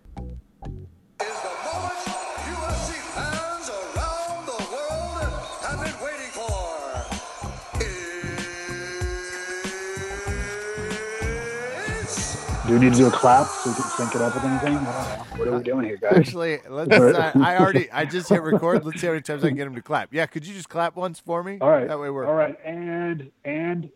Do 12.66 12.72
we 12.72 12.80
need 12.80 12.92
to 12.94 12.98
do 12.98 13.06
a 13.06 13.10
clap 13.12 13.46
so 13.46 13.70
we 13.70 13.76
can 13.76 13.84
sync 13.84 14.14
it 14.16 14.20
up 14.20 14.34
with 14.34 14.42
anything? 14.44 14.76
I 14.76 14.82
don't 14.82 14.82
know. 14.84 15.24
What 15.38 15.48
are 15.48 15.56
we 15.58 15.62
doing 15.62 15.84
here, 15.86 15.96
guys? 15.98 16.14
Actually, 16.16 16.58
let's. 16.68 16.90
Uh, 16.92 17.30
I 17.36 17.58
already. 17.58 17.88
I 17.92 18.04
just 18.06 18.28
hit 18.28 18.42
record. 18.42 18.84
Let's 18.84 19.00
see 19.00 19.06
how 19.06 19.12
many 19.12 19.22
times 19.22 19.44
I 19.44 19.48
can 19.48 19.56
get 19.56 19.68
him 19.68 19.76
to 19.76 19.82
clap. 19.82 20.12
Yeah, 20.12 20.26
could 20.26 20.44
you 20.44 20.52
just 20.52 20.68
clap 20.68 20.96
once 20.96 21.20
for 21.20 21.44
me? 21.44 21.58
All 21.60 21.70
right. 21.70 21.86
That 21.86 22.00
way 22.00 22.10
we're 22.10 22.26
All 22.26 22.34
right. 22.34 22.58
And 22.64 23.30
and 23.44 23.90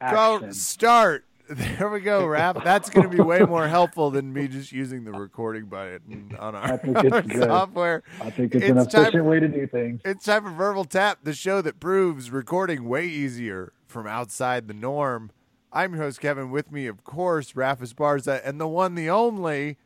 go 0.00 0.36
action. 0.36 0.52
start. 0.52 1.24
There 1.50 1.88
we 1.88 2.00
go, 2.00 2.26
Rap. 2.26 2.62
That's 2.62 2.90
going 2.90 3.10
to 3.10 3.16
be 3.16 3.22
way 3.22 3.38
more 3.38 3.66
helpful 3.66 4.10
than 4.10 4.34
me 4.34 4.48
just 4.48 4.70
using 4.70 5.04
the 5.04 5.12
recording 5.12 5.64
button 5.64 6.36
on 6.38 6.54
our, 6.54 6.74
I 6.74 6.76
think 6.76 6.98
it's 6.98 7.12
our 7.14 7.22
good. 7.22 7.42
software. 7.44 8.02
I 8.20 8.28
think 8.28 8.54
it's, 8.54 8.64
It's 8.66 8.78
an 8.78 8.86
time- 8.90 9.02
efficient 9.04 9.24
way 9.24 9.40
to 9.40 9.48
do 9.48 9.66
things. 9.66 10.02
It's 10.04 10.26
time 10.26 10.44
for 10.44 10.50
Verbal 10.50 10.84
Tap, 10.84 11.20
the 11.22 11.32
show 11.32 11.62
that 11.62 11.80
proves 11.80 12.30
recording 12.30 12.86
way 12.86 13.06
easier 13.06 13.72
from 13.86 14.06
outside 14.06 14.68
the 14.68 14.74
norm. 14.74 15.30
I'm 15.72 15.94
your 15.94 16.02
host, 16.04 16.20
Kevin. 16.20 16.50
With 16.50 16.72
me, 16.72 16.86
of 16.86 17.04
course, 17.04 17.52
Raph 17.52 17.78
Barza 17.94 18.40
and 18.44 18.60
the 18.60 18.68
one, 18.68 18.94
the 18.94 19.10
only, 19.10 19.76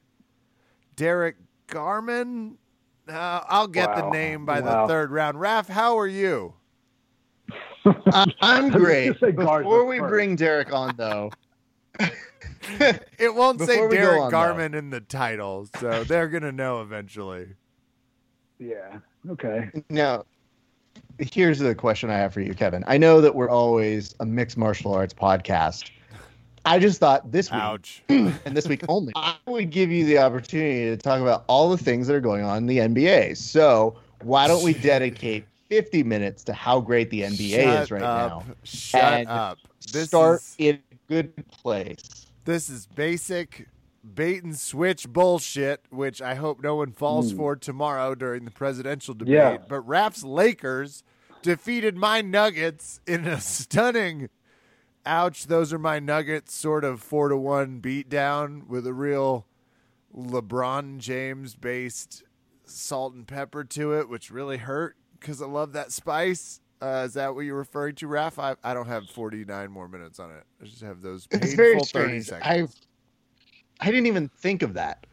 Derek 0.96 1.36
Garman. 1.66 2.58
Uh, 3.08 3.40
I'll 3.48 3.66
get 3.66 3.94
the 3.96 4.10
name 4.10 4.46
by 4.46 4.60
Wow. 4.60 4.86
the 4.86 4.92
third 4.92 5.10
round. 5.10 5.36
Raph, 5.38 5.68
how 5.68 5.98
are 5.98 6.06
you? 6.06 6.54
I- 7.84 8.32
I'm 8.40 8.70
great. 8.70 9.06
gonna 9.06 9.18
say 9.18 9.32
Garza 9.32 9.64
Before 9.64 9.84
we 9.86 9.98
first. 9.98 10.08
bring 10.10 10.36
Derek 10.36 10.72
on, 10.72 10.94
though, 10.96 11.30
It 13.18 13.34
won't 13.34 13.60
say 13.60 13.74
Before 13.74 13.88
we 13.88 13.96
Derek 13.96 14.20
on, 14.20 14.26
though. 14.26 14.30
Garman 14.30 14.74
in 14.74 14.90
the 14.90 15.00
title, 15.00 15.68
so 15.80 16.04
they're 16.04 16.28
going 16.28 16.44
to 16.44 16.52
know 16.52 16.80
eventually. 16.80 17.48
Yeah. 18.60 18.98
Okay. 19.28 19.68
now, 19.90 20.24
here's 21.32 21.58
the 21.58 21.74
question 21.74 22.10
I 22.10 22.16
have 22.18 22.32
for 22.32 22.40
you, 22.40 22.54
Kevin. 22.54 22.84
I 22.86 22.98
know 22.98 23.20
that 23.20 23.34
we're 23.34 23.50
always 23.50 24.14
a 24.20 24.26
mixed 24.26 24.56
martial 24.56 24.92
arts 24.94 25.14
podcast. 25.14 25.90
I 26.64 26.78
just 26.78 27.00
thought 27.00 27.32
this 27.32 27.50
week 27.50 27.60
Ouch. 27.60 28.02
and 28.08 28.32
this 28.52 28.68
week 28.68 28.84
only, 28.88 29.12
I 29.16 29.36
would 29.46 29.70
give 29.70 29.90
you 29.90 30.04
the 30.06 30.18
opportunity 30.18 30.84
to 30.86 30.96
talk 30.96 31.20
about 31.20 31.44
all 31.48 31.68
the 31.70 31.76
things 31.78 32.06
that 32.06 32.14
are 32.14 32.20
going 32.20 32.44
on 32.44 32.58
in 32.58 32.66
the 32.66 32.78
NBA. 32.78 33.36
So 33.36 33.96
why 34.22 34.46
don't 34.46 34.62
we 34.62 34.72
dedicate 34.74 35.44
50 35.68 36.04
minutes 36.04 36.44
to 36.44 36.52
how 36.52 36.80
great 36.80 37.10
the 37.10 37.22
NBA 37.22 37.64
Shut 37.64 37.82
is 37.82 37.90
right 37.90 38.02
up. 38.02 38.46
now? 38.46 38.54
Shut 38.62 39.02
and 39.02 39.28
up. 39.28 39.58
This 39.92 40.08
Start 40.08 40.36
is, 40.40 40.54
in 40.58 40.74
a 40.92 40.96
good 41.08 41.46
place. 41.50 42.26
this 42.44 42.70
is 42.70 42.86
basic 42.86 43.66
bait 44.14 44.42
and 44.44 44.56
switch 44.56 45.08
bullshit, 45.08 45.80
which 45.90 46.20
I 46.22 46.34
hope 46.36 46.62
no 46.62 46.76
one 46.76 46.92
falls 46.92 47.30
Hmm. 47.32 47.36
for 47.38 47.56
tomorrow 47.56 48.14
during 48.14 48.44
the 48.44 48.50
presidential 48.52 49.14
debate. 49.14 49.34
Yeah. 49.34 49.58
But 49.68 49.80
Raph's 49.82 50.22
Lakers 50.24 51.02
defeated 51.42 51.96
my 51.96 52.20
Nuggets 52.20 53.00
in 53.06 53.26
a 53.26 53.40
stunning 53.40 54.28
ouch, 55.04 55.46
those 55.46 55.72
are 55.72 55.78
my 55.78 55.98
Nuggets 55.98 56.54
sort 56.54 56.84
of 56.84 57.02
four 57.02 57.28
to 57.28 57.36
one 57.36 57.80
beatdown 57.80 58.66
with 58.66 58.86
a 58.86 58.92
real 58.94 59.46
LeBron 60.16 60.98
James 60.98 61.54
based 61.56 62.22
salt 62.64 63.14
and 63.14 63.26
pepper 63.26 63.64
to 63.64 63.92
it, 63.94 64.08
which 64.08 64.30
really 64.30 64.58
hurt 64.58 64.96
because 65.18 65.42
I 65.42 65.46
love 65.46 65.72
that 65.72 65.92
spice. 65.92 66.60
Uh, 66.80 67.04
is 67.06 67.14
that 67.14 67.34
what 67.34 67.42
you're 67.42 67.56
referring 67.56 67.94
to, 67.94 68.08
Raph? 68.08 68.38
I, 68.42 68.56
I 68.68 68.74
don't 68.74 68.88
have 68.88 69.08
49 69.08 69.70
more 69.70 69.88
minutes 69.88 70.18
on 70.18 70.30
it. 70.32 70.44
I 70.60 70.64
just 70.64 70.82
have 70.82 71.00
those 71.00 71.28
It's 71.30 71.54
painful 71.54 71.56
very 71.56 71.74
30 71.74 71.84
strange. 71.84 72.26
seconds. 72.26 72.76
I 73.80 73.86
I 73.86 73.86
didn't 73.86 74.06
even 74.06 74.28
think 74.28 74.62
of 74.62 74.74
that. 74.74 75.06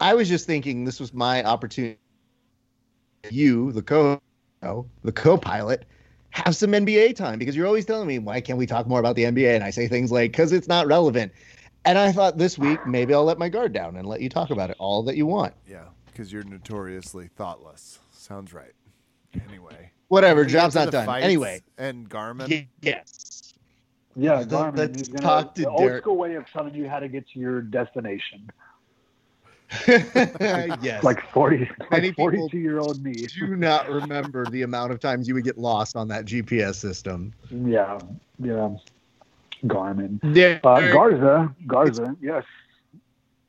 I 0.00 0.14
was 0.14 0.28
just 0.28 0.46
thinking 0.46 0.84
this 0.84 1.00
was 1.00 1.14
my 1.14 1.42
opportunity. 1.44 1.98
You, 3.30 3.72
the 3.72 3.82
co, 3.82 4.20
no, 4.64 4.86
the 5.02 5.12
co-pilot, 5.12 5.84
have 6.30 6.56
some 6.56 6.70
NBA 6.72 7.14
time 7.14 7.38
because 7.38 7.54
you're 7.54 7.66
always 7.66 7.84
telling 7.84 8.08
me 8.08 8.18
why 8.18 8.40
can't 8.40 8.58
we 8.58 8.66
talk 8.66 8.86
more 8.86 8.98
about 9.00 9.14
the 9.16 9.24
NBA? 9.24 9.54
And 9.54 9.62
I 9.62 9.70
say 9.70 9.86
things 9.86 10.10
like 10.10 10.32
because 10.32 10.52
it's 10.52 10.66
not 10.68 10.86
relevant. 10.86 11.32
And 11.84 11.98
I 11.98 12.10
thought 12.12 12.38
this 12.38 12.58
week 12.58 12.84
maybe 12.86 13.12
I'll 13.14 13.24
let 13.24 13.38
my 13.38 13.48
guard 13.48 13.72
down 13.72 13.96
and 13.96 14.08
let 14.08 14.20
you 14.20 14.28
talk 14.28 14.50
about 14.50 14.70
it 14.70 14.76
all 14.78 15.02
that 15.04 15.16
you 15.16 15.26
want. 15.26 15.54
Yeah, 15.68 15.84
because 16.06 16.32
you're 16.32 16.42
notoriously 16.44 17.28
thoughtless. 17.36 17.98
Sounds 18.12 18.52
right. 18.52 18.72
Anyway, 19.48 19.90
Whatever, 20.08 20.42
Can 20.42 20.46
we 20.48 20.52
get 20.52 20.60
job's 20.60 20.74
not 20.74 20.84
the 20.86 20.90
done. 20.92 21.06
fights 21.06 21.24
Anyway, 21.24 21.62
and 21.78 22.08
Garmin. 22.08 22.48
y- 22.48 22.68
yes. 22.82 23.54
Yeah, 24.16 24.34
Let's- 24.38 24.46
Garmin. 24.46 24.76
let's 24.78 24.98
he's 24.98 25.08
gonna, 25.08 25.22
talk 25.22 25.54
to 25.56 25.62
the 25.62 25.68
old 25.70 25.96
school 25.98 26.16
way 26.16 26.34
of 26.36 26.44
telling 26.52 26.74
you 26.74 26.88
how 26.88 27.00
to 27.00 27.08
get 27.08 27.28
to 27.30 27.38
your 27.38 27.60
destination. 27.62 28.48
yes. 29.88 31.02
Like 31.02 31.20
forty, 31.30 31.68
Many 31.90 32.08
like 32.08 32.16
people 32.16 32.30
forty-two 32.30 32.58
year 32.58 32.78
old 32.78 33.02
me. 33.02 33.14
do 33.38 33.56
not 33.56 33.88
remember 33.88 34.44
the 34.46 34.62
amount 34.62 34.92
of 34.92 35.00
times 35.00 35.26
you 35.26 35.34
would 35.34 35.44
get 35.44 35.58
lost 35.58 35.96
on 35.96 36.08
that 36.08 36.26
GPS 36.26 36.76
system. 36.76 37.32
Yeah, 37.50 37.98
yeah. 38.38 38.76
Garmin. 39.64 40.18
Yeah. 40.34 40.60
Uh, 40.62 40.92
Garza, 40.92 41.54
Garza. 41.66 42.16
Yes. 42.20 42.44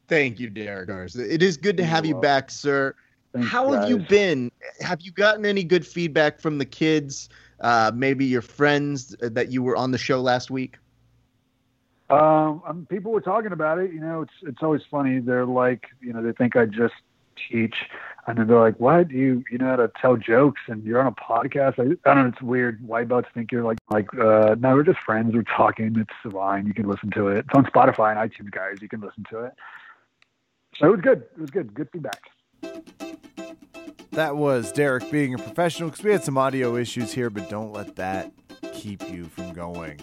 Thank 0.07 0.39
you, 0.39 0.49
Derek 0.49 0.87
Garza. 0.87 1.31
It 1.31 1.43
is 1.43 1.57
good 1.57 1.77
to 1.77 1.83
have 1.83 2.05
You're 2.05 2.15
you 2.15 2.21
back, 2.21 2.51
sir. 2.51 2.95
Thanks, 3.33 3.49
How 3.49 3.71
have 3.73 3.89
you 3.89 3.97
been? 3.97 4.51
Have 4.79 5.01
you 5.01 5.11
gotten 5.11 5.45
any 5.45 5.63
good 5.63 5.85
feedback 5.85 6.39
from 6.39 6.57
the 6.57 6.65
kids? 6.65 7.29
Uh, 7.59 7.91
maybe 7.93 8.25
your 8.25 8.41
friends 8.41 9.15
that 9.19 9.51
you 9.51 9.61
were 9.63 9.75
on 9.75 9.91
the 9.91 9.97
show 9.97 10.21
last 10.21 10.49
week? 10.49 10.77
Um, 12.09 12.61
um, 12.67 12.87
people 12.89 13.11
were 13.11 13.21
talking 13.21 13.51
about 13.51 13.79
it. 13.79 13.91
You 13.91 13.99
know, 13.99 14.21
it's 14.21 14.33
it's 14.43 14.61
always 14.61 14.81
funny. 14.91 15.19
They're 15.19 15.45
like, 15.45 15.85
you 16.01 16.13
know, 16.13 16.21
they 16.21 16.33
think 16.33 16.55
I 16.55 16.65
just 16.65 16.93
teach, 17.49 17.75
and 18.27 18.37
then 18.37 18.47
they're 18.47 18.59
like, 18.59 18.79
"What? 18.79 19.07
Do 19.07 19.15
you 19.15 19.43
you 19.51 19.57
know 19.57 19.69
how 19.69 19.75
to 19.77 19.91
tell 19.99 20.15
jokes, 20.15 20.61
and 20.67 20.83
you're 20.83 21.01
on 21.01 21.07
a 21.07 21.11
podcast?" 21.11 21.79
I, 21.79 22.09
I 22.09 22.13
don't 22.13 22.23
know. 22.23 22.31
It's 22.31 22.41
weird. 22.43 22.85
White 22.87 23.07
belts 23.07 23.27
think 23.33 23.51
you're 23.51 23.63
like 23.63 23.79
like 23.89 24.07
uh, 24.19 24.55
no, 24.59 24.75
we're 24.75 24.83
just 24.83 24.99
friends. 24.99 25.33
We're 25.33 25.43
talking. 25.43 25.95
It's 25.97 26.31
fine. 26.33 26.67
You 26.67 26.75
can 26.75 26.87
listen 26.87 27.09
to 27.11 27.29
it. 27.29 27.39
It's 27.39 27.49
on 27.55 27.65
Spotify 27.65 28.15
and 28.15 28.31
iTunes, 28.31 28.51
guys. 28.51 28.77
You 28.81 28.89
can 28.89 29.01
listen 29.01 29.25
to 29.31 29.39
it. 29.39 29.53
So 30.77 30.87
it 30.87 30.91
was 30.91 31.01
good. 31.01 31.23
It 31.35 31.41
was 31.41 31.49
good. 31.49 31.73
Good 31.73 31.89
feedback. 31.91 32.21
That 34.11 34.37
was 34.37 34.71
Derek 34.71 35.09
being 35.11 35.33
a 35.33 35.37
professional 35.37 35.89
because 35.89 36.05
we 36.05 36.11
had 36.11 36.23
some 36.23 36.37
audio 36.37 36.75
issues 36.75 37.13
here, 37.13 37.31
but 37.31 37.49
don't 37.49 37.73
let 37.73 37.95
that 37.95 38.31
keep 38.73 39.09
you 39.09 39.25
from 39.25 39.53
going 39.53 39.99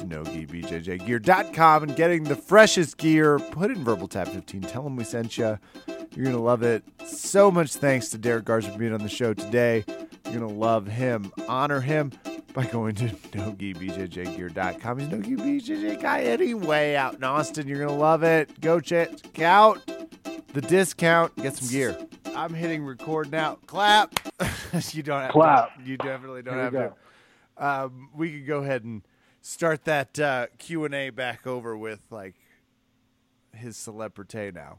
NogiBJJGear.com 0.00 1.82
and 1.82 1.96
getting 1.96 2.24
the 2.24 2.36
freshest 2.36 2.96
gear. 2.96 3.38
Put 3.38 3.70
in 3.70 3.84
Verbal 3.84 4.08
Tap 4.08 4.28
15. 4.28 4.62
Tell 4.62 4.82
them 4.82 4.96
we 4.96 5.04
sent 5.04 5.38
you. 5.38 5.58
You're 5.86 6.24
going 6.24 6.36
to 6.36 6.42
love 6.42 6.62
it. 6.62 6.82
So 7.06 7.50
much 7.50 7.74
thanks 7.74 8.08
to 8.08 8.18
Derek 8.18 8.44
Garza 8.44 8.72
for 8.72 8.78
being 8.78 8.92
on 8.92 9.02
the 9.02 9.08
show 9.08 9.34
today. 9.34 9.84
You're 10.24 10.40
going 10.40 10.48
to 10.48 10.58
love 10.58 10.86
him. 10.86 11.32
Honor 11.48 11.80
him 11.80 12.12
by 12.52 12.66
going 12.66 12.94
to 12.96 13.04
NogiBJJGear.com. 13.08 14.98
He's 14.98 15.08
Nogi 15.08 15.36
BJJ 15.36 16.02
guy 16.02 16.22
anyway 16.22 16.94
out 16.94 17.14
in 17.14 17.24
Austin. 17.24 17.68
You're 17.68 17.78
going 17.78 17.90
to 17.90 17.94
love 17.94 18.22
it. 18.22 18.60
Go 18.60 18.80
check 18.80 19.40
out 19.40 19.80
the 20.52 20.60
discount. 20.60 21.36
Get 21.36 21.56
some 21.56 21.68
gear. 21.68 21.96
I'm 22.34 22.54
hitting 22.54 22.84
record 22.84 23.30
now. 23.30 23.58
Clap. 23.66 24.18
you 24.92 25.02
don't 25.02 25.22
have 25.22 25.30
Clap. 25.32 25.76
To, 25.76 25.82
you 25.84 25.96
definitely 25.96 26.42
don't 26.42 26.58
have 26.58 26.72
to. 26.72 26.92
Um, 27.56 28.08
we 28.14 28.32
could 28.32 28.46
go 28.46 28.62
ahead 28.62 28.84
and 28.84 29.02
start 29.40 29.84
that 29.84 30.18
uh, 30.18 30.46
Q 30.58 30.84
and 30.84 30.94
A 30.94 31.10
back 31.10 31.46
over 31.46 31.76
with 31.76 32.00
like 32.10 32.34
his 33.54 33.76
celebrity 33.76 34.50
now. 34.54 34.78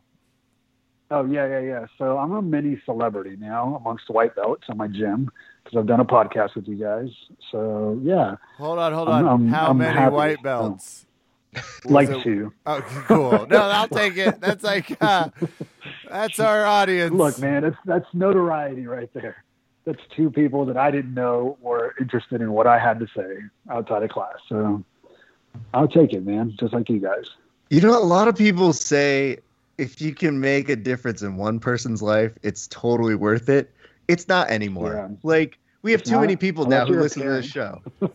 Oh 1.10 1.26
yeah, 1.26 1.46
yeah, 1.48 1.60
yeah. 1.60 1.86
So 1.98 2.18
I'm 2.18 2.32
a 2.32 2.42
mini 2.42 2.82
celebrity 2.86 3.36
now 3.38 3.76
amongst 3.76 4.08
the 4.08 4.14
white 4.14 4.34
belts 4.36 4.64
in 4.70 4.78
my 4.78 4.88
gym 4.88 5.30
because 5.64 5.78
I've 5.78 5.86
done 5.88 6.00
a 6.00 6.06
podcast 6.06 6.56
with 6.56 6.68
you 6.68 6.76
guys. 6.78 7.10
So 7.52 8.00
yeah, 8.02 8.36
Hold 8.58 8.80
on, 8.80 8.94
hold 8.94 9.10
I'm- 9.10 9.26
on. 9.28 9.42
I'm- 9.42 9.48
How 9.50 9.68
I'm 9.72 9.78
many 9.78 9.94
happy. 9.98 10.16
white 10.16 10.42
belts? 10.44 11.06
like 11.86 12.08
it- 12.10 12.24
to. 12.24 12.54
Okay, 12.66 12.88
cool. 13.08 13.46
No, 13.50 13.58
I'll 13.58 13.90
take 13.90 14.16
it. 14.16 14.40
That's 14.40 14.64
like 14.64 14.96
uh, 15.02 15.28
that's 16.10 16.40
our 16.40 16.66
audience. 16.66 17.14
Look, 17.14 17.40
man, 17.40 17.64
that's 17.64 17.76
that's 17.86 18.06
notoriety 18.14 18.88
right 18.88 19.10
there. 19.14 19.44
That's 19.86 20.02
two 20.16 20.30
people 20.30 20.66
that 20.66 20.78
I 20.78 20.92
didn't 20.92 21.14
know 21.14 21.58
were 21.62 21.96
interested 22.00 22.42
in 22.42 22.52
what 22.52 22.68
I 22.68 22.78
had 22.78 23.00
to 23.00 23.08
say 23.16 23.38
outside 23.70 24.04
of 24.04 24.10
class. 24.10 24.36
So 24.48 24.84
I'll 25.74 25.88
take 25.88 26.14
it, 26.14 26.26
man. 26.26 26.56
Just 26.60 26.74
like 26.74 26.90
you 26.90 27.00
guys. 27.00 27.26
You 27.70 27.82
know, 27.82 27.98
a 27.98 28.04
lot 28.04 28.28
of 28.28 28.36
people 28.36 28.74
say 28.74 29.38
if 29.78 30.00
you 30.02 30.14
can 30.14 30.40
make 30.40 30.70
a 30.70 30.76
difference 30.76 31.22
in 31.22 31.38
one 31.38 31.60
person's 31.60 32.02
life, 32.02 32.32
it's 32.44 32.68
totally 32.68 33.16
worth 33.16 33.50
it. 33.50 33.74
It's 34.08 34.28
not 34.28 34.50
anymore. 34.52 34.94
Yeah. 34.94 35.16
Like, 35.24 35.58
we 35.82 35.92
have 35.92 36.02
It's 36.02 36.10
too 36.10 36.18
not? 36.18 36.22
many 36.22 36.36
people 36.36 36.66
now 36.66 36.86
who 36.86 37.00
listen 37.00 37.24
to 37.24 37.30
this 37.30 37.46
show. 37.46 37.82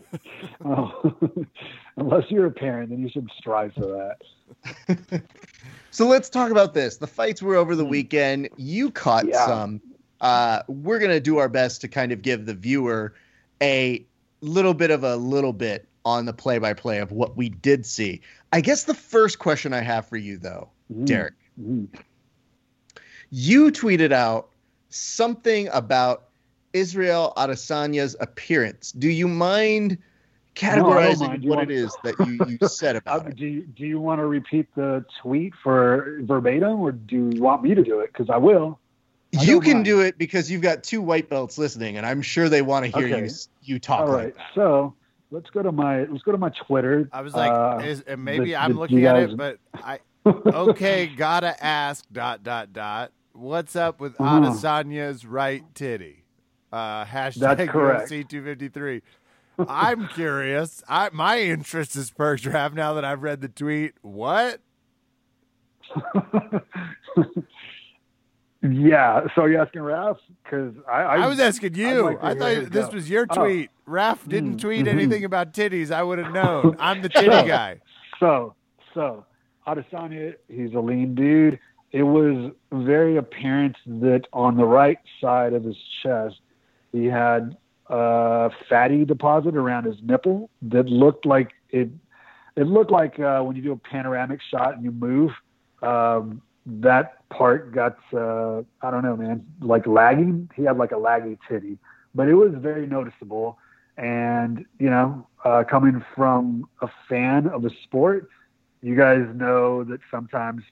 Oh. 0.63 1.15
Unless 1.97 2.29
you're 2.29 2.45
a 2.45 2.51
parent, 2.51 2.89
then 2.89 2.99
you 3.01 3.09
should 3.09 3.29
strive 3.37 3.73
for 3.73 4.15
that. 4.97 5.23
So 5.97 6.05
let's 6.05 6.29
talk 6.29 6.51
about 6.51 6.75
this. 6.75 6.97
The 6.97 7.07
fights 7.07 7.41
were 7.41 7.55
over 7.55 7.75
the 7.75 7.83
hmm. 7.83 7.89
weekend. 7.89 8.49
You 8.55 8.91
caught 8.91 9.27
Yeah. 9.27 9.47
some. 9.47 9.81
Uh, 10.21 10.63
we're 10.67 10.99
gonna 10.99 11.19
do 11.19 11.37
our 11.37 11.49
best 11.49 11.81
to 11.81 11.87
kind 11.87 12.11
of 12.11 12.21
give 12.21 12.45
the 12.45 12.53
viewer 12.53 13.13
a 13.61 14.05
little 14.41 14.73
bit 14.73 14.91
of 14.91 15.03
a 15.03 15.15
little 15.15 15.53
bit 15.53 15.87
on 16.05 16.25
the 16.25 16.33
play-by-play 16.33 16.99
of 16.99 17.11
what 17.11 17.35
we 17.35 17.49
did 17.49 17.85
see. 17.85 18.21
I 18.53 18.61
guess 18.61 18.85
the 18.85 18.93
first 18.93 19.39
question 19.39 19.73
I 19.73 19.81
have 19.81 20.07
for 20.07 20.15
you, 20.15 20.37
though, 20.37 20.69
Derek, 21.03 21.33
you 23.29 23.71
tweeted 23.71 24.13
out 24.13 24.49
something 24.89 25.67
about 25.73 26.29
Israel 26.71 27.33
Adesanya's 27.35 28.15
appearance. 28.21 28.91
Do 28.93 29.09
you 29.09 29.27
mind 29.27 29.97
categorizing. 30.57 31.43
You 31.43 31.49
what 31.49 31.63
it 31.63 31.71
is 31.71 31.95
that 32.03 32.15
you, 32.25 32.57
you 32.59 32.67
said 32.67 32.95
Uh, 32.95 32.99
about 32.99 33.27
it? 33.27 33.35
do 33.35 33.45
you, 33.45 33.61
do 33.61 33.85
you 33.85 33.99
want 33.99 34.19
to 34.19 34.25
repeat 34.25 34.67
the 34.75 35.05
tweet 35.21 35.53
for 35.63 36.19
verbatim, 36.21 36.79
or 36.81 36.91
do 36.91 37.29
you 37.33 37.41
want 37.41 37.63
me 37.63 37.75
to 37.75 37.83
do 37.83 37.99
it? 37.99 38.11
Because 38.11 38.29
I 38.29 38.37
will. 38.37 38.79
I 39.39 39.43
You 39.43 39.59
can 39.61 39.73
mind. 39.73 39.85
do 39.85 40.01
it 40.01 40.17
because 40.17 40.49
you've 40.51 40.61
got 40.61 40.83
two 40.83 41.01
white 41.01 41.29
belts 41.29 41.57
listening, 41.57 41.97
and 41.97 42.05
I'm 42.05 42.21
sure 42.21 42.49
they 42.49 42.61
want 42.61 42.85
to 42.85 42.91
hear 42.97 43.07
Okay. 43.07 43.25
you 43.25 43.31
you 43.61 43.79
talk 43.79 44.01
All 44.01 44.07
right, 44.07 44.25
like 44.25 44.35
that. 44.35 44.45
So 44.55 44.93
let's 45.31 45.49
go 45.49 45.61
to 45.63 45.71
my 45.71 46.03
let's 46.05 46.23
go 46.23 46.31
to 46.31 46.37
my 46.37 46.49
Twitter. 46.67 47.09
I 47.11 47.21
was 47.21 47.33
like, 47.33 47.51
Uh, 47.51 47.81
is, 47.85 48.01
and 48.01 48.23
maybe 48.23 48.45
the- 48.45 48.55
I'm 48.57 48.73
the- 48.73 48.79
looking 48.79 48.99
you 48.99 49.07
at 49.07 49.17
it, 49.17 49.35
but 49.37 49.59
I 49.73 49.99
okay, 50.25 51.07
gotta 51.07 51.61
ask 51.63 52.05
dot 52.11 52.43
dot 52.43 52.73
dot. 52.73 53.11
What's 53.33 53.75
up 53.75 53.99
with 54.01 54.19
Uh-huh. 54.19 54.39
Adesanya's 54.49 55.25
right 55.25 55.63
titty? 55.75 56.23
Uh, 56.71 57.05
hashtag 57.05 57.57
That's 57.57 57.69
correct. 57.71 58.09
UFC 58.11 58.27
253. 58.27 59.01
I'm 59.67 60.07
curious. 60.09 60.83
I 60.87 61.09
my 61.13 61.39
interest 61.39 61.95
is 61.95 62.11
perked, 62.11 62.45
Rav. 62.45 62.73
Now 62.73 62.93
that 62.95 63.05
I've 63.05 63.23
read 63.23 63.41
the 63.41 63.47
tweet, 63.47 63.93
what? 64.01 64.59
yeah. 68.61 69.21
So 69.35 69.45
you're 69.45 69.61
asking 69.61 69.81
Ralph? 69.81 70.17
Because 70.43 70.73
I, 70.89 71.01
I, 71.01 71.15
I, 71.17 71.27
was 71.27 71.39
asking 71.39 71.75
you. 71.75 72.01
like 72.03 72.23
I 72.23 72.33
thought 72.33 72.71
this 72.71 72.87
go. 72.87 72.91
was 72.93 73.09
your 73.09 73.25
Oh. 73.29 73.35
tweet. 73.43 73.69
Raf 73.85 74.27
didn't 74.27 74.55
Mm, 74.57 74.61
tweet 74.61 74.85
mhm. 74.85 74.89
anything 74.89 75.23
about 75.23 75.53
titties. 75.53 75.91
I 75.91 76.03
would 76.03 76.19
have 76.19 76.33
known. 76.33 76.75
I'm 76.79 77.01
the 77.01 77.09
titty 77.09 77.31
So- 77.31 77.47
guy. 77.47 77.79
So, 78.19 78.55
so 78.93 79.25
Adesanya, 79.67 80.35
he's 80.49 80.73
a 80.73 80.79
lean 80.79 81.13
dude. 81.15 81.59
It 81.91 82.03
was 82.03 82.51
very 82.71 83.17
apparent 83.17 83.75
that 83.85 84.23
on 84.33 84.57
the 84.57 84.65
right 84.65 84.97
side 85.21 85.53
of 85.53 85.63
his 85.63 85.77
chest, 86.03 86.35
he 86.91 87.05
had 87.05 87.55
a 87.89 88.49
fatty 88.67 89.05
deposit 89.05 89.55
around 89.55 89.85
his 89.85 89.95
nipple 90.03 90.49
that 90.63 90.87
looked 90.87 91.25
like 91.25 91.51
it. 91.69 91.89
It 92.55 92.65
looked 92.67 92.91
like 92.91 93.19
uh, 93.19 93.41
when 93.41 93.55
you 93.55 93.61
do 93.61 93.71
a 93.71 93.77
panoramic 93.77 94.39
shot 94.49 94.73
and 94.73 94.83
you 94.83 94.91
move, 94.91 95.31
um, 95.83 96.41
that 96.67 97.27
part 97.29 97.73
got 97.73 97.97
uh, 98.13 98.61
I 98.81 98.91
don't 98.91 99.03
know, 99.03 99.15
man, 99.15 99.45
like 99.61 99.87
lagging. 99.87 100.49
He 100.55 100.63
had 100.63 100.77
like 100.77 100.91
a 100.91 100.95
laggy 100.95 101.37
titty, 101.47 101.77
but 102.13 102.27
it 102.27 102.35
was 102.35 102.51
very 102.55 102.85
noticeable. 102.85 103.57
And 103.97 104.65
you 104.77 104.89
know, 104.89 105.27
uh, 105.43 105.63
coming 105.69 106.03
from 106.15 106.67
a 106.81 106.89
fan 107.09 107.47
of 107.47 107.61
the 107.63 107.71
sport, 107.83 108.29
you 108.81 108.95
guys 108.95 109.25
know 109.33 109.83
that 109.85 110.01
sometimes 110.11 110.63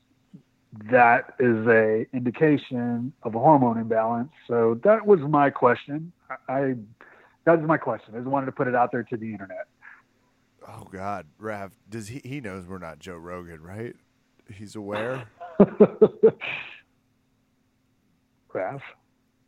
that 0.91 1.33
is 1.39 1.65
a 1.67 2.05
indication 2.13 3.13
of 3.23 3.35
a 3.35 3.39
hormone 3.39 3.77
imbalance. 3.77 4.31
So 4.47 4.79
that 4.83 5.07
was 5.07 5.21
my 5.21 5.49
question. 5.49 6.11
I, 6.29 6.53
I 6.53 6.75
that 7.45 7.59
was 7.59 7.67
my 7.67 7.77
question. 7.77 8.15
I 8.15 8.17
just 8.17 8.27
wanted 8.27 8.47
to 8.47 8.51
put 8.51 8.67
it 8.67 8.75
out 8.75 8.91
there 8.91 9.03
to 9.03 9.17
the 9.17 9.31
internet. 9.31 9.67
Oh 10.67 10.87
God, 10.91 11.27
Rav. 11.39 11.71
Does 11.89 12.09
he? 12.09 12.21
He 12.23 12.41
knows 12.41 12.65
we're 12.67 12.79
not 12.79 12.99
Joe 12.99 13.15
Rogan, 13.15 13.61
right? 13.61 13.95
He's 14.51 14.75
aware. 14.75 15.25
Raph, 18.53 18.81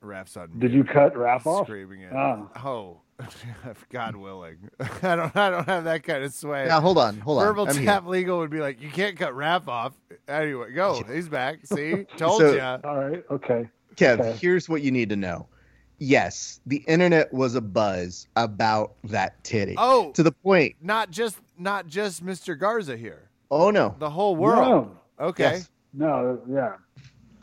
Raf's 0.04 0.38
on. 0.38 0.50
did 0.60 0.72
you 0.74 0.84
cut 0.84 1.14
Raph 1.16 1.46
off? 1.46 1.68
Screaming 1.68 2.02
it. 2.02 2.12
Ah. 2.14 2.48
Oh. 2.66 3.02
Oh, 3.20 3.28
God 3.92 4.16
willing. 4.16 4.58
I 5.02 5.16
don't. 5.16 5.36
I 5.36 5.50
don't 5.50 5.68
have 5.68 5.86
that 5.86 6.04
kind 6.04 6.24
of 6.24 6.34
sway. 6.34 6.66
Now 6.68 6.82
hold 6.82 6.98
on, 7.00 7.18
hold 7.20 7.40
on. 7.40 7.46
Verbal 7.48 7.68
I'm 7.70 7.76
here. 7.76 7.86
tap 7.86 8.06
legal 8.06 8.38
would 8.40 8.52
be 8.52 8.60
like, 8.60 8.80
you 8.82 8.90
can't 8.90 9.18
cut 9.18 9.36
Raf 9.36 9.68
off. 9.68 9.94
Anyway, 10.28 10.72
go. 10.74 11.02
He's 11.12 11.28
back. 11.30 11.60
See, 11.66 12.06
told 12.18 12.42
So- 12.42 12.54
ya. 12.56 12.78
All 12.84 12.98
right. 12.98 13.24
Okay. 13.32 13.68
Kev, 13.96 14.20
Okay. 14.20 14.38
here's 14.40 14.70
what 14.70 14.84
you 14.84 14.92
need 14.92 15.10
to 15.10 15.16
know. 15.16 15.48
Yes, 15.98 16.60
the 16.68 16.84
internet 16.88 17.34
was 17.34 17.56
a 17.56 17.62
buzz 17.62 18.28
about 18.36 18.94
that 19.06 19.44
titty. 19.44 19.74
Oh, 19.80 20.12
To 20.12 20.22
the 20.22 20.32
point. 20.32 20.76
not 20.80 21.10
just 21.10 21.40
not 21.58 21.88
just 21.88 22.24
Mr. 22.24 22.60
Garza 22.60 22.96
here. 22.96 23.30
Oh 23.50 23.72
no. 23.72 23.96
The 23.98 24.10
whole 24.12 24.36
world. 24.36 24.96
Okay. 25.20 25.44
Yes. 25.54 25.70
No. 25.98 26.40
Yeah. 26.48 26.76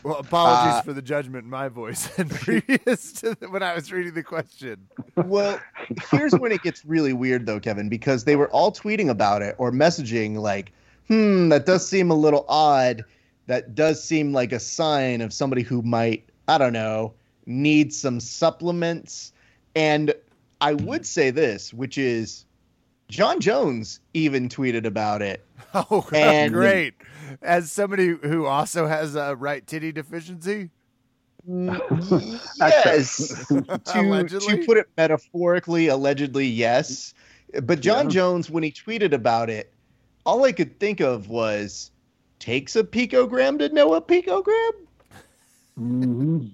Well, 0.04 0.18
apologies 0.18 0.74
Uh, 0.74 0.82
for 0.82 0.92
the 0.92 1.02
judgment 1.02 1.44
in 1.44 1.50
my 1.50 1.68
voice 1.68 2.08
and 2.18 2.30
previous 2.30 3.12
to 3.14 3.34
the, 3.34 3.48
when 3.48 3.62
I 3.62 3.74
was 3.74 3.90
reading 3.90 4.14
the 4.14 4.22
question. 4.22 4.86
Well, 5.16 5.58
here's 6.10 6.34
when 6.34 6.52
it 6.52 6.62
gets 6.62 6.84
really 6.84 7.12
weird 7.12 7.46
though, 7.46 7.58
Kevin, 7.58 7.88
because 7.88 8.24
they 8.24 8.36
were 8.36 8.50
all 8.50 8.70
tweeting 8.70 9.08
about 9.08 9.42
it 9.42 9.54
or 9.58 9.72
messaging 9.72 10.36
like, 10.36 10.72
"Hmm, 11.08 11.48
that 11.48 11.66
does 11.66 11.88
seem 11.88 12.10
a 12.10 12.14
little 12.14 12.44
odd. 12.48 13.04
That 13.46 13.74
does 13.74 14.02
seem 14.02 14.32
like 14.32 14.52
a 14.52 14.60
sign 14.60 15.20
of 15.20 15.32
somebody 15.32 15.62
who 15.62 15.82
might, 15.82 16.28
I 16.48 16.58
don't 16.58 16.72
know, 16.74 17.14
need 17.46 17.92
some 17.92 18.20
supplements." 18.20 19.32
And 19.74 20.14
I 20.60 20.74
would 20.74 21.06
say 21.06 21.30
this, 21.30 21.72
which 21.72 21.96
is 21.98 22.44
Jon 23.08 23.40
Jones 23.40 24.00
even 24.14 24.48
tweeted 24.48 24.84
about 24.86 25.22
it. 25.22 25.44
Oh, 25.76 26.06
And- 26.12 26.52
great! 26.52 26.94
As 27.42 27.72
somebody 27.72 28.08
who 28.22 28.46
also 28.46 28.86
has 28.86 29.16
a 29.16 29.34
right 29.34 29.66
titty 29.66 29.90
deficiency, 29.90 30.70
yes. 32.58 33.46
to, 33.48 33.80
Allegedly? 33.96 34.58
to 34.60 34.64
put 34.66 34.76
it 34.78 34.86
metaphorically, 34.96 35.88
allegedly, 35.88 36.46
yes. 36.46 37.12
But 37.62 37.80
John 37.80 38.04
Yeah. 38.06 38.10
Jones, 38.10 38.50
when 38.50 38.62
he 38.62 38.70
tweeted 38.70 39.12
about 39.12 39.50
it, 39.50 39.72
all 40.24 40.44
I 40.44 40.52
could 40.52 40.78
think 40.78 41.00
of 41.00 41.28
was 41.28 41.90
takes 42.38 42.76
a 42.76 42.84
picogram 42.84 43.58
to 43.58 43.68
know 43.70 43.94
a 43.94 44.00
picogram. 44.00 44.70
hmm 45.76 46.46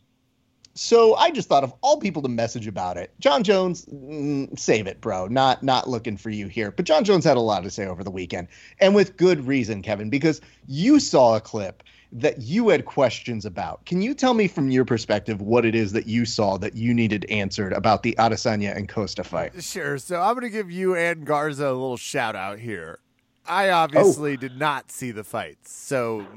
So 0.83 1.15
I 1.17 1.31
just 1.31 1.47
thought 1.47 1.63
of 1.63 1.75
all 1.83 1.99
people 1.99 2.23
to 2.23 2.29
message 2.31 2.67
about 2.67 2.97
it. 2.97 3.13
Jon 3.21 3.43
Jones, 3.43 3.85
mm, 3.85 4.59
save 4.59 4.87
it, 4.87 4.99
bro. 5.03 5.27
Not 5.27 5.63
not 5.63 5.91
looking 5.91 6.17
for 6.17 6.31
you 6.31 6.49
here. 6.49 6.71
But 6.71 6.87
Jon 6.87 7.05
Jones 7.05 7.23
had 7.23 7.37
a 7.37 7.41
lot 7.41 7.65
to 7.65 7.71
say 7.71 7.85
over 7.85 8.03
the 8.03 8.11
weekend, 8.11 8.49
and 8.81 8.95
with 8.95 9.19
good 9.19 9.47
reason, 9.47 9.83
Kevin, 9.83 10.09
because 10.09 10.41
you 10.67 10.99
saw 10.99 11.37
a 11.37 11.41
clip 11.41 11.83
that 12.13 12.41
you 12.41 12.71
had 12.71 12.87
questions 12.87 13.45
about. 13.45 13.85
Can 13.85 14.01
you 14.01 14.15
tell 14.15 14.33
me 14.33 14.49
from 14.49 14.71
your 14.71 14.87
perspective 14.87 15.43
what 15.43 15.67
it 15.67 15.75
is 15.75 15.93
that 15.93 16.07
you 16.07 16.25
saw 16.25 16.57
that 16.57 16.75
you 16.75 16.95
needed 16.95 17.27
answered 17.29 17.75
about 17.75 18.03
the 18.03 18.15
Adesanya 18.19 18.75
and 18.75 18.89
Costa 18.89 19.23
fight? 19.23 19.63
Sure. 19.63 19.99
So 19.99 20.19
I'm 20.19 20.33
going 20.33 20.45
to 20.45 20.51
give 20.51 20.71
you 20.71 20.97
and 20.97 21.27
Garza 21.27 21.67
a 21.67 21.77
little 21.77 21.99
shout 21.99 22.35
out 22.35 22.59
here. 22.59 23.01
I 23.47 23.71
obviously 23.71 24.37
did 24.37 24.57
not 24.57 24.91
see 24.91 25.11
the 25.11 25.25
fights. 25.25 25.73
So 25.73 26.29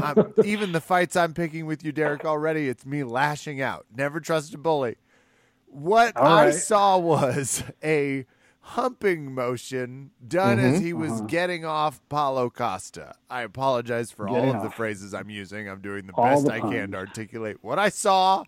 I'm, 0.00 0.34
even 0.44 0.72
the 0.72 0.80
fights 0.80 1.16
I'm 1.16 1.34
picking 1.34 1.66
with 1.66 1.84
you, 1.84 1.92
Derek, 1.92 2.24
already, 2.24 2.68
it's 2.68 2.86
me 2.86 3.02
lashing 3.04 3.60
out. 3.60 3.86
Never 3.94 4.20
trust 4.20 4.54
a 4.54 4.58
bully. 4.58 4.96
What 5.66 6.16
All 6.16 6.24
I 6.26 6.46
right. 6.46 6.54
saw 6.54 6.98
was 6.98 7.62
a 7.84 8.26
humping 8.60 9.34
motion 9.34 10.10
done 10.26 10.58
as 10.60 10.78
Mhm. 10.78 10.82
he 10.82 10.92
was 10.92 11.10
Uh-huh. 11.12 11.26
getting 11.26 11.64
off 11.64 12.00
Paulo 12.08 12.48
Costa. 12.50 13.14
I 13.28 13.42
apologize 13.42 14.12
for 14.12 14.28
all 14.28 14.50
of 14.50 14.62
the 14.62 14.70
phrases 14.70 15.12
I'm 15.14 15.30
using. 15.30 15.68
I'm 15.68 15.80
doing 15.80 16.06
the 16.06 16.12
All 16.12 16.24
best 16.24 16.46
the 16.46 16.52
I 16.52 16.60
can 16.60 16.92
to 16.92 16.98
articulate 16.98 17.56
what 17.62 17.78
I 17.78 17.88
saw 17.88 18.44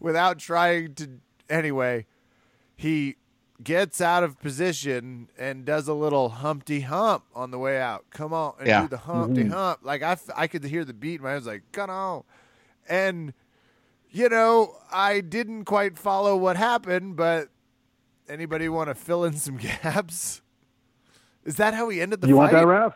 without 0.00 0.38
trying 0.38 0.94
to. 0.94 1.20
Anyway, 1.50 2.06
he 2.76 3.16
gets 3.62 4.00
out 4.00 4.22
of 4.22 4.38
position 4.40 5.28
and 5.36 5.64
does 5.64 5.88
a 5.88 5.92
little 5.94 6.28
Humpty 6.28 6.82
Hump 6.82 7.24
on 7.34 7.50
the 7.50 7.58
way 7.58 7.80
out. 7.80 8.04
Come 8.10 8.32
on 8.32 8.54
and 8.58 8.68
Yeah. 8.68 8.82
do 8.82 8.88
the 8.88 8.98
Humpty 8.98 9.44
Mhm. 9.44 9.52
Hump. 9.52 9.80
Like 9.82 10.02
I, 10.02 10.12
f- 10.12 10.30
I 10.36 10.46
could 10.46 10.62
hear 10.64 10.84
the 10.84 10.94
beat. 10.94 11.20
My 11.20 11.32
I 11.32 11.34
was 11.34 11.46
like, 11.46 11.62
come 11.72 11.90
on, 11.90 12.22
and 12.88 13.32
you 14.10 14.28
know, 14.28 14.76
I 14.92 15.20
didn't 15.20 15.64
quite 15.64 15.98
follow 15.98 16.36
what 16.36 16.56
happened, 16.56 17.16
but 17.16 17.48
anybody 18.28 18.68
want 18.68 18.88
to 18.88 18.94
fill 18.94 19.24
in 19.24 19.34
some 19.34 19.56
gaps? 19.82 20.40
Is 21.44 21.56
that 21.56 21.74
how 21.74 21.88
he 21.88 22.00
ended 22.00 22.20
the 22.20 22.28
You 22.28 22.36
fight? 22.36 22.52
want 22.52 22.52
that, 22.52 22.64
Raph? 22.66 22.94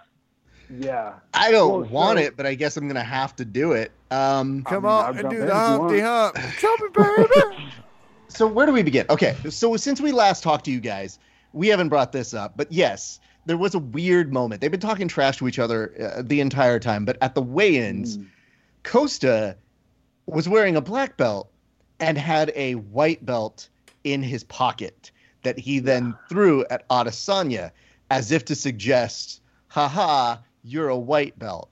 Yeah. 0.70 1.14
I 1.34 1.50
don't 1.50 1.70
Well, 1.82 1.90
want 1.90 2.18
so- 2.18 2.24
it, 2.24 2.36
but 2.36 2.46
I 2.46 2.54
guess 2.54 2.76
I'm 2.76 2.86
gonna 2.86 3.02
have 3.02 3.34
to 3.36 3.44
do 3.44 3.72
it. 3.72 3.90
Um, 4.10 4.62
Come 4.62 4.86
I 4.86 4.88
mean, 4.88 4.96
on 4.98 5.04
I'll 5.04 5.20
and 5.26 5.30
do 5.30 5.46
the 5.46 5.54
Humpty 5.54 6.00
Hump. 6.00 6.34
Tell 6.60 6.76
me, 6.78 6.88
baby. 6.94 7.61
So 8.36 8.46
where 8.46 8.66
do 8.66 8.72
we 8.72 8.82
begin? 8.82 9.06
Okay, 9.10 9.36
so 9.50 9.76
since 9.76 10.00
we 10.00 10.12
last 10.12 10.42
talked 10.42 10.64
to 10.66 10.70
you 10.70 10.80
guys, 10.80 11.18
we 11.52 11.68
haven't 11.68 11.88
brought 11.88 12.12
this 12.12 12.34
up, 12.34 12.56
but 12.56 12.70
yes, 12.72 13.20
there 13.46 13.56
was 13.58 13.74
a 13.74 13.78
weird 13.78 14.32
moment. 14.32 14.60
They've 14.60 14.70
been 14.70 14.80
talking 14.80 15.08
trash 15.08 15.36
to 15.38 15.48
each 15.48 15.58
other 15.58 16.14
uh, 16.18 16.22
the 16.24 16.40
entire 16.40 16.78
time, 16.78 17.04
but 17.04 17.18
at 17.20 17.34
the 17.34 17.42
weigh-ins, 17.42 18.18
Mm. 18.18 18.26
Costa 18.84 19.56
was 20.26 20.48
wearing 20.48 20.76
a 20.76 20.80
black 20.80 21.16
belt 21.16 21.50
and 22.00 22.18
had 22.18 22.52
a 22.56 22.74
white 22.74 23.24
belt 23.24 23.68
in 24.04 24.22
his 24.22 24.42
pocket 24.44 25.10
that 25.42 25.58
he 25.58 25.78
then 25.78 26.14
threw 26.28 26.64
at 26.70 26.88
Adesanya 26.88 27.70
as 28.10 28.32
if 28.32 28.44
to 28.46 28.54
suggest, 28.54 29.40
haha, 29.68 30.36
you're 30.64 30.88
a 30.88 30.98
white 30.98 31.38
belt. 31.38 31.68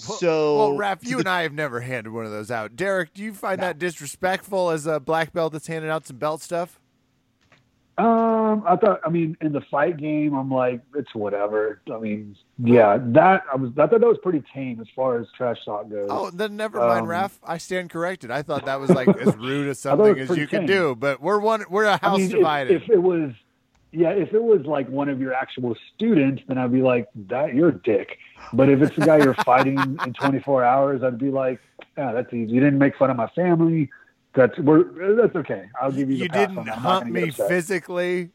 So 0.00 0.56
well, 0.58 0.72
Raph, 0.78 0.98
you 1.06 1.16
the- 1.16 1.20
and 1.20 1.28
I 1.28 1.42
have 1.42 1.52
never 1.52 1.80
handed 1.80 2.12
one 2.12 2.24
of 2.24 2.30
those 2.30 2.50
out. 2.50 2.76
Derek, 2.76 3.12
do 3.14 3.22
you 3.22 3.32
find 3.34 3.60
that 3.62 3.78
disrespectful 3.78 4.70
as 4.70 4.86
a 4.86 5.00
black 5.00 5.32
belt 5.32 5.52
that's 5.52 5.66
handing 5.66 5.90
out 5.90 6.06
some 6.06 6.16
belt 6.18 6.42
stuff? 6.42 6.78
Um, 7.98 8.64
I 8.66 8.76
thought. 8.76 9.00
I 9.04 9.10
mean, 9.10 9.36
in 9.42 9.52
the 9.52 9.60
fight 9.70 9.98
game, 9.98 10.32
I'm 10.32 10.50
like, 10.50 10.80
it's 10.94 11.14
whatever. 11.14 11.82
I 11.92 11.98
mean, 11.98 12.34
yeah, 12.58 12.96
that 13.08 13.42
I 13.52 13.56
was. 13.56 13.72
I 13.72 13.86
thought 13.88 14.00
that 14.00 14.06
was 14.06 14.16
pretty 14.22 14.42
tame 14.54 14.80
as 14.80 14.86
far 14.96 15.20
as 15.20 15.26
trash 15.36 15.58
talk 15.66 15.90
goes. 15.90 16.08
Oh, 16.10 16.30
then 16.30 16.56
never 16.56 16.78
mind, 16.78 17.02
Um, 17.02 17.08
Raph. 17.08 17.32
I 17.44 17.58
stand 17.58 17.90
corrected. 17.90 18.30
I 18.30 18.40
thought 18.40 18.64
that 18.64 18.80
was 18.80 18.88
like 18.88 19.08
as 19.08 19.36
rude 19.36 19.68
as 19.68 19.84
I 19.84 19.90
thought 19.96 20.00
it 20.00 20.06
something 20.06 20.18
as 20.22 20.26
pretty 20.28 20.40
you 20.42 20.48
could 20.48 20.58
tame. 20.60 20.66
do. 20.66 20.94
But 20.96 21.20
we're 21.20 21.40
one. 21.40 21.64
We're 21.68 21.84
a 21.84 21.98
house 21.98 22.16
mean, 22.20 22.26
if- 22.30 22.36
divided. 22.36 22.82
If, 22.82 22.88
it 22.88 23.02
was, 23.02 23.32
yeah, 23.92 24.10
if 24.10 24.32
it 24.32 24.42
was 24.42 24.62
like 24.66 24.88
one 24.88 25.08
of 25.08 25.20
your 25.20 25.34
actual 25.34 25.76
students, 25.94 26.42
then 26.46 26.58
I'd 26.58 26.72
be 26.72 26.82
like, 26.82 27.08
that 27.28 27.54
you're 27.54 27.70
a 27.70 27.78
dick. 27.78 28.18
But 28.52 28.68
if 28.68 28.80
it's 28.82 28.94
the 28.94 29.04
guy 29.04 29.18
you're 29.18 29.34
fighting 29.34 29.78
in 29.78 30.12
24 30.12 30.64
hours, 30.64 31.02
I'd 31.02 31.18
be 31.18 31.30
like, 31.30 31.60
yeah, 31.96 32.12
that's 32.12 32.32
easy. 32.32 32.52
You 32.52 32.60
didn't 32.60 32.78
make 32.78 32.96
fun 32.96 33.10
of 33.10 33.16
my 33.16 33.28
family. 33.28 33.90
That's 34.32 34.56
we're 34.60 35.16
that's 35.16 35.34
okay. 35.34 35.64
I'll 35.80 35.90
give 35.90 36.08
you. 36.08 36.18
The 36.18 36.22
you 36.22 36.28
pass 36.28 36.48
didn't 36.48 36.58
on 36.58 36.66
that. 36.66 36.76
I'm 36.76 36.82
not 36.84 37.02
hunt 37.02 37.12
me 37.12 37.30
physically. 37.30 38.30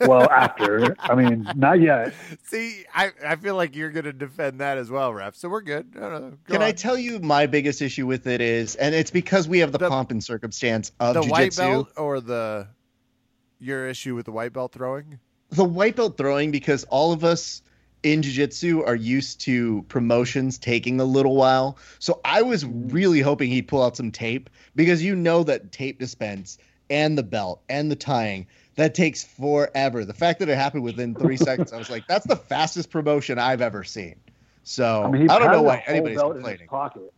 Well, 0.00 0.30
after. 0.30 0.94
I 1.00 1.14
mean, 1.14 1.50
not 1.56 1.80
yet. 1.80 2.12
See, 2.42 2.84
I, 2.94 3.10
I 3.26 3.36
feel 3.36 3.56
like 3.56 3.74
you're 3.74 3.90
going 3.90 4.04
to 4.04 4.12
defend 4.12 4.60
that 4.60 4.76
as 4.76 4.90
well, 4.90 5.12
Raph. 5.12 5.34
So 5.34 5.48
we're 5.48 5.62
good. 5.62 5.94
No, 5.94 6.10
no, 6.10 6.20
go 6.30 6.36
Can 6.52 6.62
I 6.62 6.72
tell 6.72 6.98
you 6.98 7.20
my 7.20 7.46
biggest 7.46 7.80
issue 7.80 8.06
with 8.06 8.26
it 8.26 8.42
is, 8.42 8.76
and 8.76 8.94
it's 8.94 9.10
because 9.10 9.48
we 9.48 9.60
have 9.60 9.72
the, 9.72 9.78
The- 9.78 9.88
pomp 9.88 10.10
and 10.10 10.22
circumstance 10.22 10.92
of 11.00 11.14
the 11.14 11.22
white 11.22 11.56
belt 11.56 11.88
or 11.96 12.20
the 12.20 12.68
your 13.58 13.88
issue 13.88 14.14
with 14.14 14.26
the 14.26 14.32
white 14.32 14.52
belt 14.52 14.72
throwing? 14.72 15.18
the 15.50 15.64
white 15.64 15.96
belt 15.96 16.16
throwing 16.16 16.50
because 16.50 16.84
all 16.84 17.12
of 17.12 17.22
us 17.22 17.62
in 18.02 18.22
jiu-jitsu 18.22 18.82
are 18.84 18.94
used 18.94 19.40
to 19.40 19.82
promotions 19.88 20.58
taking 20.58 21.00
a 21.00 21.04
little 21.04 21.36
while 21.36 21.78
so 21.98 22.20
i 22.24 22.42
was 22.42 22.64
really 22.64 23.20
hoping 23.20 23.50
he'd 23.50 23.68
pull 23.68 23.82
out 23.82 23.96
some 23.96 24.10
tape 24.10 24.50
because 24.74 25.02
you 25.02 25.14
know 25.14 25.42
that 25.44 25.70
tape 25.72 25.98
dispense 25.98 26.58
and 26.90 27.16
the 27.16 27.22
belt 27.22 27.62
and 27.68 27.90
the 27.90 27.96
tying 27.96 28.46
that 28.76 28.94
takes 28.94 29.22
forever 29.22 30.04
the 30.04 30.12
fact 30.12 30.38
that 30.38 30.48
it 30.48 30.56
happened 30.56 30.82
within 30.82 31.14
three 31.14 31.36
seconds 31.48 31.72
i 31.72 31.78
was 31.78 31.88
like 31.90 32.06
that's 32.08 32.26
the 32.26 32.36
fastest 32.36 32.90
promotion 32.90 33.38
i've 33.38 33.62
ever 33.62 33.84
seen 33.84 34.16
so 34.64 35.02
I 35.02 35.06
i, 35.06 35.10
mean, 35.10 35.22
he 35.22 35.28
don't 35.28 35.52
know 35.52 35.62
why 35.62 35.82
anybody's 35.86 36.16
belt 36.16 36.36
in 36.36 36.44
his 36.44 36.58
complaining. 36.60 37.10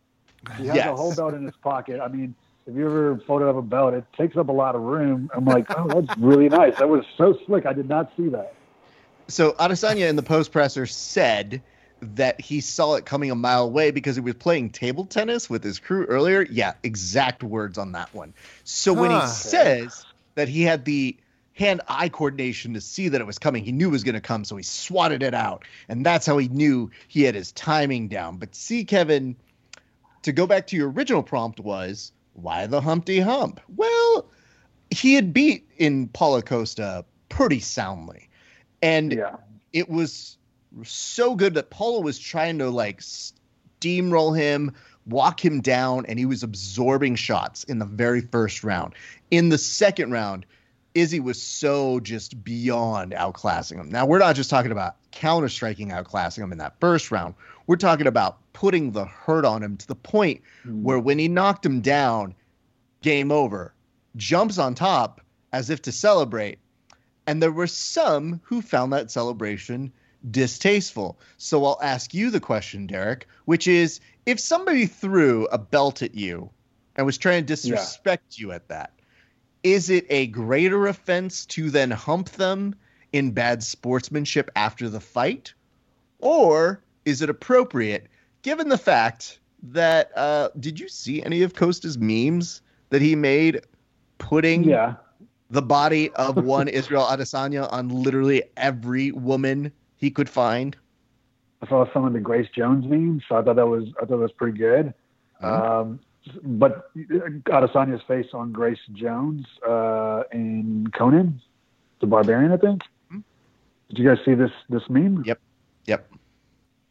He 0.57 0.67
has 0.67 0.75
Yes. 0.77 0.87
a 0.87 0.95
whole 0.95 1.15
belt 1.15 1.33
in 1.33 1.43
his 1.43 1.55
pocket. 1.57 1.99
I 1.99 2.07
mean, 2.07 2.35
if 2.67 2.75
you 2.75 2.85
ever 2.85 3.17
folded 3.25 3.47
up 3.47 3.55
a 3.55 3.61
belt, 3.61 3.93
it 3.93 4.03
takes 4.17 4.35
up 4.35 4.49
a 4.49 4.51
lot 4.51 4.75
of 4.75 4.81
room. 4.81 5.31
I'm 5.33 5.45
like, 5.45 5.65
oh, 5.77 5.87
that's 5.87 6.19
really 6.19 6.49
nice. 6.49 6.77
That 6.77 6.89
was 6.89 7.05
so 7.17 7.37
slick. 7.45 7.65
I 7.65 7.73
did 7.73 7.87
not 7.87 8.11
see 8.17 8.27
that. 8.29 8.53
So 9.29 9.53
Adesanya 9.53 10.09
in 10.09 10.17
the 10.17 10.23
post 10.23 10.51
presser 10.51 10.85
said 10.85 11.61
that 12.01 12.39
he 12.39 12.61
saw 12.61 12.95
it 12.95 13.05
coming 13.05 13.31
a 13.31 13.35
mile 13.35 13.63
away 13.63 13.91
because 13.91 14.15
he 14.15 14.21
was 14.21 14.35
playing 14.35 14.69
table 14.69 15.05
tennis 15.05 15.49
with 15.49 15.63
his 15.63 15.79
crew 15.79 16.05
earlier. 16.05 16.45
Yeah, 16.49 16.73
exact 16.83 17.41
words 17.41 17.77
on 17.77 17.93
that 17.93 18.13
one. 18.13 18.33
So 18.65 18.93
when 18.93 19.11
he 19.11 19.27
says 19.27 20.05
that 20.35 20.49
he 20.49 20.63
had 20.63 20.85
the 20.85 21.17
hand-eye 21.53 22.09
coordination 22.09 22.73
to 22.75 22.81
see 22.81 23.07
that 23.09 23.19
it 23.19 23.25
was 23.25 23.39
coming, 23.39 23.63
he 23.63 23.71
knew 23.71 23.87
it 23.87 23.91
was 23.91 24.03
going 24.03 24.13
to 24.13 24.21
come, 24.21 24.43
so 24.43 24.55
he 24.57 24.63
swatted 24.63 25.23
it 25.23 25.33
out, 25.33 25.65
and 25.89 26.05
that's 26.05 26.27
how 26.27 26.37
he 26.37 26.47
knew 26.49 26.91
he 27.07 27.23
had 27.23 27.33
his 27.33 27.51
timing 27.53 28.07
down. 28.07 28.37
But 28.37 28.53
see, 28.53 28.85
Kevin, 28.85 29.35
to 30.21 30.31
go 30.31 30.45
back 30.45 30.67
to 30.67 30.75
your 30.75 30.91
original 30.91 31.23
prompt 31.23 31.59
was 31.59 32.11
why 32.37 32.67
the 32.67 32.81
Humpty 32.81 33.19
Hump? 33.19 33.59
Well, 33.75 34.29
he 34.91 35.15
had 35.15 35.33
beat 35.33 35.67
in 35.77 36.07
Paulo 36.09 36.41
Costa 36.41 37.03
pretty 37.29 37.59
soundly. 37.59 38.29
And 38.81 39.11
Yeah. 39.11 39.35
it 39.73 39.89
was 39.89 40.37
so 40.83 41.35
good 41.35 41.55
that 41.55 41.69
Paulo 41.71 42.01
was 42.01 42.19
trying 42.19 42.59
to 42.59 42.69
like 42.69 43.01
steamroll 43.81 44.37
him, 44.37 44.73
walk 45.07 45.43
him 45.43 45.61
down, 45.61 46.05
and 46.05 46.19
he 46.19 46.25
was 46.25 46.43
absorbing 46.43 47.15
shots 47.15 47.63
in 47.63 47.79
the 47.79 47.85
very 47.85 48.21
first 48.21 48.63
round. 48.63 48.93
In 49.31 49.49
the 49.49 49.57
second 49.57 50.11
round, 50.11 50.45
Izzy 50.93 51.19
was 51.19 51.41
so 51.41 51.99
just 51.99 52.43
beyond 52.43 53.13
outclassing 53.13 53.77
him. 53.77 53.89
Now, 53.89 54.05
we're 54.05 54.17
not 54.19 54.35
just 54.35 54.49
talking 54.49 54.71
about 54.71 54.95
counter 55.11 55.49
striking 55.49 55.89
outclassing 55.89 56.43
him 56.43 56.51
in 56.51 56.57
that 56.59 56.79
first 56.79 57.11
round. 57.11 57.35
We're 57.67 57.75
talking 57.75 58.07
about 58.07 58.39
putting 58.53 58.91
the 58.91 59.05
hurt 59.05 59.45
on 59.45 59.61
him 59.61 59.77
to 59.77 59.87
the 59.87 59.95
point 59.95 60.41
hmm. 60.63 60.83
where 60.83 60.99
when 60.99 61.19
he 61.19 61.27
knocked 61.27 61.65
him 61.65 61.81
down, 61.81 62.33
game 63.01 63.31
over, 63.31 63.73
jumps 64.15 64.57
on 64.57 64.73
top 64.73 65.21
as 65.53 65.69
if 65.69 65.81
to 65.83 65.91
celebrate. 65.91 66.59
And 67.27 67.43
there 67.43 67.51
were 67.51 67.67
some 67.67 68.39
who 68.43 68.61
found 68.61 68.93
that 68.93 69.11
celebration 69.11 69.91
distasteful. 70.31 71.19
So 71.37 71.63
I'll 71.65 71.79
ask 71.81 72.13
you 72.13 72.29
the 72.29 72.39
question, 72.39 72.87
Derek, 72.87 73.27
which 73.45 73.67
is 73.67 73.99
if 74.25 74.39
somebody 74.39 74.85
threw 74.85 75.45
a 75.47 75.57
belt 75.57 76.01
at 76.01 76.15
you 76.15 76.49
and 76.95 77.05
was 77.05 77.17
trying 77.17 77.43
to 77.43 77.47
disrespect 77.47 78.39
you 78.39 78.51
at 78.51 78.67
that, 78.69 78.93
is 79.63 79.89
it 79.89 80.05
a 80.09 80.27
greater 80.27 80.87
offense 80.87 81.45
to 81.47 81.69
then 81.69 81.91
hump 81.91 82.29
them 82.31 82.75
in 83.11 83.31
bad 83.31 83.61
sportsmanship 83.63 84.49
after 84.55 84.89
the 84.89 84.99
fight? 84.99 85.53
Or 86.19 86.81
is 87.07 87.21
it 87.21 87.29
appropriate 87.29 88.07
given 88.41 88.67
the 88.69 88.77
fact 88.77 89.39
that 89.63 90.11
uh 90.15 90.49
did 90.59 90.79
you 90.79 90.87
see 90.89 91.23
any 91.23 91.41
of 91.41 91.53
Costa's 91.53 91.97
memes 91.97 92.61
that 92.89 93.01
he 93.01 93.15
made 93.15 93.61
putting 94.17 94.63
Yeah. 94.63 94.95
the 95.49 95.61
body 95.61 96.09
of 96.11 96.35
one 96.43 96.67
Israel 96.81 97.03
Adesanya 97.03 97.71
on 97.71 97.89
literally 97.89 98.43
every 98.57 99.11
woman 99.11 99.71
he 99.95 100.11
could 100.11 100.29
find. 100.29 100.75
I 101.61 101.67
saw 101.67 101.91
some 101.93 102.05
of 102.05 102.13
the 102.13 102.19
Grace 102.19 102.49
Jones 102.55 102.85
memes, 102.85 103.23
so 103.27 103.35
I 103.37 103.41
thought 103.41 103.55
that 103.55 103.67
was 103.67 103.85
I 103.97 104.01
thought 104.01 104.09
that 104.09 104.17
was 104.17 104.31
pretty 104.31 104.57
good. 104.57 104.93
Um, 105.41 105.99
but 106.43 106.91
Adesanya's 106.95 108.03
face 108.07 108.27
on 108.33 108.51
Grace 108.51 108.83
Jones 108.93 109.45
uh, 109.67 110.23
in 110.33 110.87
Conan, 110.93 111.41
the 112.01 112.07
Barbarian, 112.07 112.51
I 112.51 112.57
think. 112.57 112.81
Did 113.89 113.97
you 113.99 114.05
guys 114.07 114.19
see 114.25 114.33
this 114.35 114.51
this 114.69 114.83
meme? 114.89 115.23
Yep. 115.25 115.39
Yep. 115.85 116.11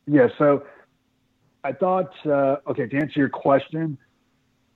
Yeah. 0.07 0.29
So 0.39 0.65
I 1.65 1.73
thought, 1.73 2.13
uh, 2.27 2.57
okay, 2.69 2.87
to 2.87 2.97
answer 2.97 3.19
your 3.21 3.29
question, 3.29 3.99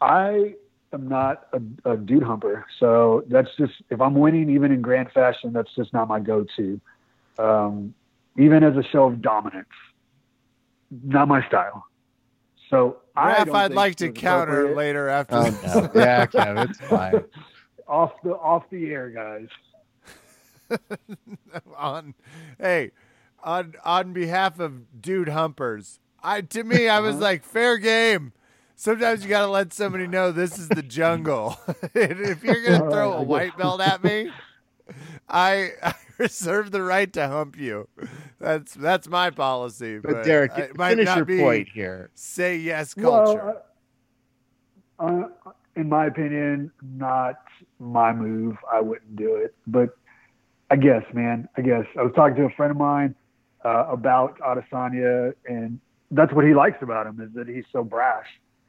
I 0.00 0.54
am 0.92 1.08
not 1.08 1.46
a, 1.52 1.92
a 1.92 1.96
dude 1.96 2.22
humper. 2.22 2.66
So 2.78 3.24
that's 3.28 3.48
just 3.58 3.74
if 3.90 4.00
I'm 4.00 4.14
winning, 4.14 4.50
even 4.50 4.72
in 4.72 4.82
grand 4.82 5.10
fashion, 5.12 5.52
that's 5.52 5.72
just 5.76 5.92
not 5.92 6.08
my 6.08 6.20
go-to. 6.20 6.80
Um, 7.38 7.94
even 8.36 8.62
as 8.64 8.76
a 8.76 8.82
show 8.82 9.04
of 9.04 9.22
dominance, 9.22 9.68
not 11.04 11.28
my 11.28 11.46
style. 11.46 11.84
So 12.70 12.98
I 13.16 13.34
Raph, 13.34 13.46
don't 13.46 13.56
I'd 13.56 13.72
like 13.72 13.96
to 13.96 14.10
counter 14.12 14.74
later 14.74 15.08
after. 15.08 15.34
Oh, 15.36 15.50
no. 15.62 15.90
Yeah, 15.94 16.26
Kev, 16.26 16.68
it's 16.70 16.78
fine. 16.88 17.24
off 17.86 18.12
the 18.22 18.30
off 18.36 18.64
the 18.70 18.90
air, 18.90 19.10
guys. 19.10 19.48
on 21.76 22.14
hey 22.58 22.92
on 23.42 23.74
on 23.84 24.12
behalf 24.12 24.58
of 24.60 25.00
dude 25.00 25.28
humpers. 25.28 25.98
I 26.22 26.42
to 26.42 26.64
me 26.64 26.88
i 26.88 27.00
was 27.00 27.16
like 27.16 27.44
fair 27.44 27.78
game. 27.78 28.32
Sometimes 28.76 29.22
you 29.22 29.28
gotta 29.28 29.50
let 29.50 29.72
somebody 29.72 30.06
know 30.06 30.32
this 30.32 30.58
is 30.58 30.68
the 30.68 30.82
jungle. 30.82 31.58
If 31.94 32.44
you're 32.44 32.62
gonna 32.64 32.90
throw 32.90 33.12
a 33.14 33.22
white 33.22 33.56
belt 33.56 33.80
at 33.80 34.02
me 34.02 34.30
I, 35.28 35.72
I 35.82 35.94
reserve 36.18 36.70
the 36.70 36.82
right 36.82 37.12
to 37.12 37.28
hump 37.28 37.58
you. 37.58 37.88
That's 38.40 38.74
that's 38.74 39.08
my 39.08 39.30
policy 39.30 39.98
but, 39.98 40.12
But 40.12 40.24
Derek, 40.24 40.56
it 40.58 40.76
might 40.76 40.90
finish 40.90 41.06
not 41.06 41.16
your 41.16 41.24
be 41.24 41.38
point 41.38 41.68
here. 41.72 42.10
say 42.14 42.56
yes 42.56 42.94
culture. 42.94 43.62
Well, 44.98 45.22
uh, 45.44 45.48
uh, 45.48 45.52
in 45.76 45.88
my 45.88 46.06
opinion, 46.06 46.72
not 46.82 47.36
my 47.78 48.12
move. 48.12 48.56
I 48.70 48.80
wouldn't 48.80 49.16
do 49.16 49.36
it. 49.36 49.54
But 49.66 49.90
I 50.70 50.76
guess, 50.76 51.02
man, 51.12 51.48
I 51.56 51.62
guess. 51.62 51.84
I 51.98 52.02
was 52.02 52.12
talking 52.14 52.36
to 52.36 52.44
a 52.44 52.50
friend 52.50 52.70
of 52.70 52.76
mine 52.76 53.14
uh, 53.64 53.86
about 53.88 54.38
Adesanya, 54.40 55.34
and 55.46 55.80
that's 56.10 56.32
what 56.32 56.44
he 56.44 56.54
likes 56.54 56.82
about 56.82 57.06
him 57.06 57.20
is 57.20 57.32
that 57.34 57.48
he's 57.48 57.64
so 57.72 57.84
brash 57.84 58.26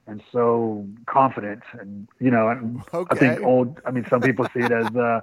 and 0.08 0.22
so 0.32 0.86
confident, 1.06 1.62
and 1.80 2.08
you 2.20 2.32
know, 2.32 2.50
and 2.50 2.82
I 3.10 3.16
think 3.16 3.42
old. 3.44 3.80
I 3.86 3.92
mean, 3.92 4.06
some 4.10 4.22
people 4.22 4.48
see 4.54 4.62
it 4.62 4.72
as 4.72 4.96
uh, 4.96 5.22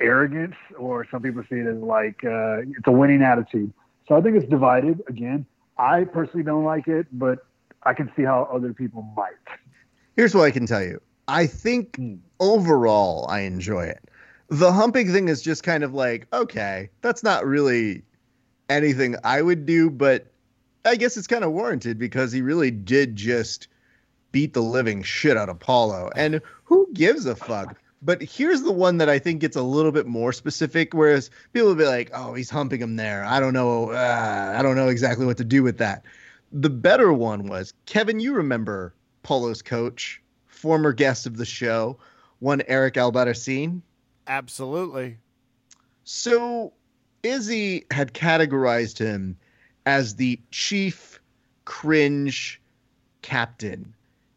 arrogance, 0.00 0.56
or 0.78 1.06
some 1.10 1.22
people 1.22 1.42
see 1.48 1.56
it 1.56 1.66
as 1.66 1.76
like 1.78 2.24
uh, 2.24 2.60
it's 2.60 2.86
a 2.86 2.92
winning 2.92 3.22
attitude. 3.22 3.72
So 4.08 4.16
I 4.16 4.20
think 4.20 4.36
it's 4.36 4.48
divided. 4.48 5.02
Again, 5.08 5.46
I 5.78 6.04
personally 6.04 6.44
don't 6.44 6.64
like 6.64 6.88
it, 6.88 7.06
but 7.12 7.38
I 7.82 7.94
can 7.94 8.10
see 8.16 8.22
how 8.22 8.48
other 8.52 8.72
people 8.72 9.02
might. 9.16 9.34
Here's 10.16 10.34
what 10.34 10.44
I 10.44 10.50
can 10.50 10.66
tell 10.66 10.82
you. 10.82 11.00
I 11.28 11.46
think 11.46 11.96
Hmm. 11.96 12.16
overall 12.40 13.26
I 13.28 13.40
enjoy 13.40 13.84
it. 13.84 14.10
The 14.48 14.72
humping 14.72 15.12
thing 15.12 15.28
is 15.28 15.42
just 15.42 15.62
kind 15.62 15.84
of 15.84 15.94
like, 15.94 16.26
okay, 16.32 16.90
that's 17.02 17.22
not 17.22 17.46
really 17.46 18.02
anything 18.70 19.16
I 19.24 19.42
would 19.42 19.66
do, 19.66 19.90
but 19.90 20.28
I 20.84 20.96
guess 20.96 21.16
it's 21.16 21.26
kind 21.26 21.44
of 21.44 21.52
warranted 21.52 21.98
because 21.98 22.32
he 22.32 22.40
really 22.40 22.70
did 22.70 23.16
just 23.16 23.68
beat 24.32 24.54
the 24.54 24.62
living 24.62 25.02
shit 25.02 25.36
out 25.36 25.48
of 25.48 25.58
Paulo. 25.58 26.10
And 26.16 26.40
who 26.64 26.88
gives 26.94 27.26
a 27.26 27.36
fuck? 27.36 27.76
But 28.02 28.22
here's 28.22 28.62
the 28.62 28.72
one 28.72 28.96
that 28.98 29.10
I 29.10 29.18
think 29.18 29.40
gets 29.42 29.56
a 29.56 29.62
little 29.62 29.92
bit 29.92 30.06
more 30.06 30.32
specific, 30.32 30.94
whereas 30.94 31.30
people 31.52 31.68
will 31.68 31.74
be 31.74 31.84
like, 31.84 32.10
"Oh, 32.14 32.32
he's 32.32 32.48
humping 32.48 32.80
him 32.80 32.96
there. 32.96 33.22
I 33.24 33.40
don't 33.40 33.52
know. 33.52 33.90
Uh, 33.90 34.54
I 34.56 34.62
don't 34.62 34.76
know 34.76 34.88
exactly 34.88 35.26
what 35.26 35.36
to 35.36 35.44
do 35.44 35.62
with 35.62 35.76
that." 35.78 36.04
the 36.52 36.70
better 36.70 37.12
one 37.12 37.46
was 37.46 37.72
Kevin. 37.86 38.20
You 38.20 38.34
remember 38.34 38.94
Paulo's 39.22 39.62
coach, 39.62 40.22
former 40.46 40.92
guest 40.92 41.26
of 41.26 41.36
the 41.36 41.44
show, 41.44 41.98
one 42.38 42.62
Eric 42.66 42.94
Albarracin. 42.94 43.82
Absolutely. 44.26 45.18
So 46.04 46.72
Izzy 47.22 47.84
had 47.90 48.14
categorized 48.14 48.98
him 48.98 49.36
as 49.86 50.16
the 50.16 50.38
chief 50.50 51.20
cringe 51.64 52.60
captain. 53.22 53.94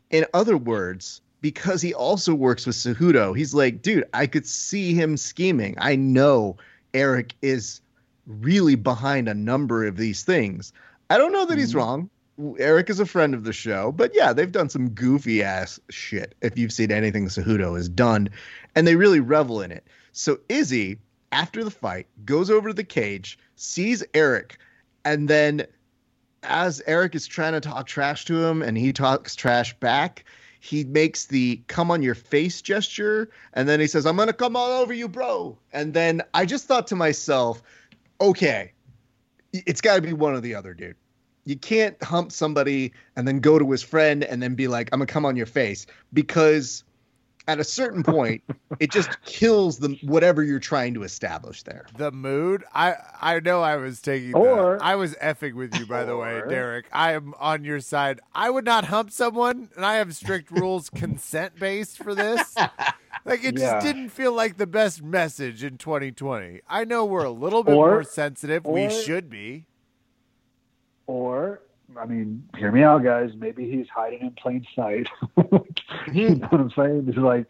In 0.10 0.26
other 0.34 0.58
words, 0.58 1.22
because 1.42 1.82
he 1.82 1.94
also 1.94 2.34
works 2.34 2.66
with 2.66 2.76
Cejudo, 2.76 3.36
he's 3.36 3.54
like, 3.54 3.82
dude, 3.82 4.06
I 4.14 4.28
could 4.28 4.46
see 4.46 4.94
him 4.94 5.18
scheming. 5.18 5.76
I 5.78 5.96
know 5.96 6.58
Eric 6.94 7.34
is 7.42 7.82
really 8.28 8.76
behind 8.76 9.28
a 9.28 9.34
number 9.34 9.86
of 9.86 9.98
these 9.98 10.24
things. 10.24 10.72
I 11.10 11.18
don't 11.18 11.34
know 11.34 11.46
that 11.46 11.58
he's 11.58 11.74
Mhm. 11.74 11.78
wrong. 11.78 12.10
Eric 12.58 12.90
is 12.90 13.00
a 13.00 13.06
friend 13.06 13.34
of 13.34 13.44
the 13.44 13.54
show, 13.54 13.92
but 13.92 14.12
yeah, 14.16 14.34
they've 14.34 14.52
done 14.52 14.70
some 14.70 14.90
goofy 14.90 15.44
ass 15.44 15.80
shit 15.90 16.34
if 16.42 16.58
you've 16.58 16.72
seen 16.72 16.92
anything 16.92 17.28
Cejudo 17.28 17.76
has 17.76 17.90
done, 17.90 18.30
and 18.76 18.88
they 18.88 18.96
really 18.96 19.20
revel 19.20 19.62
in 19.62 19.72
it. 19.72 19.86
So 20.14 20.40
Izzy, 20.50 20.98
after 21.34 21.64
the 21.64 21.72
fight, 21.72 22.06
goes 22.26 22.52
over 22.52 22.70
to 22.70 22.74
the 22.74 22.84
cage, 22.84 23.40
sees 23.56 24.04
Eric, 24.14 24.60
and 25.04 25.28
then 25.28 25.66
as 26.44 26.82
Eric 26.86 27.16
is 27.16 27.26
trying 27.26 27.54
to 27.54 27.60
talk 27.60 27.88
trash 27.88 28.26
to 28.26 28.46
him 28.46 28.62
and 28.62 28.78
he 28.78 28.94
talks 28.94 29.36
trash 29.36 29.74
back, 29.80 30.26
he 30.60 30.84
makes 30.84 31.26
the 31.26 31.62
come 31.68 31.90
on 31.90 32.04
your 32.04 32.16
face 32.16 32.62
gesture 32.62 33.30
and 33.54 33.68
then 33.68 33.80
he 33.80 33.88
says, 33.88 34.06
I'm 34.06 34.16
gonna 34.16 34.32
come 34.32 34.56
all 34.56 34.82
over 34.82 34.94
you, 34.94 35.08
bro. 35.08 35.58
And 35.74 35.94
then 35.94 36.22
I 36.34 36.46
just 36.46 36.68
thought 36.68 36.88
to 36.88 36.96
myself, 36.96 37.64
okay, 38.22 38.72
it's 39.52 39.82
gotta 39.82 40.02
be 40.02 40.14
one 40.14 40.36
or 40.36 40.40
the 40.40 40.54
other, 40.56 40.74
dude. 40.74 40.96
You 41.46 41.58
can't 41.58 42.02
hump 42.04 42.32
somebody 42.32 42.94
and 43.16 43.28
then 43.28 43.40
go 43.40 43.58
to 43.58 43.70
his 43.72 43.82
friend 43.82 44.24
and 44.24 44.42
then 44.42 44.56
be 44.56 44.68
like, 44.68 44.90
I'm 44.94 45.00
gonna 45.00 45.08
come 45.08 45.26
on 45.26 45.36
your 45.36 45.48
face 45.48 45.88
because 46.14 46.84
at 47.48 47.60
a 47.60 47.64
certain 47.64 48.04
point, 48.04 48.42
it 48.80 48.90
just 48.92 49.22
kills 49.26 49.78
the 49.80 49.98
whatever 50.04 50.42
you're 50.44 50.60
trying 50.60 50.94
to 50.94 51.04
establish 51.04 51.64
there. 51.64 51.86
The 51.98 52.12
mood. 52.12 52.64
I 52.74 52.96
I 53.22 53.40
know 53.42 53.62
I 53.62 53.76
was 53.76 54.02
taking. 54.02 54.32
the- 54.32 54.38
Or- 54.38 54.82
I 54.82 54.96
was 54.96 55.14
effing 55.16 55.54
with 55.56 55.78
you, 55.78 55.86
by 55.86 56.04
the 56.06 56.16
way, 56.16 56.42
Derek. 56.48 56.86
I 56.94 57.12
am 57.14 57.34
on 57.40 57.64
your 57.66 57.80
side. 57.82 58.22
I 58.34 58.50
would 58.50 58.64
not 58.66 58.86
hump 58.86 59.12
someone, 59.12 59.70
and 59.76 59.86
I 59.86 59.96
have 59.96 60.16
strict 60.16 60.52
rules, 60.52 60.90
consent 60.96 61.60
based 61.60 61.98
for 61.98 62.16
this. 62.16 62.56
Like 63.26 63.44
it 63.44 63.58
Yeah. 63.60 63.74
just 63.74 63.86
didn't 63.86 64.10
feel 64.10 64.32
like 64.34 64.58
the 64.58 64.68
best 64.68 65.04
message 65.04 65.64
in 65.64 65.78
2020. 65.78 66.62
I 66.70 66.86
know 66.86 67.04
we're 67.06 67.24
a 67.26 67.30
little 67.32 67.64
bit 67.64 67.74
Or- 67.76 67.90
more 67.90 68.04
sensitive. 68.04 68.66
we 68.66 68.90
should 68.90 69.30
be. 69.30 69.66
Or, 71.08 71.60
I 71.98 72.06
mean, 72.06 72.48
hear 72.58 72.72
me 72.72 72.82
out, 72.84 73.04
guys. 73.04 73.32
Maybe 73.38 73.70
he's 73.70 73.88
hiding 73.94 74.22
in 74.22 74.32
plain 74.32 74.66
sight. 74.76 75.08
you 76.12 76.30
know 76.36 76.48
what 76.48 76.62
I'm 76.62 76.72
saying? 76.76 77.06
It's 77.08 77.18
like 77.18 77.48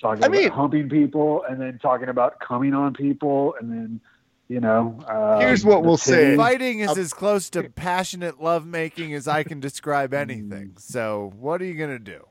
talking 0.00 0.22
I 0.22 0.26
about 0.26 0.30
mean- 0.38 0.50
humping 0.50 0.88
people 0.88 1.44
and 1.48 1.60
then 1.60 1.78
talking 1.80 2.08
about 2.08 2.38
coming 2.40 2.72
on 2.74 2.94
people 2.94 3.54
and 3.60 3.70
then, 3.70 4.00
you 4.48 4.60
know. 4.60 5.00
Uh, 5.08 5.40
Here's 5.40 5.64
what 5.64 5.82
we'll 5.82 5.96
say. 5.96 6.36
Fighting 6.36 6.80
is 6.80 6.90
Up- 6.90 6.98
as 6.98 7.12
close 7.12 7.50
to 7.50 7.64
passionate 7.70 8.40
lovemaking 8.40 9.12
as 9.14 9.26
I 9.26 9.42
can 9.42 9.58
describe 9.60 10.14
anything. 10.14 10.72
Mm. 10.74 10.78
So 10.80 11.32
what 11.38 11.60
are 11.60 11.64
you 11.64 11.74
gonna 11.74 11.98
do? 11.98 12.24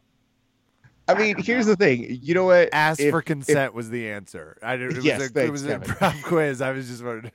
I 1.06 1.16
mean, 1.16 1.36
here's 1.38 1.66
the 1.66 1.76
thing. 1.76 2.20
You 2.22 2.34
know 2.34 2.46
what? 2.46 2.70
Ask 2.72 3.02
If- 3.02 3.12
for 3.12 3.20
if- 3.20 3.26
consent 3.26 3.74
was 3.74 3.90
the 3.90 4.10
answer. 4.10 4.58
I 4.64 4.78
did, 4.78 4.96
it 4.98 5.04
Yes, 5.04 5.20
was 5.20 5.28
a, 5.28 5.32
it 5.32 5.34
thanks, 5.34 5.52
was 5.52 5.66
a 5.66 5.68
Kevin. 5.68 5.88
prop 5.96 6.16
quiz. 6.24 6.62
I 6.62 6.72
was 6.72 6.88
just 6.88 7.04
wondering. 7.04 7.32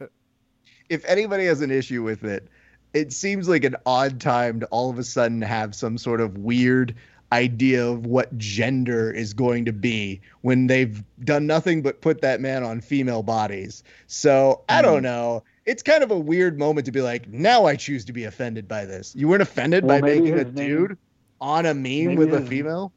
if 0.89 1.05
anybody 1.05 1.45
has 1.45 1.61
an 1.61 1.71
issue 1.71 2.03
with 2.03 2.25
it, 2.25 2.49
it 2.95 3.13
seems 3.13 3.49
like 3.49 3.65
an 3.65 3.77
odd 3.87 4.21
time 4.21 4.61
to 4.61 4.67
all 4.67 4.91
of 4.91 4.99
a 4.99 5.05
sudden 5.05 5.43
have 5.43 5.75
some 5.75 5.99
sort 5.99 6.21
of 6.21 6.39
weird 6.39 6.95
idea 7.33 7.87
of 7.87 8.07
what 8.07 8.37
gender 8.39 9.11
is 9.11 9.35
going 9.35 9.65
to 9.67 9.73
be 9.73 10.21
when 10.41 10.67
they've 10.67 11.03
done 11.25 11.47
nothing 11.47 11.83
but 11.83 12.01
put 12.01 12.23
that 12.23 12.41
man 12.41 12.63
on 12.63 12.81
female 12.81 13.23
bodies. 13.23 13.83
So 14.07 14.63
I 14.69 14.81
don't 14.83 14.97
mm-hmm. 14.97 15.05
know. 15.05 15.45
It's 15.67 15.83
kind 15.83 16.03
of 16.03 16.11
a 16.11 16.19
weird 16.19 16.59
moment 16.59 16.87
to 16.87 16.93
be 16.93 17.03
like, 17.03 17.29
now 17.29 17.67
I 17.67 17.77
choose 17.77 18.07
to 18.07 18.13
be 18.13 18.25
offended 18.25 18.67
by 18.67 18.87
this. 18.87 19.15
You 19.15 19.29
weren't 19.29 19.43
offended 19.43 19.85
Well, 19.85 20.01
by 20.01 20.07
making 20.07 20.39
a 20.39 20.45
name- 20.45 20.55
dude 20.55 20.99
on 21.41 21.67
a 21.67 21.75
meme 21.75 22.17
with 22.17 22.33
a 22.33 22.41
female? 22.41 22.93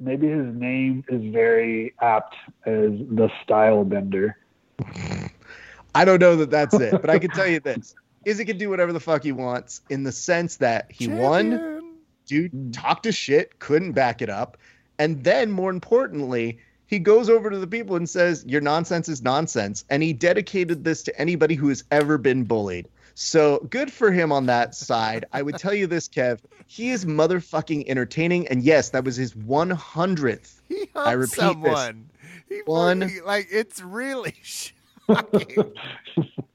Maybe 0.00 0.28
his 0.28 0.54
name 0.54 1.04
is 1.08 1.32
very 1.32 1.94
apt 2.00 2.34
as 2.66 2.90
the 2.90 3.30
style 3.42 3.84
bender. 3.84 4.36
I 5.94 6.04
don't 6.04 6.20
know 6.20 6.34
that 6.36 6.50
that's 6.50 6.74
it, 6.74 7.00
but 7.00 7.08
I 7.10 7.18
can 7.18 7.30
tell 7.30 7.46
you 7.46 7.60
this. 7.60 7.94
Izzy 8.24 8.44
can 8.44 8.58
do 8.58 8.70
whatever 8.70 8.92
the 8.92 9.00
fuck 9.00 9.22
he 9.22 9.32
wants 9.32 9.80
in 9.90 10.02
the 10.04 10.12
sense 10.12 10.56
that 10.56 10.90
he 10.90 11.08
won. 11.08 11.92
Dude 12.26 12.52
mm. 12.52 12.72
talked 12.72 13.04
to 13.04 13.12
shit, 13.12 13.58
couldn't 13.58 13.92
back 13.92 14.22
it 14.22 14.30
up. 14.30 14.56
And 14.98 15.24
then, 15.24 15.50
more 15.50 15.70
importantly, 15.70 16.58
he 16.86 16.98
goes 16.98 17.28
over 17.28 17.50
to 17.50 17.58
the 17.58 17.66
people 17.66 17.96
and 17.96 18.08
says, 18.08 18.44
Your 18.46 18.60
nonsense 18.60 19.08
is 19.08 19.22
nonsense. 19.22 19.84
And 19.90 20.02
he 20.02 20.12
dedicated 20.12 20.84
this 20.84 21.02
to 21.02 21.20
anybody 21.20 21.54
who 21.54 21.68
has 21.68 21.84
ever 21.90 22.18
been 22.18 22.44
bullied. 22.44 22.88
So 23.14 23.58
good 23.70 23.92
for 23.92 24.10
him 24.10 24.32
on 24.32 24.46
that 24.46 24.74
side. 24.74 25.24
I 25.32 25.42
would 25.42 25.56
tell 25.56 25.74
you 25.74 25.86
this, 25.86 26.08
Kev. 26.08 26.40
He 26.66 26.90
is 26.90 27.04
motherfucking 27.04 27.84
entertaining. 27.88 28.48
And 28.48 28.62
yes, 28.62 28.90
that 28.90 29.04
was 29.04 29.16
his 29.16 29.34
100th. 29.34 30.52
He 30.68 30.88
I 30.96 31.10
humped 31.10 31.18
repeat 31.18 31.30
this. 31.30 31.36
someone. 31.36 32.08
He 32.48 32.62
One- 32.64 33.02
fucking- 33.02 33.24
like 33.24 33.48
it's 33.50 33.82
really 33.82 34.34
shocking. 34.42 35.74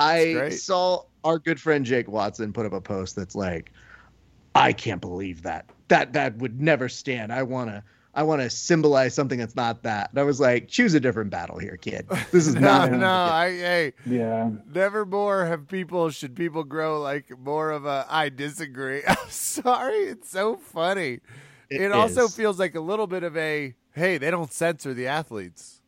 I 0.00 0.32
great. 0.32 0.52
saw 0.52 1.04
our 1.24 1.38
good 1.38 1.60
friend 1.60 1.84
Jake 1.84 2.08
Watson 2.08 2.52
put 2.52 2.66
up 2.66 2.72
a 2.72 2.80
post 2.80 3.16
that's 3.16 3.34
like, 3.34 3.72
I 4.54 4.72
can't 4.72 5.00
believe 5.00 5.42
that. 5.42 5.70
That 5.88 6.12
that 6.14 6.36
would 6.38 6.60
never 6.60 6.88
stand. 6.88 7.32
I 7.32 7.42
wanna 7.42 7.84
I 8.14 8.22
wanna 8.22 8.50
symbolize 8.50 9.14
something 9.14 9.38
that's 9.38 9.56
not 9.56 9.82
that. 9.82 10.10
And 10.10 10.18
I 10.18 10.22
was 10.22 10.40
like, 10.40 10.68
choose 10.68 10.94
a 10.94 11.00
different 11.00 11.30
battle 11.30 11.58
here, 11.58 11.76
kid. 11.76 12.06
This 12.30 12.46
is 12.46 12.54
no, 12.54 12.60
not 12.60 12.92
no. 12.92 13.08
I 13.08 13.50
hey, 13.50 13.92
yeah. 14.06 14.50
never 14.72 15.04
more 15.06 15.46
have 15.46 15.68
people. 15.68 16.10
Should 16.10 16.34
people 16.34 16.64
grow 16.64 17.00
like 17.00 17.30
more 17.38 17.70
of 17.70 17.86
a? 17.86 18.06
I 18.08 18.28
disagree. 18.28 19.02
I'm 19.08 19.16
sorry. 19.28 19.96
It's 19.96 20.30
so 20.30 20.56
funny. 20.56 21.20
It, 21.70 21.90
also 21.92 22.28
feels 22.28 22.58
like 22.58 22.74
a 22.74 22.80
little 22.80 23.06
bit 23.06 23.22
of 23.22 23.36
a. 23.36 23.74
Hey, 23.94 24.18
they 24.18 24.30
don't 24.30 24.52
censor 24.52 24.94
the 24.94 25.06
athletes. 25.06 25.81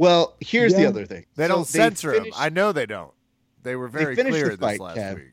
Well, 0.00 0.34
here's 0.40 0.72
the 0.74 0.86
other 0.86 1.04
thing. 1.04 1.26
They 1.36 1.44
So 1.44 1.48
don't 1.56 1.66
censor 1.66 2.12
them. 2.12 2.22
finished- 2.22 2.40
I 2.40 2.48
know 2.48 2.72
they 2.72 2.86
don't. 2.86 3.12
They 3.62 3.76
were 3.76 3.86
very 3.86 4.16
finished 4.16 4.32
clear 4.32 4.44
the 4.48 4.56
this 4.56 4.58
fight, 4.78 4.80
last 4.80 4.96
Kev. 4.96 5.14
week. 5.16 5.24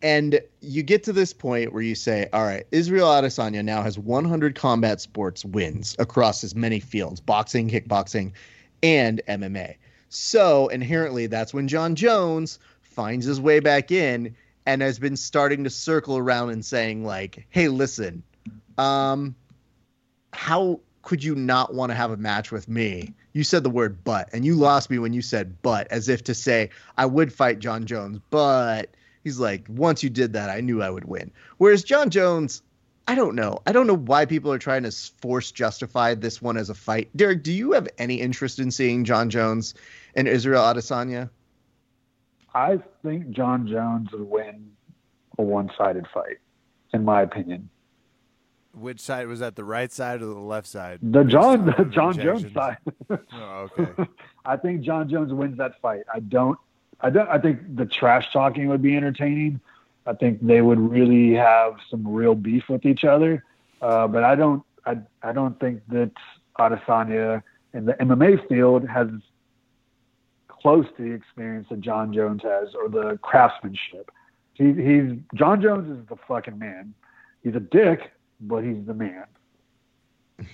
And 0.00 0.40
you 0.62 0.82
get 0.82 1.02
to 1.04 1.12
this 1.12 1.34
point 1.34 1.74
where 1.74 1.82
you 1.82 1.94
say, 1.94 2.26
all 2.32 2.44
right, 2.44 2.66
Israel 2.72 3.08
Adesanya 3.08 3.62
now 3.62 3.82
has 3.82 3.98
100 3.98 4.54
combat 4.54 5.02
sports 5.02 5.44
wins 5.44 5.94
across 5.98 6.42
as 6.42 6.54
many 6.54 6.80
fields 6.80 7.20
boxing, 7.20 7.68
kickboxing, 7.68 8.32
and 8.82 9.20
MMA. 9.28 9.74
So 10.08 10.68
inherently, 10.68 11.26
that's 11.26 11.52
when 11.52 11.68
Jon 11.68 11.94
Jones 11.94 12.58
finds 12.80 13.26
his 13.26 13.42
way 13.42 13.60
back 13.60 13.90
in 13.90 14.34
and 14.64 14.80
has 14.80 14.98
been 14.98 15.16
starting 15.16 15.64
to 15.64 15.70
circle 15.70 16.16
around 16.16 16.48
and 16.48 16.64
saying, 16.64 17.04
like, 17.04 17.44
hey, 17.50 17.68
listen, 17.68 18.22
um, 18.78 19.34
how 20.32 20.80
could 21.02 21.22
you 21.22 21.34
not 21.34 21.74
want 21.74 21.90
to 21.90 21.94
have 21.94 22.10
a 22.10 22.16
match 22.16 22.50
with 22.50 22.68
me? 22.68 23.12
You 23.32 23.44
said 23.44 23.62
the 23.62 23.70
word 23.70 24.02
but, 24.04 24.30
and 24.32 24.44
you 24.44 24.54
lost 24.54 24.90
me 24.90 24.98
when 24.98 25.12
you 25.12 25.22
said 25.22 25.56
but, 25.62 25.86
as 25.88 26.08
if 26.08 26.24
to 26.24 26.34
say, 26.34 26.70
I 26.96 27.06
would 27.06 27.32
fight 27.32 27.58
Jon 27.58 27.86
Jones, 27.86 28.18
but 28.30 28.94
he's 29.22 29.38
like, 29.38 29.66
once 29.68 30.02
you 30.02 30.10
did 30.10 30.32
that, 30.32 30.50
I 30.50 30.60
knew 30.60 30.82
I 30.82 30.90
would 30.90 31.04
win. 31.04 31.30
Whereas 31.58 31.84
Jon 31.84 32.10
Jones, 32.10 32.62
I 33.06 33.14
don't 33.14 33.34
know. 33.34 33.60
I 33.66 33.72
don't 33.72 33.86
know 33.86 33.96
why 33.96 34.26
people 34.26 34.52
are 34.52 34.58
trying 34.58 34.82
to 34.82 34.90
force 34.90 35.50
justify 35.50 36.14
this 36.14 36.42
one 36.42 36.56
as 36.56 36.68
a 36.68 36.74
fight. 36.74 37.08
Derek, 37.16 37.42
do 37.42 37.52
you 37.52 37.72
have 37.72 37.88
any 37.98 38.16
interest 38.20 38.58
in 38.58 38.70
seeing 38.70 39.04
Jon 39.04 39.30
Jones 39.30 39.74
and 40.14 40.28
Israel 40.28 40.62
Adesanya? 40.62 41.30
I 42.54 42.80
think 43.02 43.30
Jon 43.30 43.66
Jones 43.66 44.10
would 44.12 44.28
win 44.28 44.72
a 45.38 45.42
one-sided 45.42 46.06
fight, 46.12 46.38
in 46.92 47.04
my 47.04 47.22
opinion. 47.22 47.70
Which 48.74 49.00
side 49.00 49.26
was 49.26 49.40
that? 49.40 49.56
The 49.56 49.64
right 49.64 49.90
side 49.90 50.22
or 50.22 50.26
the 50.26 50.34
left 50.34 50.66
side? 50.66 51.00
The 51.02 51.24
John 51.24 51.66
the 51.66 51.84
Jon 51.84 52.14
Jones 52.14 52.52
side. 52.52 52.78
Oh, 53.10 53.68
okay. 53.78 54.04
I 54.44 54.56
think 54.56 54.82
Jon 54.82 55.08
Jones 55.08 55.32
wins 55.32 55.58
that 55.58 55.80
fight. 55.80 56.02
I 56.12 56.20
don't. 56.20 56.58
I 57.00 57.10
don't. 57.10 57.28
I 57.28 57.38
think 57.38 57.76
the 57.76 57.86
trash 57.86 58.32
talking 58.32 58.68
would 58.68 58.82
be 58.82 58.96
entertaining. 58.96 59.60
I 60.06 60.14
think 60.14 60.44
they 60.44 60.62
would 60.62 60.78
really 60.78 61.34
have 61.34 61.76
some 61.90 62.06
real 62.06 62.34
beef 62.34 62.64
with 62.68 62.86
each 62.86 63.04
other. 63.04 63.44
Uh, 63.80 64.06
but 64.06 64.24
I 64.24 64.34
don't. 64.34 64.62
I. 64.86 64.98
I 65.22 65.32
don't 65.32 65.58
think 65.60 65.82
that 65.88 66.12
Adesanya 66.58 67.42
in 67.74 67.86
the 67.86 67.94
MMA 67.94 68.46
field 68.48 68.86
has 68.88 69.08
close 70.48 70.86
to 70.96 71.02
the 71.02 71.12
experience 71.12 71.68
that 71.70 71.80
Jon 71.80 72.12
Jones 72.12 72.42
has 72.42 72.68
or 72.74 72.88
the 72.88 73.18
craftsmanship. 73.22 74.10
He, 74.54 74.72
he's 74.72 75.12
Jon 75.34 75.62
Jones 75.62 75.98
is 75.98 76.06
the 76.08 76.16
fucking 76.26 76.58
man. 76.58 76.94
He's 77.42 77.54
a 77.54 77.60
dick, 77.60 78.10
but 78.40 78.64
he's 78.64 78.84
the 78.84 78.94
man. 78.94 79.24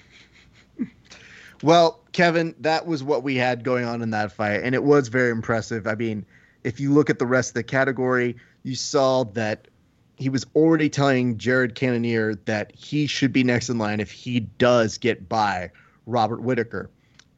Well, 1.65 2.03
Kevin, 2.13 2.55
that 2.61 2.87
was 2.87 3.03
what 3.03 3.23
we 3.23 3.37
had 3.37 3.65
going 3.65 3.87
on 3.87 4.03
in 4.03 4.11
that 4.11 4.33
fight, 4.33 4.61
and 4.63 4.75
it 4.75 4.85
was 4.85 5.09
very 5.09 5.31
impressive. 5.31 5.87
I 5.87 5.95
mean, 5.95 6.27
if 6.63 6.79
you 6.79 6.93
look 6.93 7.09
at 7.09 7.19
the 7.19 7.25
rest 7.27 7.51
of 7.51 7.55
the 7.55 7.63
category, 7.63 8.37
you 8.65 8.75
saw 8.75 9.25
that 9.33 9.69
he 10.17 10.29
was 10.29 10.45
already 10.55 10.91
telling 10.91 11.39
Jared 11.39 11.75
Cannonier 11.75 12.35
that 12.45 12.71
he 12.75 13.07
should 13.07 13.33
be 13.33 13.43
next 13.43 13.71
in 13.71 13.79
line 13.79 14.01
if 14.01 14.11
he 14.11 14.41
does 14.41 14.99
get 14.99 15.27
by 15.27 15.71
Robert 16.05 16.43
Whitaker. 16.43 16.91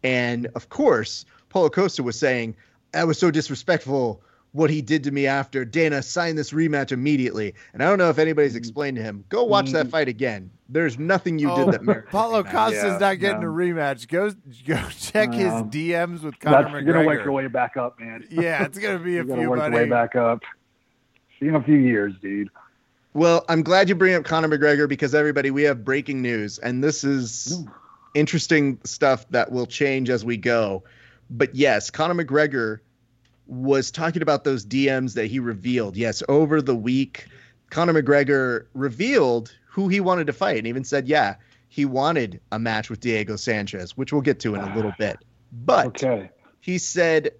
And 0.02 0.48
of 0.56 0.70
course, 0.70 1.24
Paulo 1.48 1.70
Costa 1.70 2.02
was 2.02 2.18
saying, 2.18 2.56
that 2.90 3.06
was 3.06 3.18
so 3.20 3.30
disrespectful 3.30 4.20
what 4.56 4.70
he 4.70 4.80
did 4.80 5.04
to 5.04 5.10
me 5.10 5.26
after. 5.26 5.64
Dana, 5.66 6.02
sign 6.02 6.34
this 6.34 6.50
rematch 6.52 6.90
immediately. 6.90 7.54
And 7.74 7.82
I 7.82 7.88
don't 7.88 7.98
know 7.98 8.08
if 8.08 8.18
anybody's 8.18 8.54
Mm. 8.54 8.58
explained 8.58 8.96
to 8.96 9.02
him, 9.02 9.22
go 9.28 9.44
watch 9.44 9.70
that 9.72 9.88
fight 9.88 10.08
again. 10.08 10.50
There's 10.70 10.98
nothing 10.98 11.38
you 11.38 11.50
Oh, 11.50 11.66
did 11.66 11.74
that 11.74 11.82
merits 11.84 12.08
a 12.08 12.10
Paulo. 12.10 12.42
Costa's 12.42 12.82
Yeah, 12.84 12.98
not 12.98 13.18
getting 13.20 13.42
no. 13.42 13.48
a 13.48 13.50
rematch. 13.50 14.08
Go 14.08 14.30
go 14.66 14.82
check 14.98 15.32
his 15.34 15.52
DMs 15.64 16.22
with 16.22 16.38
Conor 16.40 16.62
That's 16.62 16.68
McGregor. 16.74 16.84
you're 16.84 16.94
gonna 16.94 17.06
work 17.06 17.24
your 17.24 17.32
way 17.32 17.46
back 17.48 17.76
up, 17.76 18.00
man. 18.00 18.24
Yeah, 18.30 18.64
it's 18.64 18.78
gonna 18.78 18.98
be 18.98 19.10
a 19.12 19.14
You're 19.16 19.24
gonna 19.24 19.42
few, 19.42 19.50
work 19.50 19.60
your 19.60 19.70
way 19.70 19.88
back 19.88 20.16
up. 20.16 20.40
See 21.38 21.44
you 21.46 21.54
in 21.54 21.56
a 21.56 21.62
few 21.62 21.76
years, 21.76 22.14
dude. 22.22 22.48
Well, 23.12 23.44
I'm 23.50 23.62
glad 23.62 23.88
you 23.90 23.94
bring 23.94 24.14
up 24.14 24.24
Conor 24.24 24.48
McGregor 24.48 24.88
because 24.88 25.14
everybody, 25.14 25.50
we 25.50 25.64
have 25.64 25.84
breaking 25.84 26.22
news, 26.22 26.58
and 26.58 26.82
this 26.82 27.04
is 27.04 27.62
interesting 28.14 28.78
stuff 28.84 29.26
that 29.30 29.52
will 29.52 29.66
change 29.66 30.08
as 30.10 30.24
we 30.24 30.36
go. 30.38 30.82
But 31.28 31.54
yes, 31.54 31.90
Conor 31.90 32.14
McGregor 32.24 32.78
was 33.46 33.90
talking 33.90 34.22
about 34.22 34.44
those 34.44 34.64
DMs 34.66 35.14
that 35.14 35.26
he 35.26 35.38
revealed. 35.38 35.96
Yes, 35.96 36.22
over 36.28 36.60
the 36.60 36.74
week, 36.76 37.26
Conor 37.70 38.02
McGregor 38.02 38.66
revealed 38.74 39.54
who 39.68 39.88
he 39.88 40.00
wanted 40.00 40.26
to 40.26 40.32
fight 40.32 40.58
and 40.58 40.66
even 40.66 40.84
said, 40.84 41.06
yeah, 41.08 41.36
he 41.68 41.84
wanted 41.84 42.40
a 42.52 42.58
match 42.58 42.90
with 42.90 43.00
Diego 43.00 43.36
Sanchez, 43.36 43.96
which 43.96 44.12
we'll 44.12 44.22
get 44.22 44.40
to 44.40 44.54
in 44.54 44.60
a 44.62 44.74
little 44.74 44.92
bit. 44.98 45.18
But 45.52 45.86
Okay. 45.86 46.30
he 46.60 46.78
said 46.78 47.30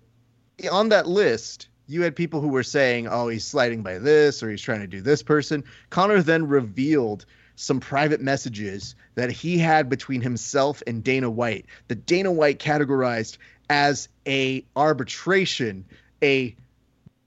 on 0.71 0.89
that 0.91 1.07
list 1.07 1.69
you 1.87 2.03
had 2.03 2.17
people 2.17 2.41
who 2.41 2.49
were 2.49 2.63
saying 2.63 3.07
oh 3.07 3.29
he's 3.29 3.45
sliding 3.45 3.83
by 3.83 3.99
this 3.99 4.43
or 4.43 4.51
he's 4.51 4.63
trying 4.63 4.81
to 4.81 4.87
do 4.87 5.01
this 5.03 5.23
person 5.23 5.63
conor 5.91 6.23
then 6.23 6.47
revealed 6.49 7.27
some 7.57 7.79
private 7.79 8.21
messages 8.23 8.95
that 9.15 9.31
he 9.31 9.59
had 9.59 9.89
between 9.91 10.23
himself 10.23 10.83
and 10.87 11.05
dana 11.05 11.29
white 11.31 11.67
that 11.89 12.07
dana 12.07 12.33
white 12.33 12.59
categorized 12.59 13.37
as 13.71 14.09
a 14.27 14.65
arbitration 14.77 15.85
a 16.23 16.55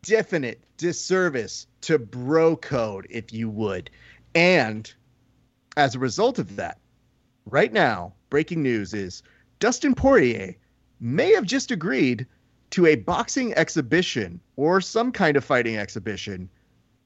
definite 0.02 0.62
disservice 0.78 1.68
to 1.82 2.00
bro 2.00 2.56
code 2.56 3.06
if 3.10 3.34
you 3.34 3.50
would 3.50 3.90
and 4.36 4.94
as 5.78 5.96
a 5.96 6.00
result 6.00 6.40
of 6.40 6.56
that 6.56 6.78
right 7.46 7.74
now 7.74 8.14
breaking 8.30 8.64
news 8.64 8.94
is 8.94 9.22
dustin 9.60 9.94
poirier 9.94 10.56
may 11.00 11.34
have 11.34 11.46
just 11.46 11.72
agreed 11.72 12.26
to 12.70 12.86
a 12.86 12.96
boxing 12.96 13.54
exhibition 13.56 14.40
or 14.56 14.80
some 14.80 15.12
kind 15.12 15.36
of 15.36 15.44
fighting 15.44 15.78
exhibition 15.78 16.50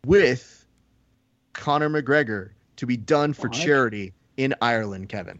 with 0.05 0.65
Conor 1.53 1.89
McGregor 1.89 2.49
to 2.77 2.85
be 2.85 2.97
done 2.97 3.33
for 3.33 3.47
What? 3.47 3.53
charity 3.57 4.13
in 4.37 4.53
Ireland, 4.61 5.09
Kevin. 5.09 5.39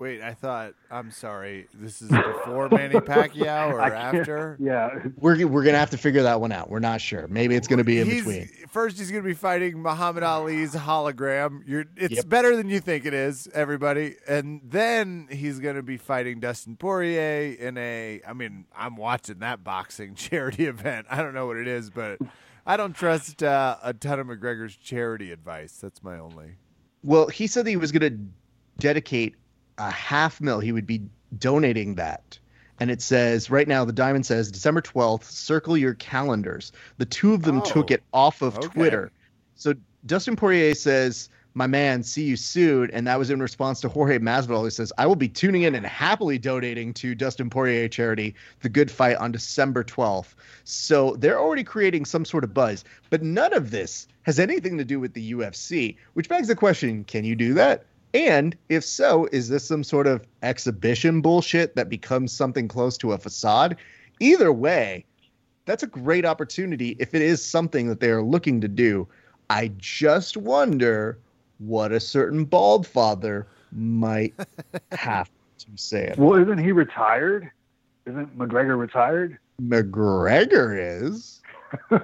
Wait, 0.00 0.22
I 0.22 0.32
thought. 0.32 0.74
I'm 0.92 1.10
sorry. 1.10 1.66
This 1.74 2.00
is 2.00 2.08
before 2.08 2.68
Manny 2.68 2.94
Pacquiao 3.00 3.72
or 3.72 3.80
after? 3.80 4.56
Yeah. 4.60 4.90
We're, 5.16 5.44
we're 5.46 5.64
going 5.64 5.72
to 5.72 5.78
have 5.80 5.90
to 5.90 5.98
figure 5.98 6.22
that 6.22 6.40
one 6.40 6.52
out. 6.52 6.70
We're 6.70 6.78
not 6.78 7.00
sure. 7.00 7.26
Maybe 7.26 7.56
it's 7.56 7.66
going 7.66 7.78
to 7.78 7.84
be 7.84 7.98
in 7.98 8.06
He's- 8.06 8.18
between. 8.24 8.48
First, 8.68 8.98
he's 8.98 9.10
going 9.10 9.24
to 9.24 9.28
be 9.28 9.34
fighting 9.34 9.82
Muhammad 9.82 10.22
Ali's 10.22 10.72
hologram. 10.74 11.62
You're, 11.66 11.86
it's 11.96 12.14
Yep. 12.16 12.28
better 12.28 12.54
than 12.54 12.68
you 12.68 12.78
think 12.78 13.06
it 13.06 13.14
is, 13.14 13.48
everybody. 13.52 14.14
And 14.28 14.60
then 14.62 15.26
he's 15.30 15.58
going 15.58 15.74
to 15.74 15.82
be 15.82 15.96
fighting 15.96 16.38
Dustin 16.38 16.76
Poirier 16.76 17.54
in 17.58 17.76
a. 17.76 18.20
I 18.28 18.34
mean, 18.34 18.66
I'm 18.76 18.94
watching 18.94 19.40
that 19.40 19.64
boxing 19.64 20.14
charity 20.16 20.66
event. 20.66 21.06
I 21.10 21.22
don't 21.22 21.34
know 21.34 21.46
what 21.46 21.56
it 21.56 21.66
is, 21.66 21.90
but 21.90 22.20
I 22.66 22.76
don't 22.76 22.92
trust 22.94 23.42
uh, 23.42 23.78
a 23.82 23.94
ton 23.94 24.20
of 24.20 24.28
McGregor's 24.28 24.76
charity 24.76 25.32
advice. 25.32 25.72
That's 25.78 26.04
my 26.04 26.18
only. 26.20 26.56
Well, 27.02 27.26
he 27.28 27.48
said 27.48 27.64
that 27.66 27.70
he 27.70 27.76
was 27.76 27.90
going 27.90 28.12
to 28.12 28.18
dedicate 28.78 29.34
a 29.78 29.90
half 29.90 30.40
mil. 30.40 30.60
He 30.60 30.72
would 30.72 30.86
be 30.86 31.02
donating 31.38 31.96
that. 31.96 32.38
And 32.80 32.90
it 32.90 33.02
says 33.02 33.50
right 33.50 33.66
now, 33.66 33.84
the 33.84 33.92
diamond 33.92 34.24
says 34.24 34.50
December 34.52 34.80
12th, 34.80 35.24
circle 35.24 35.76
your 35.76 35.94
calendars. 35.94 36.70
The 36.98 37.06
two 37.06 37.34
of 37.34 37.42
them 37.42 37.58
Oh, 37.58 37.64
took 37.64 37.90
it 37.90 38.02
off 38.12 38.40
of 38.42 38.56
okay. 38.56 38.68
Twitter. 38.68 39.10
So 39.56 39.74
Dustin 40.06 40.36
Poirier 40.36 40.74
says, 40.76 41.28
My 41.54 41.66
man, 41.66 42.04
see 42.04 42.22
you 42.22 42.36
soon. 42.36 42.88
And 42.92 43.04
that 43.08 43.18
was 43.18 43.30
in 43.30 43.40
response 43.40 43.80
to 43.80 43.88
Jorge 43.88 44.20
Masvidal, 44.20 44.60
who 44.60 44.70
says, 44.70 44.92
I 44.96 45.06
will 45.06 45.16
be 45.16 45.28
tuning 45.28 45.62
in 45.62 45.74
and 45.74 45.84
happily 45.84 46.38
donating 46.38 46.94
to 46.94 47.16
Dustin 47.16 47.50
Poirier 47.50 47.88
charity, 47.88 48.36
The 48.60 48.68
Good 48.68 48.92
Fight, 48.92 49.16
on 49.16 49.32
December 49.32 49.82
12th. 49.82 50.34
So 50.62 51.16
they're 51.18 51.40
already 51.40 51.64
creating 51.64 52.04
some 52.04 52.24
sort 52.24 52.44
of 52.44 52.54
buzz. 52.54 52.84
But 53.10 53.24
none 53.24 53.52
of 53.54 53.72
this 53.72 54.06
has 54.22 54.38
anything 54.38 54.78
to 54.78 54.84
do 54.84 55.00
with 55.00 55.14
the 55.14 55.32
UFC, 55.32 55.96
which 56.12 56.28
begs 56.28 56.46
the 56.46 56.54
question 56.54 57.02
can 57.02 57.24
you 57.24 57.34
do 57.34 57.54
that? 57.54 57.86
And 58.14 58.56
if 58.68 58.84
so, 58.84 59.28
is 59.32 59.48
this 59.48 59.66
some 59.66 59.84
sort 59.84 60.06
of 60.06 60.26
exhibition 60.42 61.20
bullshit 61.20 61.76
that 61.76 61.88
becomes 61.88 62.32
something 62.32 62.68
close 62.68 62.96
to 62.98 63.12
a 63.12 63.18
facade? 63.18 63.76
Either 64.20 64.52
way, 64.52 65.04
that's 65.66 65.82
a 65.82 65.86
great 65.86 66.24
opportunity 66.24 66.96
if 66.98 67.14
it 67.14 67.22
is 67.22 67.44
something 67.44 67.88
that 67.88 68.00
they 68.00 68.10
are 68.10 68.22
looking 68.22 68.60
to 68.62 68.68
do. 68.68 69.06
I 69.50 69.72
just 69.76 70.36
wonder 70.36 71.18
what 71.58 71.92
a 71.92 72.00
certain 72.00 72.44
bald 72.44 72.86
father 72.86 73.46
might 73.72 74.34
have 74.92 75.30
to 75.58 75.66
say. 75.76 76.14
Well, 76.16 76.40
isn't 76.40 76.58
he 76.58 76.72
retired? 76.72 77.50
Isn't 78.06 78.36
McGregor 78.38 78.78
retired? 78.78 79.38
McGregor 79.60 81.02
is. 81.02 81.40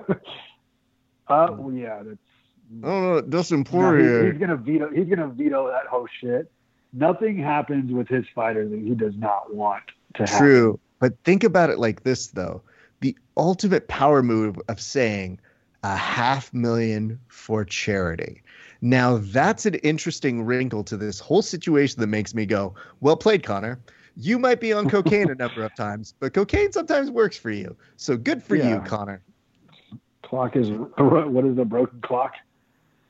Uh, 1.26 1.48
well, 1.58 1.74
yeah, 1.74 2.02
that's. 2.02 2.18
I 2.82 2.86
don't 2.86 3.02
know. 3.02 3.20
Dustin 3.20 3.58
No, 3.58 3.64
he- 3.64 3.70
Poirier. 3.70 4.32
he's 4.32 4.40
gonna 4.40 4.56
veto. 4.56 4.90
He's 4.90 5.08
gonna 5.08 5.28
veto 5.28 5.68
that 5.68 5.86
whole 5.86 6.06
shit. 6.20 6.50
Nothing 6.92 7.38
happens 7.38 7.92
with 7.92 8.08
his 8.08 8.24
fighter 8.34 8.68
that 8.68 8.78
he 8.78 8.94
does 8.94 9.14
not 9.16 9.54
want 9.54 9.82
to 10.14 10.22
happen. 10.22 10.38
True. 10.38 10.80
But 11.00 11.18
think 11.24 11.44
about 11.44 11.70
it 11.70 11.78
like 11.78 12.02
this, 12.04 12.28
though. 12.28 12.62
The 13.00 13.16
ultimate 13.36 13.88
power 13.88 14.22
move 14.22 14.58
of 14.68 14.80
saying 14.80 15.40
a 15.82 15.96
half 15.96 16.54
million 16.54 17.18
for 17.28 17.64
charity. 17.64 18.42
Now, 18.80 19.18
that's 19.18 19.66
an 19.66 19.74
interesting 19.76 20.44
wrinkle 20.44 20.84
to 20.84 20.96
this 20.96 21.18
whole 21.18 21.42
situation 21.42 22.00
that 22.00 22.06
makes 22.06 22.34
me 22.34 22.46
go, 22.46 22.74
well 23.00 23.16
played, 23.16 23.42
Conor. 23.42 23.80
You 24.16 24.38
might 24.38 24.60
be 24.60 24.72
on 24.72 24.88
cocaine 24.88 25.30
a 25.30 25.34
number 25.38 25.64
of 25.64 25.74
times, 25.74 26.14
but 26.20 26.32
cocaine 26.32 26.70
sometimes 26.70 27.10
works 27.10 27.36
for 27.36 27.50
you. 27.50 27.76
So 27.96 28.16
good 28.16 28.42
for 28.42 28.54
you, 28.56 28.80
Conor. 28.86 29.22
Clock 30.22 30.54
is 30.56 30.70
what 30.96 31.44
is 31.44 31.58
a 31.58 31.64
broken 31.64 32.00
clock? 32.02 32.34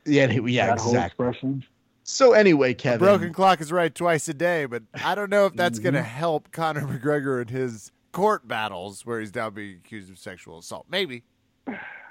Yeah, 0.05 0.29
yeah, 0.31 0.67
that 0.67 0.79
whole 0.79 0.91
exactly. 0.91 1.27
expression. 1.27 1.63
So 2.03 2.33
anyway, 2.33 2.71
A 2.71 2.75
Kevin. 2.75 2.99
broken 2.99 3.33
clock 3.33 3.59
is 3.61 3.71
right 3.71 3.93
twice 3.93 4.27
a 4.27 4.33
day, 4.33 4.65
but 4.65 4.83
I 5.03 5.15
don't 5.15 5.29
know 5.31 5.47
if 5.47 5.53
that's 5.53 5.79
going 5.79 5.95
to 5.95 6.01
Mm-hmm. 6.01 6.09
help 6.09 6.51
Conor 6.51 6.81
McGregor 6.87 7.41
in 7.41 7.47
his 7.47 7.91
court 8.11 8.47
battles 8.47 9.05
where 9.05 9.19
he's 9.19 9.33
now 9.33 9.49
being 9.49 9.77
accused 9.83 10.11
of 10.11 10.19
sexual 10.19 10.59
assault. 10.59 10.85
Maybe. 10.89 11.23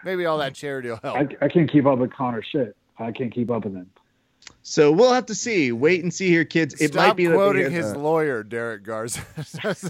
Maybe 0.05 0.27
all 0.27 0.39
that 0.39 0.55
charity 0.55 0.89
will 0.91 0.99
help. 1.03 1.17
I, 1.17 1.29
I 1.45 1.49
can't 1.49 1.71
keep 1.71 1.87
up 1.87 1.99
with 1.99 2.13
Conor 2.13 2.43
shit. 2.43 2.77
I 2.99 3.13
can't 3.13 3.33
keep 3.33 3.51
up 3.51 3.65
with 3.65 3.75
him. 3.75 3.89
So 4.63 4.91
we'll 4.93 5.13
have 5.13 5.27
to 5.27 5.35
see. 5.35 5.73
Wait 5.73 6.03
and 6.03 6.13
see 6.13 6.29
here, 6.29 6.45
kids. 6.45 6.75
It 6.81 6.93
Stop 6.93 7.07
might 7.07 7.17
be 7.17 7.27
that 7.27 7.35
quoting 7.35 7.71
his 7.71 7.93
uh, 7.93 7.99
lawyer, 7.99 8.43
Derek 8.43 8.83
Garza. 8.83 9.21
That's 9.37 9.83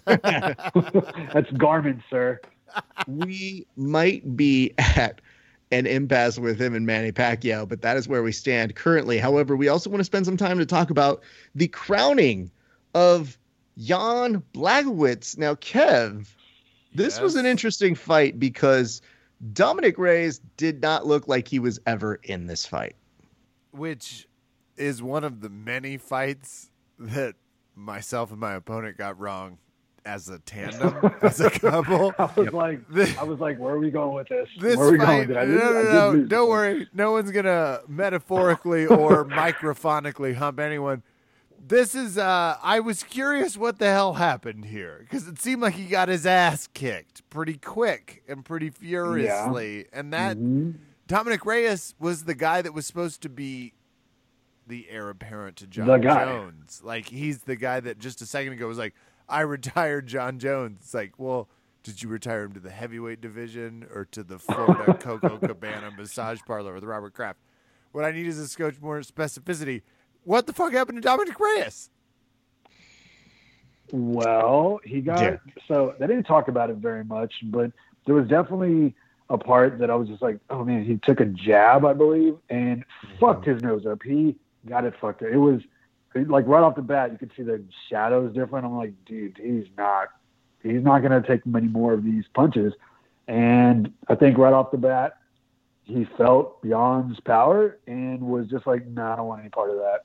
Garmin, 1.53 2.03
sir. 2.11 2.41
we 3.07 3.67
might 3.77 4.37
be 4.37 4.73
at 4.79 5.21
an 5.71 5.87
impasse 5.87 6.39
with 6.39 6.61
him 6.61 6.75
and 6.75 6.87
Manny 6.87 7.13
Pacquiao, 7.13 7.69
but 7.69 7.83
that 7.83 7.97
is 7.97 8.07
where 8.07 8.23
we 8.23 8.33
stand 8.33 8.75
currently. 8.75 9.19
However, 9.19 9.57
we 9.57 9.69
also 9.69 9.91
want 9.91 10.01
to 10.01 10.05
spend 10.05 10.27
some 10.27 10.37
time 10.37 10.59
to 10.59 10.67
talk 10.67 10.91
about 10.91 11.23
the 11.55 11.69
crowning 11.69 12.51
of 12.95 13.39
Jan 13.79 14.43
Blachowicz. 14.53 15.37
Now, 15.39 15.55
Kev, 15.57 16.29
this 16.95 17.21
was 17.21 17.35
an 17.35 17.47
interesting 17.47 17.95
fight 17.95 18.39
because 18.39 19.03
Dominic 19.53 19.99
Reyes 19.99 20.41
did 20.57 20.81
not 20.81 21.07
look 21.07 21.27
like 21.27 21.49
he 21.49 21.59
was 21.59 21.81
ever 21.87 22.21
in 22.23 22.47
this 22.47 22.65
fight. 22.65 22.95
Which 23.73 24.29
is 24.77 25.03
one 25.03 25.25
of 25.25 25.41
the 25.41 25.49
many 25.49 25.97
fights 25.97 26.71
that 26.99 27.35
myself 27.75 28.31
and 28.31 28.39
my 28.39 28.55
opponent 28.55 28.97
got 28.97 29.19
wrong 29.19 29.59
as 30.05 30.29
a 30.29 30.39
tandem, 30.41 30.95
as 31.23 31.41
a 31.41 31.51
couple. 31.51 32.13
I 32.19 32.31
was 32.37 32.53
like, 32.53 32.89
This- 32.89 33.17
I 33.19 33.25
was 33.25 33.41
like, 33.41 33.59
where 33.59 33.75
are 33.75 33.79
we 33.79 33.91
going 33.91 34.15
with 34.15 34.29
this? 34.29 34.49
This 34.61 34.77
where 34.77 34.89
are 34.89 34.93
we 34.93 34.99
fight, 34.99 35.07
going? 35.07 35.29
Did 35.29 35.37
I 35.37 35.45
no, 35.47 35.53
lose? 35.55 35.63
no, 35.63 35.69
I 36.09 36.13
did 36.13 36.21
no, 36.23 36.27
don't 36.27 36.49
worry. 36.49 36.89
No 36.93 37.13
one's 37.13 37.31
gonna 37.31 37.81
metaphorically 37.89 38.87
or 38.87 39.25
microphonically 39.29 40.35
hump 40.35 40.61
anyone. 40.61 41.03
This 41.67 41.95
is. 41.95 42.19
uh 42.19 42.59
I 42.63 42.81
was 42.81 43.03
curious 43.03 43.57
what 43.57 43.79
the 43.79 43.87
hell 43.91 44.15
happened 44.15 44.67
here 44.67 44.99
because 45.01 45.27
it 45.27 45.39
seemed 45.41 45.63
like 45.63 45.75
he 45.75 45.87
got 45.87 46.09
his 46.09 46.27
ass 46.27 46.69
kicked 46.75 47.29
pretty 47.31 47.55
quick 47.57 48.23
and 48.29 48.45
pretty 48.45 48.69
furiously, 48.71 49.87
and 49.93 50.13
that 50.13 50.37
Mhm. 50.37 50.75
Dominic 51.07 51.47
Reyes 51.47 51.95
was 51.99 52.25
the 52.25 52.35
guy 52.35 52.61
that 52.63 52.73
was 52.75 52.87
supposed 52.87 53.23
to 53.23 53.29
be 53.31 53.73
the 54.67 54.87
heir 54.91 55.09
apparent 55.11 55.57
to 55.57 55.67
John 55.67 55.87
The 55.87 55.97
guy. 55.99 56.25
Jones. 56.27 56.81
Like 56.85 57.09
he's 57.09 57.41
the 57.43 57.57
guy 57.57 57.81
that 57.81 57.99
just 57.99 58.21
a 58.23 58.27
second 58.27 58.53
ago 58.55 58.67
was 58.67 58.79
like, 58.79 58.95
"I 59.29 59.41
retired 59.41 60.07
Jon 60.07 60.39
Jones." 60.39 60.79
It's 60.83 60.95
like, 60.95 61.15
well, 61.19 61.49
Did 61.83 62.03
you 62.03 62.09
retire 62.09 62.45
him 62.45 62.55
to 62.55 62.61
the 62.61 62.71
heavyweight 62.71 63.21
division 63.21 63.87
or 63.95 64.07
to 64.07 64.23
the 64.23 64.39
Florida 64.39 64.95
Coco 65.01 65.37
Cabana 65.37 65.91
massage 65.91 66.41
parlor 66.47 66.73
with 66.73 66.83
Robert 66.83 67.13
Kraft? 67.13 67.39
What 67.93 68.05
I 68.07 68.11
need 68.11 68.27
is 68.27 68.55
a 68.55 68.57
coach 68.57 68.81
more 68.81 69.01
specificity. 69.01 69.83
What 70.25 70.47
the 70.47 70.55
fuck 70.55 70.73
happened 70.73 70.97
to 70.97 71.03
Dominic 71.03 71.39
Reyes? 71.39 71.91
Well, 73.93 74.81
he 74.83 75.01
got 75.03 75.21
Yeah. 75.23 75.37
so 75.69 75.95
they 75.99 76.07
didn't 76.07 76.25
talk 76.25 76.49
about 76.49 76.71
it 76.71 76.77
very 76.77 77.05
much, 77.05 77.35
but 77.45 77.71
there 78.07 78.15
was 78.15 78.27
definitely 78.29 78.95
a 79.31 79.39
part 79.39 79.79
that 79.79 79.91
I 79.91 79.95
was 79.95 80.09
just 80.09 80.23
like, 80.23 80.39
oh 80.51 80.65
man, 80.65 80.85
he 80.85 80.97
took 80.97 81.21
a 81.21 81.27
jab, 81.27 81.85
I 81.85 81.93
believe, 81.93 82.37
and 82.49 82.81
mm-hmm. 82.81 83.19
fucked 83.19 83.45
his 83.45 83.63
nose 83.63 83.85
up. 83.87 84.03
He 84.03 84.37
got 84.67 84.85
it 84.85 84.95
fucked 85.01 85.23
up. 85.23 85.29
It 85.29 85.37
was 85.39 85.61
like 86.15 86.47
right 86.47 86.63
off 86.63 86.77
the 86.77 86.83
bat, 86.83 87.13
you 87.13 87.19
could 87.19 87.33
see 87.37 87.43
the 87.43 87.63
shadows 87.89 88.35
different. 88.35 88.65
I'm 88.65 88.77
like, 88.77 88.93
dude, 89.05 89.39
he's 89.43 89.67
not, 89.77 90.09
he's 90.63 90.83
not 90.83 91.01
gonna 91.01 91.23
take 91.27 91.45
many 91.47 91.69
more 91.69 91.93
of 91.93 92.05
these 92.05 92.25
punches. 92.35 92.73
And 93.27 93.93
I 94.09 94.15
think 94.15 94.39
right 94.39 94.53
off 94.53 94.71
the 94.71 94.79
bat, 94.79 95.19
he 95.85 96.07
felt 96.17 96.63
beyond 96.63 97.23
power 97.25 97.79
and 97.87 98.21
was 98.21 98.49
just 98.49 98.67
like, 98.67 98.87
no, 98.87 99.05
I 99.05 99.17
don't 99.17 99.27
want 99.27 99.41
any 99.41 99.51
part 99.51 99.71
of 99.71 99.77
that. 99.77 100.05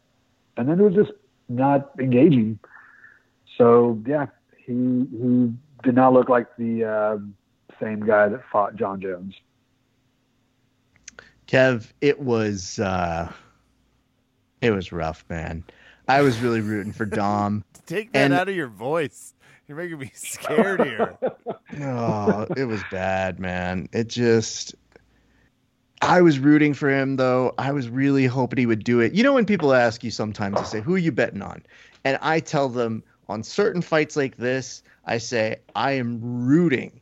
And 0.57 0.67
then 0.67 0.79
it 0.79 0.83
was 0.83 0.93
just 0.93 1.11
not 1.47 1.91
engaging. 1.99 2.59
So 3.57 4.01
yeah, 4.05 4.27
he 4.57 4.73
he 5.11 5.53
did 5.83 5.95
not 5.95 6.13
look 6.13 6.29
like 6.29 6.55
the 6.57 6.85
uh, 6.85 7.17
same 7.79 8.05
guy 8.05 8.29
that 8.29 8.41
fought 8.51 8.75
Jon 8.75 9.01
Jones. 9.01 9.35
Kev, 11.47 11.91
it 12.01 12.19
was 12.19 12.79
uh 12.79 13.31
it 14.61 14.71
was 14.71 14.91
rough, 14.91 15.25
man. 15.29 15.63
I 16.09 16.21
was 16.21 16.39
really 16.39 16.59
rooting 16.61 16.91
for 16.91 17.05
Dom. 17.05 17.63
Take 17.85 18.11
that 18.13 18.19
And- 18.19 18.33
out 18.33 18.49
of 18.49 18.55
your 18.55 18.67
voice. 18.67 19.33
You're 19.67 19.77
making 19.77 19.99
me 19.99 20.11
scared 20.15 20.83
here. 20.83 21.15
Oh, 21.79 22.47
it 22.57 22.65
was 22.65 22.81
bad, 22.89 23.39
man. 23.39 23.87
It 23.93 24.07
just 24.07 24.73
I 26.01 26.21
was 26.21 26.39
rooting 26.39 26.73
for 26.73 26.89
him 26.89 27.17
though. 27.17 27.53
I 27.59 27.71
was 27.71 27.87
really 27.87 28.25
hoping 28.25 28.57
he 28.57 28.65
would 28.65 28.83
do 28.83 28.99
it. 28.99 29.13
You 29.13 29.21
know 29.21 29.33
when 29.33 29.45
people 29.45 29.73
ask 29.73 30.03
you 30.03 30.09
sometimes 30.09 30.57
they 30.57 30.63
say, 30.63 30.81
"Who 30.81 30.95
are 30.95 30.99
you 30.99 31.11
betting 31.11 31.43
on?" 31.43 31.61
And 32.03 32.17
I 32.23 32.39
tell 32.39 32.67
them 32.69 33.03
on 33.27 33.43
certain 33.43 33.83
fights 33.83 34.15
like 34.15 34.37
this, 34.37 34.81
I 35.05 35.19
say, 35.19 35.57
"I 35.75 35.91
am 35.91 36.19
rooting 36.47 36.99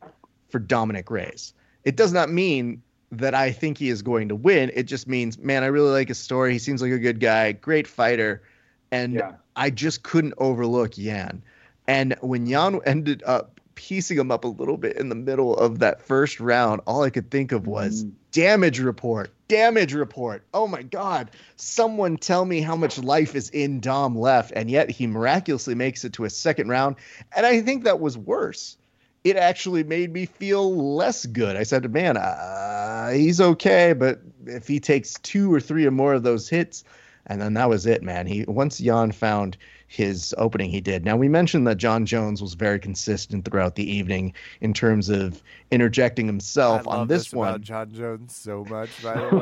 for 0.50 0.58
Dominic 0.58 1.10
Reyes." 1.10 1.54
It 1.84 1.96
does 1.96 2.12
not 2.12 2.28
mean 2.30 2.82
that 3.12 3.34
I 3.34 3.50
think 3.50 3.78
he 3.78 3.88
is 3.88 4.02
going 4.02 4.28
to 4.28 4.34
win. 4.36 4.70
It 4.74 4.82
just 4.82 5.08
means, 5.08 5.38
man, 5.38 5.62
I 5.62 5.68
really 5.68 5.90
like 5.90 6.08
his 6.08 6.18
story. 6.18 6.52
He 6.52 6.58
seems 6.58 6.82
like 6.82 6.92
a 6.92 6.98
good 6.98 7.18
guy, 7.20 7.52
great 7.52 7.86
fighter, 7.86 8.42
and 8.90 9.14
Yeah. 9.14 9.32
I 9.56 9.70
just 9.70 10.02
couldn't 10.02 10.34
overlook 10.38 10.92
Jan. 10.92 11.42
And 11.86 12.16
when 12.20 12.46
Jan 12.46 12.80
ended 12.84 13.22
up 13.26 13.60
piecing 13.74 14.18
him 14.18 14.30
up 14.30 14.44
a 14.44 14.48
little 14.48 14.76
bit 14.76 14.96
in 14.96 15.08
the 15.08 15.14
middle 15.14 15.56
of 15.56 15.78
that 15.78 16.02
first 16.02 16.40
round, 16.40 16.80
all 16.86 17.02
I 17.04 17.10
could 17.10 17.30
think 17.30 17.52
of 17.52 17.66
was 17.66 18.04
Mhm. 18.04 18.10
damage 18.32 18.80
report, 18.80 19.30
damage 19.46 19.94
report. 19.94 20.42
Oh 20.52 20.66
my 20.66 20.82
God. 20.82 21.30
Someone 21.56 22.16
tell 22.16 22.44
me 22.44 22.60
how 22.60 22.74
much 22.76 22.98
life 22.98 23.34
is 23.36 23.50
in 23.50 23.80
Dom 23.80 24.18
left. 24.18 24.52
And 24.54 24.68
yet 24.70 24.90
he 24.90 25.06
miraculously 25.06 25.74
makes 25.76 26.04
it 26.04 26.12
to 26.14 26.24
a 26.24 26.30
second 26.30 26.68
round. 26.68 26.96
And 27.36 27.46
I 27.46 27.60
think 27.62 27.84
that 27.84 28.00
was 28.00 28.18
worse. 28.18 28.76
It 29.24 29.36
actually 29.36 29.84
made 29.84 30.12
me 30.12 30.26
feel 30.26 30.94
less 30.94 31.24
good. 31.26 31.56
I 31.56 31.62
said, 31.62 31.90
man, 31.92 32.16
uh, 32.16 33.10
he's 33.10 33.40
okay, 33.40 33.92
but 33.92 34.20
if 34.46 34.66
he 34.68 34.80
takes 34.80 35.14
two 35.14 35.52
or 35.52 35.60
three 35.60 35.86
or 35.86 35.90
more 35.90 36.14
of 36.14 36.22
those 36.22 36.48
hits, 36.48 36.84
and 37.28 37.40
then 37.40 37.54
that 37.54 37.68
was 37.68 37.86
it, 37.86 38.02
man. 38.02 38.26
He 38.26 38.44
once 38.48 38.78
Jan 38.78 39.12
found 39.12 39.56
his 39.86 40.34
opening, 40.36 40.70
he 40.70 40.80
did. 40.80 41.04
Now 41.04 41.16
we 41.16 41.28
mentioned 41.28 41.66
that 41.66 41.76
Jon 41.78 42.04
Jones 42.04 42.42
was 42.42 42.54
very 42.54 42.78
consistent 42.78 43.44
throughout 43.44 43.74
the 43.74 43.90
evening 43.90 44.34
in 44.60 44.74
terms 44.74 45.08
of 45.08 45.42
interjecting 45.70 46.26
himself 46.26 46.86
I 46.86 46.90
on 46.90 46.98
love 46.98 47.08
this, 47.08 47.24
this 47.24 47.32
about 47.32 47.40
one. 47.52 47.62
Jon 47.62 47.92
Jones 47.92 48.34
so 48.36 48.64
much, 48.68 49.02
by 49.02 49.14
the 49.14 49.36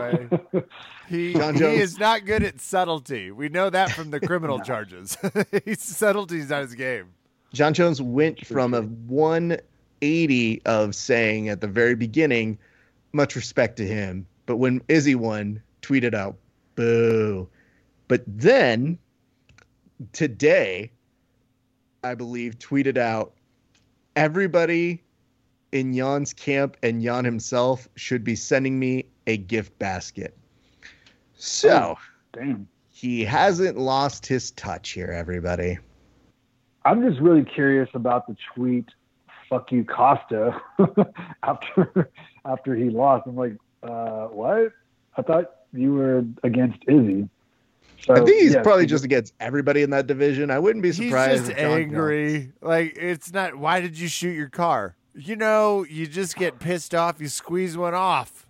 way. 0.53 0.63
He, 1.09 1.35
John 1.35 1.55
he 1.55 1.61
Jones- 1.61 1.81
is 1.81 1.99
not 2.01 2.25
good 2.25 2.43
at 2.43 2.61
subtlety. 2.61 3.31
We 3.31 3.49
know 3.49 3.71
that 3.71 3.93
from 3.93 4.11
the 4.11 4.19
criminal 4.19 4.59
charges. 4.65 5.17
He's 5.65 5.81
subtlety's 5.81 6.51
not 6.51 6.63
his 6.63 6.75
game. 6.75 7.13
Jon 7.53 7.73
Jones 7.75 8.03
went 8.03 8.45
from 8.45 8.75
a 8.75 8.83
180 8.83 10.63
of 10.67 10.95
saying 10.97 11.49
at 11.49 11.61
the 11.61 11.69
very 11.69 11.95
beginning, 11.95 12.59
much 13.13 13.37
respect 13.37 13.77
to 13.77 13.87
him, 13.87 14.27
but 14.47 14.57
when 14.57 14.83
Izzy 14.89 15.15
won, 15.15 15.63
tweeted 15.83 16.13
out, 16.13 16.37
boo. 16.75 17.49
But 18.09 18.23
then 18.27 18.99
today, 20.13 20.91
I 22.05 22.15
believe, 22.15 22.59
tweeted 22.59 22.97
out, 22.97 23.35
everybody 24.15 25.03
in 25.73 25.95
Jan's 25.95 26.33
camp 26.33 26.77
and 26.83 27.03
Jan 27.03 27.25
himself 27.25 27.89
should 27.97 28.25
be 28.25 28.37
sending 28.37 28.79
me 28.79 29.07
a 29.27 29.37
gift 29.37 29.79
basket. 29.79 30.37
So 31.35 31.97
Damn. 32.33 32.69
he 32.89 33.25
hasn't 33.25 33.77
lost 33.77 34.27
his 34.27 34.53
touch 34.53 34.91
here, 34.91 35.09
everybody. 35.09 35.79
I'm 36.85 37.07
just 37.07 37.21
really 37.21 37.45
curious 37.45 37.89
about 37.95 38.27
the 38.29 38.37
tweet 38.55 38.89
"fuck 39.51 39.73
you, 39.73 39.85
Costa" 39.85 40.61
after 41.43 42.11
after 42.45 42.75
he 42.77 42.91
lost. 42.91 43.27
I'm 43.27 43.37
like, 43.37 43.57
uh, 43.83 44.27
what? 44.29 44.73
I 45.17 45.23
thought 45.23 45.51
you 45.73 45.95
were 45.95 46.25
against 46.45 46.79
Izzy. 46.87 47.29
So, 48.03 48.15
I 48.15 48.17
think 48.19 48.41
he's 48.41 48.53
yes, 48.53 48.63
probably 48.63 48.85
he- 48.85 48.89
just 48.89 49.05
against 49.05 49.35
everybody 49.41 49.83
in 49.83 49.91
that 49.91 50.07
division. 50.07 50.51
I 50.51 50.59
wouldn't 50.59 50.83
be 50.83 50.93
surprised. 50.93 51.31
He's 51.31 51.47
surprised. 51.47 51.47
just 51.47 51.51
if 51.53 51.59
John 51.59 51.79
angry. 51.79 52.53
Like 52.61 52.97
it's 52.97 53.33
not. 53.33 53.57
Why 53.57 53.81
did 53.81 53.99
you 53.99 54.09
shoot 54.09 54.33
your 54.33 54.49
car? 54.49 54.97
You 55.15 55.37
know, 55.37 55.85
you 55.89 56.07
just 56.07 56.37
get 56.37 56.59
pissed 56.59 56.95
off. 56.95 57.21
You 57.21 57.29
squeeze 57.29 57.77
one 57.77 57.95
off. 57.95 58.47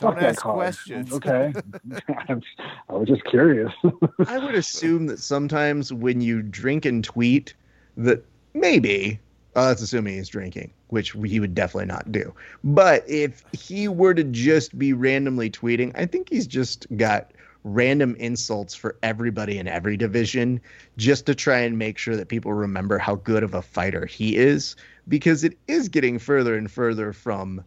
Don't 0.00 0.18
ask 0.18 0.40
card. 0.40 0.54
questions. 0.54 1.12
Okay. 1.12 1.52
I 2.28 2.92
was 2.92 3.08
just 3.08 3.24
curious. 3.24 3.72
I 4.26 4.38
would 4.38 4.54
assume 4.54 5.06
that 5.06 5.18
sometimes 5.18 5.92
when 5.92 6.20
you 6.20 6.40
drink 6.42 6.84
and 6.84 7.02
tweet, 7.02 7.54
that 7.96 8.24
maybe 8.54 9.18
uh, 9.56 9.68
that's 9.68 9.82
assuming 9.82 10.14
he's 10.14 10.28
drinking, 10.28 10.72
which 10.88 11.10
he 11.24 11.40
would 11.40 11.54
definitely 11.54 11.86
not 11.86 12.10
do. 12.12 12.32
But 12.62 13.04
if 13.08 13.44
he 13.52 13.88
were 13.88 14.14
to 14.14 14.24
just 14.24 14.78
be 14.78 14.92
randomly 14.92 15.50
tweeting, 15.50 15.92
I 15.96 16.06
think 16.06 16.28
he's 16.30 16.46
just 16.46 16.86
got 16.96 17.32
random 17.64 18.16
insults 18.16 18.74
for 18.74 18.96
everybody 19.02 19.58
in 19.58 19.68
every 19.68 19.96
division 19.96 20.60
just 20.96 21.26
to 21.26 21.34
try 21.34 21.58
and 21.58 21.78
make 21.78 21.96
sure 21.96 22.16
that 22.16 22.28
people 22.28 22.52
remember 22.52 22.98
how 22.98 23.14
good 23.16 23.42
of 23.42 23.54
a 23.54 23.62
fighter 23.62 24.04
he 24.04 24.36
is 24.36 24.74
because 25.08 25.44
it 25.44 25.56
is 25.68 25.88
getting 25.88 26.18
further 26.18 26.56
and 26.56 26.70
further 26.70 27.12
from 27.12 27.64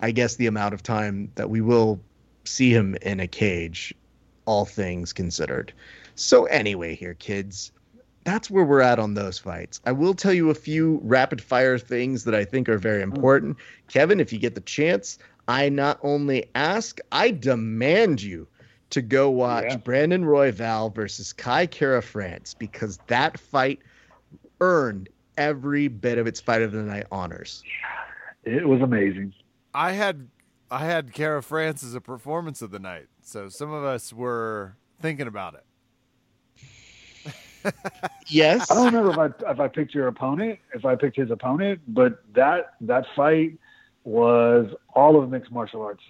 I 0.00 0.12
guess 0.12 0.36
the 0.36 0.46
amount 0.46 0.74
of 0.74 0.82
time 0.82 1.32
that 1.34 1.50
we 1.50 1.60
will 1.60 2.00
see 2.44 2.72
him 2.72 2.94
in 3.02 3.20
a 3.20 3.26
cage 3.26 3.94
all 4.44 4.64
things 4.64 5.12
considered. 5.12 5.72
So 6.14 6.44
anyway 6.46 6.94
here 6.94 7.14
kids, 7.14 7.72
that's 8.24 8.50
where 8.50 8.64
we're 8.64 8.82
at 8.82 8.98
on 8.98 9.14
those 9.14 9.38
fights. 9.38 9.80
I 9.86 9.92
will 9.92 10.14
tell 10.14 10.34
you 10.34 10.50
a 10.50 10.54
few 10.54 11.00
rapid 11.02 11.40
fire 11.40 11.78
things 11.78 12.24
that 12.24 12.34
I 12.34 12.44
think 12.44 12.68
are 12.68 12.78
very 12.78 13.00
mm. 13.00 13.14
important. 13.14 13.56
Kevin, 13.88 14.20
if 14.20 14.32
you 14.32 14.38
get 14.38 14.54
the 14.54 14.60
chance, 14.60 15.18
I 15.48 15.70
not 15.70 15.98
only 16.02 16.50
ask, 16.54 17.00
I 17.10 17.30
demand 17.30 18.20
you 18.20 18.46
to 18.90 19.02
go 19.02 19.30
watch 19.30 19.64
Yeah. 19.68 19.76
Brandon 19.76 20.24
Royval 20.24 20.94
versus 20.94 21.32
Kai 21.32 21.66
Kara 21.66 22.02
France 22.02 22.54
because 22.54 22.98
that 23.08 23.38
fight 23.38 23.80
earned 24.60 25.08
every 25.36 25.88
bit 25.88 26.18
of 26.18 26.26
its 26.26 26.40
fight 26.40 26.62
of 26.62 26.72
the 26.72 26.82
night 26.82 27.06
honors. 27.12 27.62
it 28.44 28.66
was 28.66 28.80
amazing. 28.80 29.32
I 29.74 29.92
had 29.92 30.28
I 30.70 30.84
had 30.84 31.12
Kara 31.12 31.42
France 31.42 31.82
as 31.82 31.94
a 31.94 32.00
performance 32.00 32.60
of 32.62 32.70
the 32.70 32.78
night, 32.78 33.06
so 33.22 33.48
some 33.48 33.72
of 33.72 33.84
us 33.84 34.12
were 34.12 34.76
thinking 35.00 35.26
about 35.26 35.54
it. 35.54 35.64
Yes. 38.28 38.70
I 38.70 38.74
don't 38.74 38.86
remember 38.94 39.10
if 39.10 39.18
I 39.18 39.50
if 39.52 39.60
I 39.60 39.68
picked 39.68 39.94
your 39.94 40.06
opponent, 40.06 40.58
if 40.74 40.84
I 40.84 40.94
picked 40.96 41.16
his 41.16 41.30
opponent, 41.30 41.80
but 41.88 42.22
that 42.34 42.74
that 42.82 43.04
fight 43.16 43.58
was 44.04 44.72
all 44.94 45.20
of 45.20 45.28
mixed 45.30 45.50
martial 45.50 45.82
arts. 45.82 46.02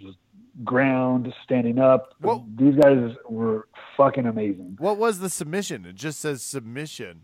It 0.59 0.61
was 0.61 0.65
ground, 0.65 1.33
standing 1.45 1.79
up. 1.79 2.15
Whoa. 2.21 2.45
These 2.57 2.75
guys 2.77 3.15
were 3.29 3.69
fucking 3.97 4.27
amazing. 4.27 4.77
What 4.79 4.99
was 4.99 5.21
the 5.21 5.31
submission? 5.31 5.87
It 5.87 5.95
just 5.95 6.21
says 6.21 6.43
submission. 6.43 7.23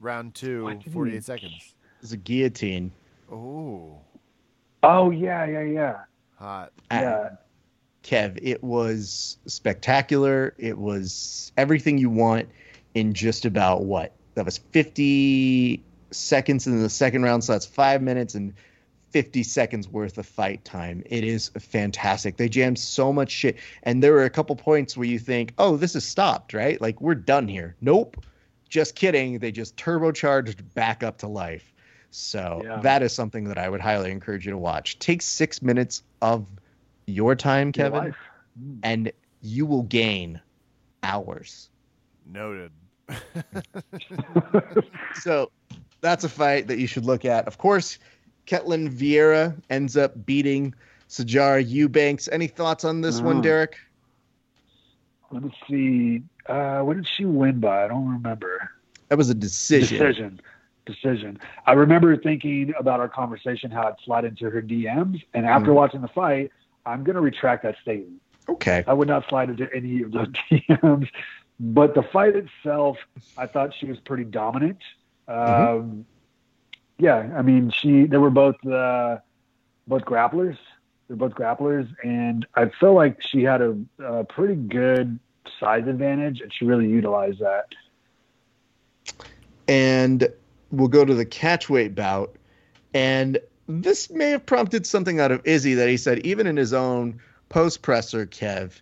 Round 0.00 0.34
two, 0.34 0.64
What 0.64 0.80
do 0.80 0.84
you 0.86 0.92
48 0.92 1.12
mean? 1.12 1.22
seconds. 1.22 1.74
It's 2.02 2.12
a 2.12 2.16
guillotine. 2.16 2.90
Oh, 3.30 4.00
Oh 4.82 5.10
yeah, 5.10 5.44
yeah, 5.46 5.62
yeah. 5.62 5.96
hot. 6.36 6.72
Ah, 6.90 7.00
yeah. 7.00 7.28
Kev, 8.02 8.36
it 8.42 8.64
was 8.64 9.38
spectacular. 9.46 10.54
It 10.58 10.76
was 10.76 11.52
everything 11.56 11.98
you 11.98 12.10
want 12.10 12.48
in 12.94 13.14
just 13.14 13.44
about 13.44 13.84
what? 13.84 14.12
That 14.34 14.44
was 14.44 14.58
50 14.58 15.80
seconds 16.10 16.66
in 16.66 16.82
the 16.82 16.88
second 16.90 17.22
round, 17.22 17.44
so 17.44 17.52
that's 17.52 17.64
five 17.64 18.02
minutes 18.02 18.34
and 18.34 18.54
50 19.12 19.42
seconds 19.42 19.88
worth 19.88 20.16
of 20.18 20.26
fight 20.26 20.64
time. 20.64 21.02
It 21.06 21.22
is 21.24 21.50
fantastic. 21.58 22.36
They 22.38 22.48
jam 22.48 22.76
so 22.76 23.12
much 23.12 23.30
shit. 23.30 23.56
And 23.82 24.02
there 24.02 24.12
were 24.12 24.24
a 24.24 24.30
couple 24.30 24.56
points 24.56 24.96
where 24.96 25.06
you 25.06 25.18
think, 25.18 25.52
oh, 25.58 25.76
this 25.76 25.94
is 25.94 26.04
stopped, 26.04 26.54
right? 26.54 26.80
Like, 26.80 27.00
we're 27.00 27.14
done 27.14 27.46
here. 27.46 27.76
Nope. 27.80 28.24
Just 28.68 28.94
kidding. 28.94 29.38
They 29.38 29.52
just 29.52 29.76
turbocharged 29.76 30.62
back 30.74 31.02
up 31.02 31.18
to 31.18 31.28
life. 31.28 31.72
So 32.10 32.62
Yeah. 32.64 32.80
that 32.80 33.02
is 33.02 33.12
something 33.12 33.44
that 33.44 33.58
I 33.58 33.68
would 33.68 33.80
highly 33.80 34.10
encourage 34.10 34.46
you 34.46 34.52
to 34.52 34.58
watch. 34.58 34.98
Take 34.98 35.22
six 35.22 35.60
minutes 35.62 36.02
of 36.22 36.46
your 37.06 37.34
time, 37.34 37.72
Kevin, 37.72 38.04
life. 38.04 38.16
Mm. 38.60 38.78
and 38.82 39.12
you 39.42 39.66
will 39.66 39.82
gain 39.82 40.40
hours. 41.02 41.68
Noted. 42.26 42.70
So 45.14 45.50
that's 46.00 46.24
a 46.24 46.28
fight 46.28 46.66
that 46.68 46.78
you 46.78 46.86
should 46.86 47.04
look 47.04 47.24
at. 47.24 47.46
Of 47.46 47.58
course, 47.58 47.98
Ketlen 48.46 48.88
Vieira 48.92 49.56
ends 49.70 49.96
up 49.96 50.24
beating 50.26 50.74
Sijara 51.08 51.64
Eubanks. 51.66 52.28
Any 52.32 52.46
thoughts 52.46 52.84
on 52.84 53.00
this 53.00 53.20
one, 53.20 53.38
Oh. 53.38 53.42
Derek? 53.42 53.76
Let 55.30 55.44
me 55.44 55.54
see. 55.68 56.22
Uh, 56.46 56.80
what 56.82 56.96
did 56.96 57.06
she 57.08 57.24
win 57.24 57.60
by? 57.60 57.84
I 57.84 57.88
don't 57.88 58.08
remember. 58.08 58.70
That 59.08 59.16
was 59.18 59.30
a 59.30 59.34
decision. 59.34 59.98
Decision. 59.98 60.40
Decision. 60.84 61.38
I 61.66 61.72
remember 61.72 62.16
thinking 62.16 62.74
about 62.78 62.98
our 63.00 63.08
conversation 63.08 63.70
how 63.70 63.86
I'd 63.88 63.94
slide 64.04 64.24
into 64.24 64.50
her 64.50 64.60
DMs, 64.60 65.22
and 65.32 65.46
after 65.46 65.70
Mhm. 65.70 65.74
watching 65.74 66.00
the 66.00 66.08
fight, 66.08 66.50
I'm 66.84 67.04
going 67.04 67.14
to 67.14 67.20
retract 67.20 67.62
that 67.62 67.76
statement. 67.80 68.20
Okay. 68.48 68.82
I 68.88 68.92
would 68.92 69.06
not 69.06 69.24
slide 69.28 69.48
into 69.50 69.72
any 69.72 70.02
of 70.02 70.10
those 70.10 70.26
DMs. 70.50 71.08
But 71.60 71.94
the 71.94 72.02
fight 72.02 72.34
itself, 72.34 72.96
I 73.38 73.46
thought 73.46 73.72
she 73.78 73.86
was 73.86 74.00
pretty 74.00 74.24
dominant. 74.24 74.78
Um, 75.28 76.04
yeah, 76.98 77.32
I 77.36 77.42
mean, 77.42 77.70
she 77.70 78.04
they 78.06 78.18
were 78.18 78.30
both 78.30 78.64
uh, 78.66 79.18
both 79.86 80.04
grapplers. 80.04 80.56
They're 81.08 81.16
both 81.16 81.34
grapplers, 81.34 81.88
and 82.04 82.46
I 82.54 82.68
feel 82.68 82.94
like 82.94 83.20
she 83.20 83.42
had 83.42 83.60
a, 83.60 83.76
a 84.02 84.24
pretty 84.24 84.54
good 84.54 85.18
size 85.58 85.86
advantage, 85.86 86.40
and 86.40 86.52
she 86.52 86.64
really 86.64 86.88
utilized 86.88 87.40
that. 87.40 87.66
and 89.68 90.28
we'll 90.70 90.88
go 90.88 91.04
to 91.04 91.14
the 91.14 91.26
catchweight 91.26 91.94
bout. 91.94 92.36
And 92.94 93.38
this 93.68 94.10
may 94.10 94.30
have 94.30 94.44
prompted 94.44 94.86
something 94.86 95.20
out 95.20 95.32
of 95.32 95.40
Izzy 95.44 95.74
that 95.74 95.88
he 95.88 95.96
said, 95.96 96.18
even 96.26 96.46
in 96.46 96.56
his 96.56 96.72
own 96.72 97.20
post 97.48 97.82
presser, 97.82 98.26
Kev, 98.26 98.80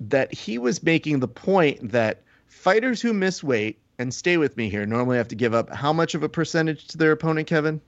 that 0.00 0.32
he 0.32 0.58
was 0.58 0.82
making 0.82 1.20
the 1.20 1.28
point 1.28 1.92
that 1.92 2.22
fighters 2.46 3.00
who 3.00 3.12
miss 3.12 3.42
weight 3.42 3.78
and 3.98 4.12
stay 4.12 4.36
with 4.36 4.56
me 4.56 4.68
here 4.68 4.86
normally 4.86 5.16
I 5.16 5.18
have 5.18 5.28
to 5.28 5.34
give 5.34 5.54
up 5.54 5.70
how 5.72 5.92
much 5.92 6.14
of 6.14 6.22
a 6.22 6.28
percentage 6.28 6.86
to 6.88 6.98
their 6.98 7.12
opponent, 7.12 7.46
Kevin? 7.46 7.80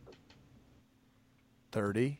30. 1.73 2.19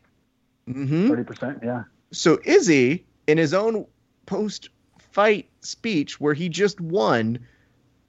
Mm-hmm. 0.69 1.07
Thirty 1.07 1.23
percent, 1.23 1.59
yeah. 1.63 1.83
So 2.11 2.39
Izzy, 2.43 3.05
in 3.27 3.37
his 3.37 3.53
own 3.53 3.85
post 4.25 4.69
fight 4.99 5.49
speech 5.61 6.19
where 6.19 6.33
he 6.33 6.49
just 6.49 6.79
won 6.79 7.39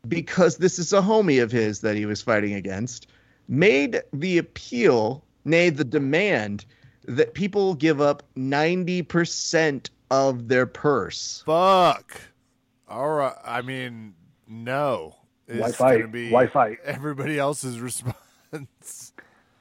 because 0.09 0.59
this 0.59 0.79
is 0.79 0.93
a 0.93 1.01
homie 1.01 1.43
of 1.43 1.51
his 1.51 1.81
that 1.81 1.97
he 1.97 2.07
was 2.07 2.23
fighting 2.23 2.55
against, 2.55 3.07
made 3.49 4.03
the 4.13 4.39
appeal, 4.39 5.25
nay, 5.45 5.71
the 5.71 5.85
demand 5.85 6.65
that 7.05 7.35
people 7.35 7.75
give 7.75 8.01
up 8.01 8.23
90% 8.37 9.91
of 10.11 10.49
their 10.49 10.67
purse. 10.67 11.43
Fuck. 11.47 12.21
All 12.89 13.11
right. 13.11 13.35
I 13.45 13.63
mean, 13.63 14.15
no. 14.49 15.17
Why 15.59 15.69
It's 15.69 15.77
fight? 15.77 15.97
gonna 15.99 16.09
be 16.09 16.31
Why 16.31 16.47
fight? 16.47 16.79
everybody 16.85 17.39
else's 17.39 17.81
response. 17.81 18.17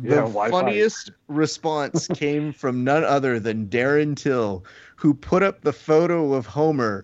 Yeah, 0.01 0.21
the 0.21 0.27
why 0.29 0.49
funniest 0.49 1.11
response 1.27 2.07
came 2.07 2.53
from 2.53 2.85
none 2.85 3.03
other 3.03 3.37
than 3.37 3.67
Darren 3.67 4.15
Till, 4.15 4.63
who 4.95 5.13
put 5.13 5.43
up 5.43 5.59
the 5.61 5.73
photo 5.73 6.33
of 6.35 6.45
Homer 6.45 7.03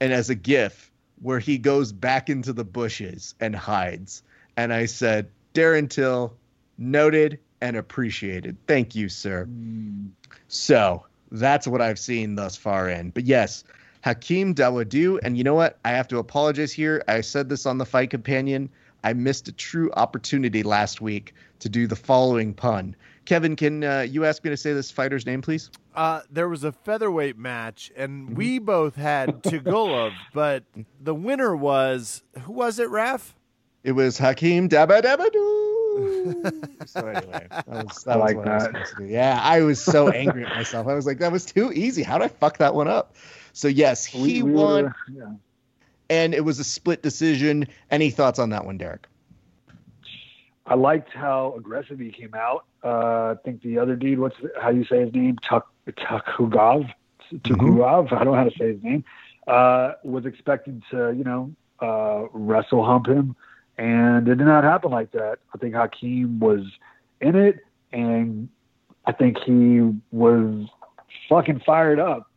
and 0.00 0.12
as 0.12 0.30
a 0.30 0.36
gif 0.36 0.92
where 1.20 1.40
he 1.40 1.58
goes 1.58 1.90
back 1.92 2.30
into 2.30 2.52
the 2.52 2.62
bushes 2.62 3.34
and 3.40 3.56
hides. 3.56 4.22
And 4.56 4.72
I 4.72 4.86
said, 4.86 5.30
Darren 5.52 5.90
Till, 5.90 6.32
noted 6.78 7.40
and 7.60 7.76
appreciated. 7.76 8.56
Thank 8.68 8.94
you, 8.94 9.08
sir. 9.08 9.46
Mm, 9.50 10.10
So 10.46 11.04
that's 11.32 11.66
what 11.66 11.80
I've 11.80 11.98
seen 11.98 12.36
thus 12.36 12.54
far 12.56 12.88
in. 12.88 13.10
But 13.10 13.24
yes, 13.24 13.64
Hakeem 14.02 14.54
Dawodu, 14.54 15.18
and 15.22 15.36
you 15.38 15.44
know 15.44 15.54
what? 15.54 15.78
I 15.84 15.90
have 15.92 16.08
to 16.08 16.18
apologize 16.18 16.72
here. 16.72 17.02
I 17.08 17.20
said 17.20 17.48
this 17.48 17.66
on 17.66 17.78
the 17.78 17.86
Fight 17.86 18.10
Companion. 18.10 18.68
I 19.04 19.12
missed 19.12 19.48
a 19.48 19.52
true 19.52 19.90
opportunity 19.96 20.62
last 20.62 21.00
week 21.00 21.34
to 21.60 21.68
do 21.68 21.86
the 21.86 21.96
following 21.96 22.54
pun. 22.54 22.94
Kevin, 23.24 23.54
can 23.56 23.84
uh, 23.84 24.00
you 24.00 24.24
ask 24.24 24.42
me 24.42 24.50
to 24.50 24.56
say 24.56 24.72
this 24.72 24.90
fighter's 24.90 25.24
name, 25.26 25.42
please? 25.42 25.70
Uh, 25.94 26.22
there 26.30 26.48
was 26.48 26.64
a 26.64 26.72
featherweight 26.72 27.38
match, 27.38 27.92
and 27.96 28.26
Mm-hmm. 28.26 28.34
we 28.34 28.58
both 28.58 28.96
had 28.96 29.42
Tugulov, 29.44 30.12
but 30.34 30.64
the 31.00 31.14
winner 31.14 31.54
was 31.54 32.22
who 32.42 32.52
was 32.52 32.78
it, 32.80 32.88
Raph? 32.88 33.32
It 33.84 33.92
was 33.92 34.18
Hakeem 34.18 34.68
Dabadabadu. 34.68 35.26
so 36.86 37.06
anyway, 37.06 37.46
that 37.50 37.66
was, 37.68 38.04
that 38.04 38.12
I 38.12 38.16
was 38.16 38.24
like 38.24 38.36
what 38.36 38.48
I 38.48 38.54
was 38.54 38.64
that. 38.64 38.86
to 38.86 38.94
do. 38.98 39.04
Yeah, 39.04 39.38
I 39.42 39.60
was 39.62 39.82
so 39.82 40.08
angry 40.08 40.44
at 40.44 40.54
myself. 40.54 40.86
I 40.88 40.94
was 40.94 41.06
like, 41.06 41.18
that 41.18 41.30
was 41.32 41.44
too 41.44 41.72
easy. 41.72 42.02
How 42.02 42.18
did 42.18 42.24
I 42.24 42.28
fuck 42.28 42.58
that 42.58 42.74
one 42.74 42.88
up? 42.88 43.14
So 43.52 43.68
yes, 43.68 44.04
he 44.04 44.42
we- 44.42 44.42
we 44.42 44.52
won. 44.52 44.84
were- 44.84 44.94
yeah. 45.12 45.32
and 46.10 46.34
it 46.34 46.44
was 46.44 46.58
a 46.58 46.64
split 46.64 47.02
decision. 47.02 47.66
Any 47.90 48.10
thoughts 48.10 48.38
on 48.38 48.50
that 48.50 48.64
one, 48.64 48.76
Derek? 48.78 49.06
I 50.66 50.74
liked 50.74 51.10
how 51.12 51.54
aggressive 51.56 51.98
he 51.98 52.10
came 52.10 52.34
out. 52.34 52.64
Uh, 52.84 53.32
I 53.32 53.36
think 53.44 53.62
the 53.62 53.78
other 53.78 53.96
dude, 53.96 54.18
what's 54.18 54.36
how 54.60 54.70
you 54.70 54.84
say 54.84 55.00
his 55.00 55.12
name? 55.14 55.36
Tuk 55.48 55.66
Tukhugov. 55.88 56.92
Tukhugov. 57.32 58.12
I 58.12 58.16
don't 58.24 58.26
know 58.26 58.34
how 58.34 58.44
to 58.44 58.56
say 58.58 58.72
his 58.74 58.82
name. 58.82 59.04
Uh, 59.46 59.92
was 60.04 60.24
expected 60.24 60.82
to, 60.90 61.12
you 61.16 61.24
know, 61.24 61.52
uh, 61.80 62.26
wrestle 62.32 62.84
hump 62.84 63.08
him, 63.08 63.34
and 63.76 64.28
it 64.28 64.36
did 64.36 64.44
not 64.46 64.62
happen 64.62 64.90
like 64.92 65.10
that. 65.12 65.38
I 65.52 65.58
think 65.58 65.74
Hakeem 65.74 66.38
was 66.38 66.60
in 67.20 67.34
it, 67.34 67.58
and 67.92 68.48
I 69.04 69.12
think 69.12 69.38
he 69.38 69.80
was 70.12 70.68
fucking 71.28 71.60
fired 71.60 71.98
up. 71.98 72.30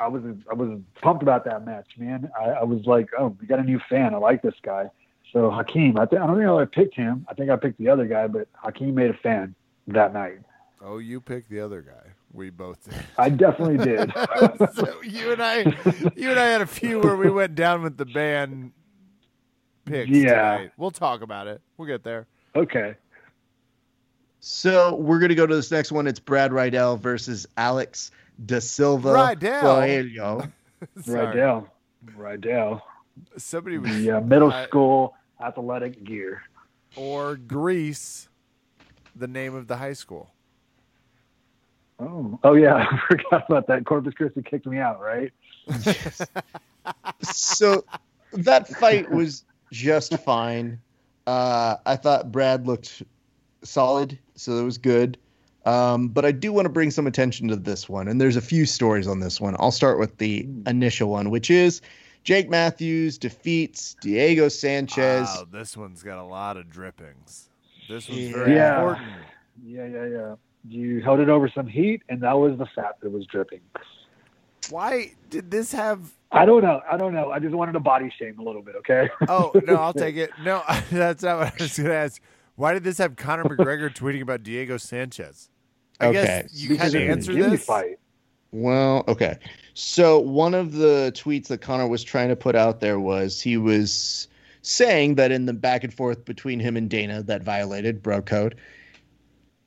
I 0.00 0.08
was 0.08 0.22
I 0.50 0.54
was 0.54 0.80
pumped 1.02 1.22
about 1.22 1.44
that 1.44 1.64
match, 1.64 1.88
man. 1.96 2.30
I, 2.38 2.50
I 2.50 2.64
was 2.64 2.84
like, 2.86 3.08
oh, 3.18 3.36
we 3.40 3.46
got 3.46 3.58
a 3.58 3.62
new 3.62 3.80
fan. 3.88 4.14
I 4.14 4.18
like 4.18 4.42
this 4.42 4.54
guy. 4.62 4.90
So 5.32 5.50
Hakeem, 5.50 5.98
I, 5.98 6.06
th- 6.06 6.20
I 6.20 6.26
don't 6.26 6.36
think 6.36 6.48
I 6.48 6.64
picked 6.64 6.94
him. 6.94 7.26
I 7.28 7.34
think 7.34 7.50
I 7.50 7.56
picked 7.56 7.78
the 7.78 7.88
other 7.88 8.06
guy, 8.06 8.28
but 8.28 8.46
Hakeem 8.52 8.94
made 8.94 9.10
a 9.10 9.14
fan 9.14 9.54
that 9.88 10.12
night. 10.12 10.38
Oh, 10.80 10.98
you 10.98 11.20
picked 11.20 11.50
the 11.50 11.60
other 11.60 11.82
guy. 11.82 12.12
We 12.32 12.50
both 12.50 12.84
did. 12.84 13.02
I 13.18 13.30
definitely 13.30 13.84
did. 13.84 14.12
so 14.74 15.02
you 15.02 15.32
and 15.32 15.42
I, 15.42 15.58
you 16.16 16.30
and 16.30 16.38
I 16.38 16.46
had 16.46 16.60
a 16.60 16.66
few 16.66 17.00
where 17.00 17.16
we 17.16 17.30
went 17.30 17.54
down 17.54 17.82
with 17.82 17.96
the 17.96 18.04
band 18.04 18.72
picks. 19.84 20.10
Yeah. 20.10 20.56
tonight. 20.56 20.72
we'll 20.76 20.90
talk 20.90 21.22
about 21.22 21.46
it. 21.46 21.60
We'll 21.76 21.88
get 21.88 22.04
there. 22.04 22.26
okay. 22.54 22.94
So 24.46 24.96
we're 24.96 25.20
gonna 25.20 25.34
go 25.34 25.46
to 25.46 25.54
this 25.56 25.70
next 25.70 25.90
one. 25.90 26.06
It's 26.06 26.20
Brad 26.20 26.50
Rydell 26.50 27.00
versus 27.00 27.46
Alex 27.56 28.10
Da 28.42 28.58
Silva. 28.60 29.10
Rydell? 29.10 29.60
Coelho. 29.60 30.48
Sorry. 31.02 31.36
Rydell. 31.36 31.66
Rydell. 32.16 32.80
Somebody 33.36 33.78
was 33.78 33.90
The 33.96 34.12
uh, 34.12 34.20
middle 34.20 34.52
I- 34.52 34.64
school 34.66 35.14
athletic 35.40 36.02
gear. 36.04 36.42
or 36.96 37.36
Greece, 37.36 38.28
the 39.16 39.26
name 39.28 39.54
of 39.54 39.66
the 39.66 39.76
high 39.76 39.92
school. 39.92 40.30
Oh, 42.00 42.38
oh 42.42 42.54
yeah, 42.54 42.74
I 42.90 43.00
forgot 43.08 43.44
about 43.48 43.66
that. 43.68 43.84
Corpus 43.86 44.14
Christi 44.14 44.42
kicked 44.42 44.66
me 44.66 44.78
out, 44.78 45.00
right? 45.00 45.32
so 47.22 47.84
that 48.32 48.68
fight 48.68 49.10
was 49.10 49.44
just 49.72 50.16
fine. 50.18 50.80
Uh, 51.26 51.76
I 51.86 51.96
thought 51.96 52.32
Brad 52.32 52.66
looked 52.66 53.02
solid, 53.62 54.18
so 54.34 54.58
it 54.58 54.64
was 54.64 54.78
good. 54.78 55.16
Um, 55.66 56.08
but 56.08 56.24
I 56.24 56.32
do 56.32 56.52
want 56.52 56.66
to 56.66 56.70
bring 56.70 56.90
some 56.90 57.06
attention 57.06 57.48
to 57.48 57.56
this 57.56 57.88
one, 57.88 58.06
and 58.08 58.20
there's 58.20 58.36
a 58.36 58.40
few 58.42 58.66
stories 58.66 59.06
on 59.06 59.20
this 59.20 59.40
one. 59.40 59.56
I'll 59.58 59.70
start 59.70 59.98
with 59.98 60.18
the 60.18 60.46
initial 60.66 61.08
one, 61.10 61.30
which 61.30 61.50
is 61.50 61.80
Jake 62.22 62.50
Matthews 62.50 63.16
defeats 63.18 63.96
Diego 64.00 64.48
Sanchez. 64.48 65.26
Wow, 65.26 65.46
this 65.50 65.76
one's 65.76 66.02
got 66.02 66.18
a 66.18 66.22
lot 66.24 66.56
of 66.56 66.68
drippings. 66.68 67.48
This 67.88 68.08
one's 68.08 68.28
very 68.28 68.54
Yeah. 68.54 68.76
important. 68.78 69.08
Yeah, 69.64 69.86
yeah, 69.86 70.06
yeah. 70.06 70.34
You 70.68 71.02
held 71.02 71.20
it 71.20 71.28
over 71.28 71.48
some 71.48 71.66
heat, 71.66 72.02
and 72.08 72.20
that 72.22 72.32
was 72.38 72.58
the 72.58 72.66
fat 72.74 72.96
that 73.02 73.10
was 73.10 73.26
dripping. 73.26 73.60
Why 74.70 75.12
did 75.30 75.50
this 75.50 75.72
have? 75.72 76.00
I 76.32 76.46
don't 76.46 76.62
know. 76.62 76.80
I 76.90 76.96
don't 76.96 77.12
know. 77.12 77.30
I 77.30 77.38
just 77.38 77.54
wanted 77.54 77.72
to 77.72 77.80
body 77.80 78.10
shame 78.18 78.38
a 78.38 78.42
little 78.42 78.62
bit. 78.62 78.74
Okay. 78.76 79.08
Oh 79.28 79.52
no, 79.66 79.76
I'll 79.76 79.92
take 79.94 80.16
it. 80.16 80.30
No, 80.42 80.62
that's 80.90 81.22
not 81.22 81.38
what 81.38 81.48
I 81.48 81.62
was 81.62 81.76
going 81.76 81.90
to 81.90 81.94
ask. 81.94 82.22
Why 82.56 82.72
did 82.72 82.84
this 82.84 82.98
have 82.98 83.16
Conor 83.16 83.44
McGregor 83.44 83.94
tweeting 83.94 84.22
about 84.22 84.42
Diego 84.42 84.76
Sanchez? 84.78 85.50
I 86.00 86.06
Okay. 86.06 86.44
guess 86.44 86.52
you 86.52 86.68
Because 86.68 86.92
kind 86.92 86.94
of 86.96 87.02
it 87.02 87.08
was 87.08 87.28
answer 87.28 87.34
this. 87.36 87.64
fight. 87.64 87.98
Well, 88.52 89.04
okay. 89.08 89.38
So 89.74 90.20
one 90.20 90.54
of 90.54 90.72
the 90.72 91.12
tweets 91.16 91.48
that 91.48 91.60
Conor 91.60 91.88
was 91.88 92.04
trying 92.04 92.28
to 92.28 92.36
put 92.36 92.54
out 92.56 92.80
there 92.80 93.00
was 93.00 93.40
he 93.40 93.56
was 93.56 94.28
saying 94.62 95.16
that 95.16 95.32
in 95.32 95.46
the 95.46 95.52
back 95.52 95.84
and 95.84 95.92
forth 95.92 96.24
between 96.24 96.60
him 96.60 96.76
and 96.76 96.88
Dana 96.90 97.22
that 97.24 97.42
violated 97.42 98.02
bro 98.02 98.22
code, 98.22 98.56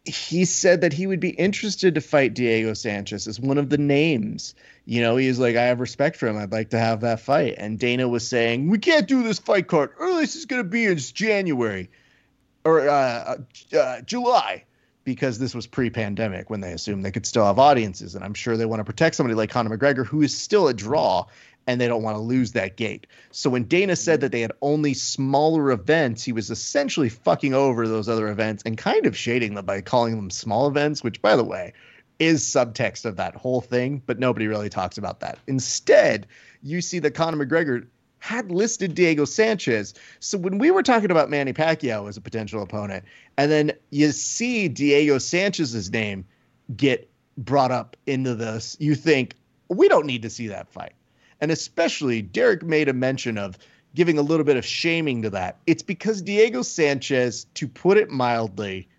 he 0.06 0.46
said 0.46 0.82
that 0.82 0.94
he 0.94 1.06
would 1.06 1.20
be 1.20 1.32
interested 1.32 1.96
to 1.96 2.02
fight 2.02 2.34
Diego 2.34 2.74
Sanchez 2.74 3.28
as 3.28 3.40
one 3.42 3.58
of 3.58 3.70
the 3.70 3.78
names. 3.78 4.56
You 4.86 5.02
know, 5.02 5.18
he's 5.18 5.38
like, 5.40 5.58
I 5.58 5.64
have 5.66 5.82
respect 5.82 6.16
for 6.18 6.28
him. 6.28 6.38
I'd 6.38 6.52
like 6.54 6.70
to 6.70 6.80
have 6.80 7.02
that 7.02 7.20
fight. 7.20 7.56
And 7.58 7.78
Dana 7.78 8.08
was 8.08 8.26
saying, 8.28 8.70
we 8.70 8.78
can't 8.80 9.08
do 9.08 9.24
this 9.24 9.40
fight 9.40 9.68
card. 9.68 9.92
Earliest 10.00 10.38
is 10.38 10.46
going 10.46 10.64
to 10.64 10.70
be 10.70 10.86
in 10.86 10.98
January. 10.98 11.90
or 12.66 12.88
uh, 12.90 13.38
uh, 13.78 14.02
July 14.02 14.64
because 15.08 15.40
this 15.40 15.56
was 15.56 15.66
pre-pandemic 15.66 16.50
when 16.50 16.60
they 16.60 16.74
assumed 16.74 17.06
they 17.06 17.12
could 17.12 17.26
still 17.26 17.46
have 17.46 17.58
audiences, 17.58 18.14
and 18.14 18.26
I'm 18.26 18.34
sure 18.34 18.58
they 18.58 18.66
want 18.66 18.82
to 18.82 18.84
protect 18.84 19.16
somebody 19.16 19.36
like 19.36 19.50
Conor 19.50 19.78
McGregor 19.78 20.06
who 20.06 20.22
is 20.22 20.38
still 20.38 20.68
a 20.68 20.74
draw, 20.74 21.26
and 21.66 21.80
they 21.80 21.88
don't 21.88 22.04
want 22.04 22.18
to 22.18 22.22
lose 22.22 22.52
that 22.52 22.76
gate. 22.76 23.08
So 23.32 23.50
when 23.50 23.64
Dana 23.64 23.96
said 23.96 24.20
that 24.20 24.34
they 24.34 24.42
had 24.42 24.52
only 24.62 24.94
smaller 24.94 25.72
events, 25.72 26.26
he 26.26 26.34
was 26.34 26.52
essentially 26.52 27.08
fucking 27.08 27.54
over 27.54 27.88
those 27.88 28.10
other 28.10 28.28
events 28.28 28.64
and 28.66 28.78
kind 28.78 29.06
of 29.06 29.16
shading 29.16 29.54
them 29.54 29.66
by 29.66 29.80
calling 29.80 30.18
them 30.18 30.30
small 30.30 30.68
events, 30.68 31.06
which, 31.06 31.22
by 31.22 31.38
the 31.38 31.44
way, 31.46 31.72
is 32.20 32.44
subtext 32.44 33.06
of 33.06 33.16
that 33.16 33.34
whole 33.34 33.62
thing, 33.62 34.04
but 34.06 34.20
nobody 34.20 34.48
really 34.48 34.68
talks 34.68 34.98
about 34.98 35.22
that. 35.22 35.40
Instead, 35.48 36.28
you 36.62 36.82
see 36.82 37.00
that 37.00 37.12
Conor 37.12 37.46
McGregor 37.46 37.88
had 38.28 38.52
listed 38.52 38.94
Diego 38.94 39.24
Sanchez. 39.24 39.94
So 40.20 40.38
when 40.38 40.58
we 40.58 40.70
were 40.70 40.84
talking 40.84 41.12
about 41.12 41.30
Manny 41.30 41.54
Pacquiao 41.54 42.10
as 42.10 42.18
a 42.18 42.22
potential 42.22 42.62
opponent, 42.62 43.06
and 43.38 43.50
then 43.50 43.72
you 43.90 44.12
see 44.12 44.68
Diego 44.68 45.18
Sanchez's 45.18 45.90
name 45.90 46.26
get 46.76 47.10
brought 47.38 47.72
up 47.72 47.96
into 48.06 48.36
this, 48.36 48.76
you 48.82 48.96
think 48.96 49.36
we 49.70 49.88
don't 49.88 50.06
need 50.06 50.24
to 50.24 50.30
see 50.30 50.48
that 50.48 50.68
fight. 50.68 50.92
And 51.40 51.52
especially 51.52 52.22
Derek 52.22 52.64
made 52.64 52.90
a 52.90 52.94
mention 52.94 53.38
of 53.38 53.58
giving 53.96 54.18
a 54.18 54.22
little 54.22 54.44
bit 54.44 54.58
of 54.58 54.66
shaming 54.66 55.22
to 55.22 55.30
that. 55.30 55.58
It's 55.66 55.84
because 55.84 56.22
Diego 56.22 56.64
Sanchez, 56.64 57.46
to 57.54 57.66
put 57.66 57.98
it 57.98 58.10
mildly, 58.10 58.90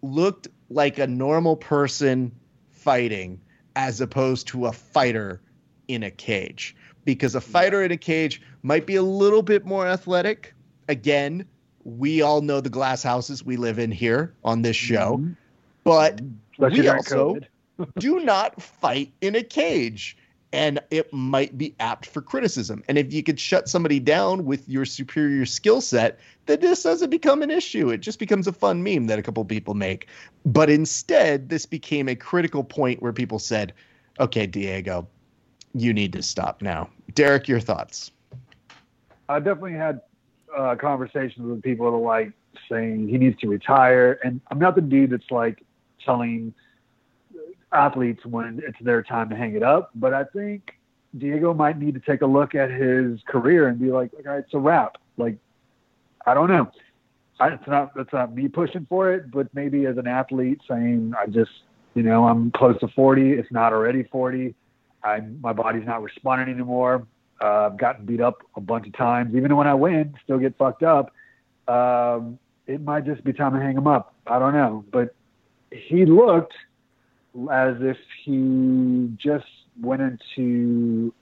looked 0.00 0.46
like 0.70 1.00
a 1.00 1.08
normal 1.08 1.56
person 1.56 2.30
fighting 2.70 3.40
as 3.74 4.00
opposed 4.00 4.46
to 4.48 4.66
a 4.66 4.72
fighter 4.72 5.40
in 5.88 6.04
a 6.04 6.10
cage. 6.10 6.76
Because 7.04 7.34
a 7.34 7.40
fighter 7.40 7.82
in 7.82 7.90
a 7.90 7.96
cage 7.96 8.40
might 8.62 8.86
be 8.86 8.96
a 8.96 9.02
little 9.02 9.42
bit 9.42 9.64
more 9.64 9.86
athletic. 9.86 10.54
Again, 10.88 11.44
we 11.84 12.22
all 12.22 12.42
know 12.42 12.60
the 12.60 12.70
glass 12.70 13.02
houses 13.02 13.44
we 13.44 13.56
live 13.56 13.78
in 13.78 13.90
here 13.90 14.34
on 14.44 14.62
this 14.62 14.76
show, 14.76 15.18
Mhm. 15.18 15.36
but 15.84 16.20
Especially 16.52 16.82
we 16.82 16.88
also 16.88 17.38
do 17.98 18.20
not 18.20 18.60
fight 18.62 19.12
in 19.20 19.34
a 19.34 19.42
cage. 19.42 20.16
And 20.54 20.80
it 20.90 21.10
might 21.14 21.56
be 21.56 21.74
apt 21.80 22.04
for 22.04 22.20
criticism. 22.20 22.84
And 22.86 22.98
if 22.98 23.10
you 23.10 23.22
could 23.22 23.40
shut 23.40 23.70
somebody 23.70 23.98
down 23.98 24.44
with 24.44 24.68
your 24.68 24.84
superior 24.84 25.46
skill 25.46 25.80
set, 25.80 26.20
then 26.44 26.60
this 26.60 26.82
doesn't 26.82 27.08
become 27.08 27.40
an 27.40 27.50
issue. 27.50 27.88
It 27.88 28.02
just 28.02 28.18
becomes 28.18 28.46
a 28.46 28.52
fun 28.52 28.82
meme 28.82 29.06
that 29.06 29.18
a 29.18 29.22
couple 29.22 29.42
people 29.46 29.72
make. 29.72 30.08
But 30.44 30.68
instead, 30.68 31.48
this 31.48 31.64
became 31.64 32.06
a 32.06 32.14
critical 32.14 32.64
point 32.64 33.00
where 33.00 33.14
people 33.14 33.38
said, 33.38 33.72
okay, 34.20 34.46
Diego, 34.46 35.08
you 35.74 35.92
need 35.92 36.12
to 36.12 36.22
stop 36.22 36.62
now. 36.62 36.88
Derek, 37.14 37.48
your 37.48 37.60
thoughts. 37.60 38.10
I 39.28 39.38
definitely 39.38 39.74
had 39.74 40.00
uh, 40.56 40.76
conversations 40.76 41.46
with 41.46 41.62
people 41.62 41.90
that 41.90 41.96
are 41.96 42.00
like 42.00 42.32
saying 42.70 43.08
he 43.08 43.18
needs 43.18 43.38
to 43.40 43.48
retire, 43.48 44.18
and 44.24 44.40
I'm 44.50 44.58
not 44.58 44.74
the 44.74 44.82
dude 44.82 45.10
that's 45.10 45.30
like 45.30 45.62
telling 46.04 46.54
athletes 47.72 48.24
when 48.26 48.60
it's 48.66 48.78
their 48.80 49.02
time 49.02 49.30
to 49.30 49.36
hang 49.36 49.54
it 49.54 49.62
up, 49.62 49.90
but 49.94 50.12
I 50.12 50.24
think 50.24 50.74
Diego 51.16 51.52
might 51.54 51.78
need 51.78 51.94
to 51.94 52.00
take 52.00 52.22
a 52.22 52.26
look 52.26 52.54
at 52.54 52.70
his 52.70 53.20
career 53.26 53.68
and 53.68 53.78
be 53.78 53.90
like, 53.90 54.12
okay, 54.14 54.38
it's 54.38 54.54
a 54.54 54.58
wrap. 54.58 54.96
Like, 55.16 55.36
I 56.26 56.34
don't 56.34 56.48
know. 56.48 56.70
I, 57.40 57.48
it's 57.48 57.66
not 57.66 57.94
that's 57.94 58.12
not 58.12 58.34
me 58.34 58.48
pushing 58.48 58.86
for 58.88 59.12
it, 59.12 59.30
but 59.30 59.48
maybe 59.54 59.86
as 59.86 59.96
an 59.96 60.06
athlete 60.06 60.60
saying, 60.68 61.14
I 61.18 61.26
just, 61.26 61.50
you 61.94 62.02
know, 62.02 62.26
I'm 62.26 62.50
close 62.52 62.78
to 62.80 62.88
40. 62.88 63.32
It's 63.32 63.50
not 63.50 63.72
already 63.72 64.04
40. 64.04 64.54
I 65.04 65.20
my 65.40 65.52
body's 65.52 65.86
not 65.86 66.02
responding 66.02 66.54
anymore. 66.54 67.06
Uh, 67.40 67.66
I've 67.66 67.76
gotten 67.76 68.04
beat 68.04 68.20
up 68.20 68.42
a 68.56 68.60
bunch 68.60 68.86
of 68.86 68.92
times. 68.92 69.34
Even 69.34 69.56
when 69.56 69.66
I 69.66 69.74
win, 69.74 70.14
still 70.22 70.38
get 70.38 70.56
fucked 70.56 70.82
up. 70.82 71.12
Um, 71.66 72.38
it 72.66 72.80
might 72.80 73.04
just 73.04 73.24
be 73.24 73.32
time 73.32 73.52
to 73.54 73.60
hang 73.60 73.76
him 73.76 73.86
up. 73.86 74.14
I 74.26 74.38
don't 74.38 74.54
know, 74.54 74.84
but 74.92 75.14
he 75.72 76.06
looked 76.06 76.54
as 77.50 77.76
if 77.80 77.96
he 78.24 79.10
just 79.16 79.46
went 79.80 80.02
into, 80.02 81.12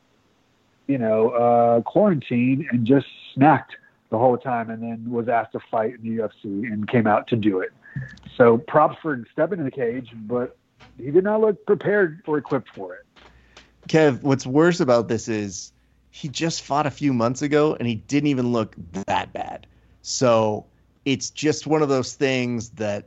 you 0.86 0.98
know, 0.98 1.30
uh, 1.30 1.80
quarantine 1.82 2.68
and 2.70 2.86
just 2.86 3.06
snacked 3.34 3.76
the 4.10 4.18
whole 4.18 4.36
time, 4.36 4.70
and 4.70 4.82
then 4.82 5.08
was 5.08 5.28
asked 5.28 5.52
to 5.52 5.60
fight 5.70 5.94
in 5.94 6.02
the 6.02 6.22
UFC 6.22 6.72
and 6.72 6.88
came 6.88 7.06
out 7.06 7.28
to 7.28 7.36
do 7.36 7.60
it. 7.60 7.70
So 8.36 8.58
props 8.58 8.98
for 9.00 9.24
stepping 9.32 9.60
in 9.60 9.64
the 9.64 9.70
cage, 9.70 10.10
but 10.26 10.56
he 10.98 11.10
did 11.10 11.24
not 11.24 11.40
look 11.40 11.64
prepared 11.64 12.22
or 12.26 12.38
equipped 12.38 12.68
for 12.74 12.94
it. 12.94 13.06
Kev, 13.90 14.22
what's 14.22 14.46
worse 14.46 14.78
about 14.78 15.08
this 15.08 15.26
is 15.26 15.72
he 16.12 16.28
just 16.28 16.62
fought 16.62 16.86
a 16.86 16.92
few 16.92 17.12
months 17.12 17.42
ago 17.42 17.74
and 17.74 17.88
he 17.88 17.96
didn't 17.96 18.28
even 18.28 18.52
look 18.52 18.76
that 18.92 19.32
bad. 19.32 19.66
So 20.02 20.64
it's 21.04 21.28
just 21.28 21.66
one 21.66 21.82
of 21.82 21.88
those 21.88 22.14
things 22.14 22.70
that 22.70 23.06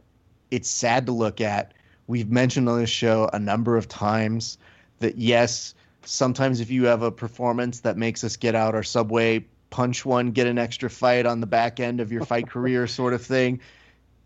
it's 0.52 0.70
sad 0.70 1.06
to 1.06 1.14
look 1.14 1.40
at. 1.40 1.74
We've 2.08 2.30
mentioned 2.30 2.68
on 2.68 2.82
this 2.82 2.90
show 2.90 3.30
a 3.32 3.40
number 3.40 3.78
of 3.78 3.88
times 3.88 4.58
that 5.00 5.18
yes, 5.18 5.74
sometimes 6.04 6.60
if 6.60 6.70
you 6.70 6.84
have 6.88 7.02
a 7.02 7.12
performance 7.12 7.80
that 7.80 7.96
makes 7.96 8.22
us 8.26 8.36
get 8.36 8.54
out 8.54 8.76
our 8.76 8.84
subway, 8.84 9.46
punch 9.70 10.06
one, 10.06 10.32
get 10.32 10.48
an 10.48 10.58
extra 10.58 10.90
fight 10.90 11.26
on 11.26 11.40
the 11.40 11.48
back 11.48 11.80
end 11.80 12.02
of 12.02 12.12
your 12.12 12.26
fight 12.26 12.50
career, 12.50 12.88
sort 12.88 13.14
of 13.14 13.22
thing. 13.22 13.62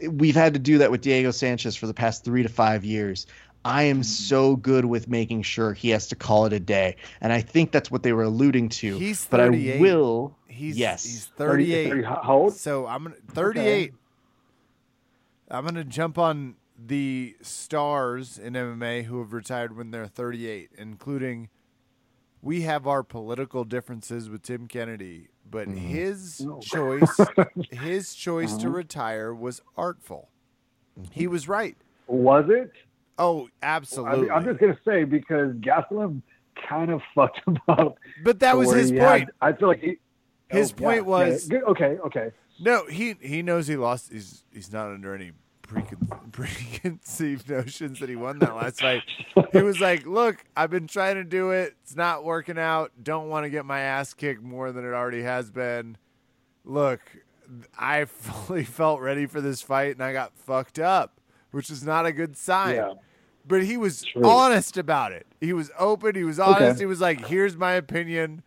We've 0.09 0.35
had 0.35 0.55
to 0.55 0.59
do 0.59 0.79
that 0.79 0.89
with 0.89 1.01
Diego 1.01 1.29
Sanchez 1.29 1.75
for 1.75 1.85
the 1.85 1.93
past 1.93 2.23
three 2.23 2.41
to 2.41 2.49
five 2.49 2.83
years. 2.83 3.27
I 3.67 3.83
am 3.83 4.01
so 4.01 4.55
good 4.55 4.85
with 4.85 5.09
making 5.09 5.41
sure 5.41 5.73
he 5.73 5.89
has 5.89 6.07
to 6.07 6.15
call 6.15 6.45
it 6.45 6.53
a 6.53 6.59
day, 6.59 6.95
and 7.19 7.33
I 7.33 7.41
think 7.41 7.71
that's 7.71 7.91
what 7.91 8.01
they 8.03 8.13
were 8.13 8.23
alluding 8.23 8.69
to. 8.69 8.97
He's 8.97 9.25
but 9.25 9.41
I 9.41 9.49
will. 9.49 10.35
He's 10.47 10.77
yes. 10.77 11.03
he's 11.03 11.25
38. 11.25 11.89
30 11.89 12.03
how 12.03 12.21
old? 12.25 12.53
So 12.53 12.87
I'm 12.87 13.03
gonna 13.03 13.15
38. 13.33 13.93
I'm 15.49 15.65
gonna 15.65 15.83
jump 15.83 16.17
on 16.17 16.55
the 16.77 17.35
stars 17.41 18.37
in 18.37 18.53
MMA 18.53 19.03
who 19.03 19.19
have 19.19 19.33
retired 19.33 19.75
when 19.75 19.91
they're 19.91 20.07
38, 20.07 20.69
including 20.77 21.49
we 22.41 22.61
have 22.61 22.87
our 22.87 23.03
political 23.03 23.63
differences 23.65 24.29
with 24.29 24.43
Tim 24.43 24.67
Kennedy, 24.67 25.27
but 25.49 25.67
Mhm. 25.67 25.77
his 25.77 26.45
Oh. 26.47 26.59
choice 26.61 27.17
his 27.71 28.13
choice 28.13 28.55
to 28.57 28.69
retire 28.69 29.33
was 29.33 29.61
artful. 29.75 30.29
He 31.11 31.27
was 31.27 31.47
right. 31.49 31.75
Was 32.07 32.45
it? 32.49 32.71
Oh, 33.19 33.49
I 33.61 33.65
absolutely. 33.65 34.21
mean, 34.21 34.31
I'm 34.31 34.43
just 34.45 34.59
gonna 34.59 34.77
say 34.85 35.03
because 35.03 35.53
Gastelum 35.55 36.21
kind 36.69 36.91
of 36.91 37.01
fucked 37.15 37.39
him 37.47 37.57
up. 37.67 37.97
but 38.23 38.39
that 38.39 38.57
was 38.57 38.71
his 38.73 38.91
point. 38.91 39.01
had- 39.01 39.29
I 39.41 39.53
feel 39.53 39.67
like 39.69 39.79
he, 39.81 39.97
His 40.49 40.71
Oh, 40.73 40.75
point 40.83 40.97
yeah, 40.97 41.01
was- 41.01 41.49
yeah. 41.49 41.59
Good, 41.59 41.67
okay, 41.69 41.97
okay. 42.05 42.31
No, 42.59 42.85
he 42.87 43.15
he 43.21 43.41
knows 43.43 43.67
he 43.67 43.75
lost. 43.75 44.11
He's 44.11 44.43
he's 44.51 44.71
not 44.73 44.87
under 44.87 45.13
any 45.13 45.31
precon- 45.61 46.31
preconceived 46.31 47.49
notions 47.49 47.99
that 47.99 48.09
he 48.09 48.15
won 48.15 48.39
that 48.39 48.55
last 48.55 48.79
fight. 48.81 49.03
He 49.51 49.61
was 49.61 49.79
like, 49.79 50.05
"Look, 50.07 50.43
I've 50.55 50.71
been 50.71 50.87
trying 50.87 51.15
to 51.15 51.23
do 51.23 51.51
it. 51.51 51.75
It's 51.83 51.95
not 51.95 52.23
working 52.23 52.57
out. 52.57 52.91
Don't 53.03 53.29
want 53.29 53.43
to 53.45 53.49
get 53.51 53.65
my 53.65 53.81
ass 53.81 54.13
kicked 54.15 54.41
more 54.41 54.71
than 54.71 54.85
it 54.85 54.93
already 54.93 55.21
has 55.21 55.51
been. 55.51 55.97
Look, 56.65 56.99
I 57.77 58.05
fully 58.05 58.63
felt 58.63 59.01
ready 59.01 59.25
for 59.27 59.39
this 59.41 59.61
fight, 59.61 59.91
and 59.95 60.03
I 60.03 60.11
got 60.13 60.33
fucked 60.35 60.79
up, 60.79 61.19
which 61.51 61.69
is 61.69 61.83
not 61.83 62.05
a 62.07 62.11
good 62.11 62.35
sign." 62.37 62.75
Yeah. 62.75 62.93
But 63.47 63.63
he 63.63 63.77
was 63.77 64.03
True. 64.03 64.25
honest 64.27 64.77
about 64.77 65.11
it. 65.11 65.25
He 65.39 65.53
was 65.53 65.71
open. 65.79 66.15
He 66.15 66.23
was 66.23 66.39
honest. 66.39 66.61
Okay. 66.61 66.79
He 66.79 66.85
was 66.85 66.99
like, 67.01 67.27
"Here's 67.27 67.55
my 67.55 67.73
opinion. 67.73 68.43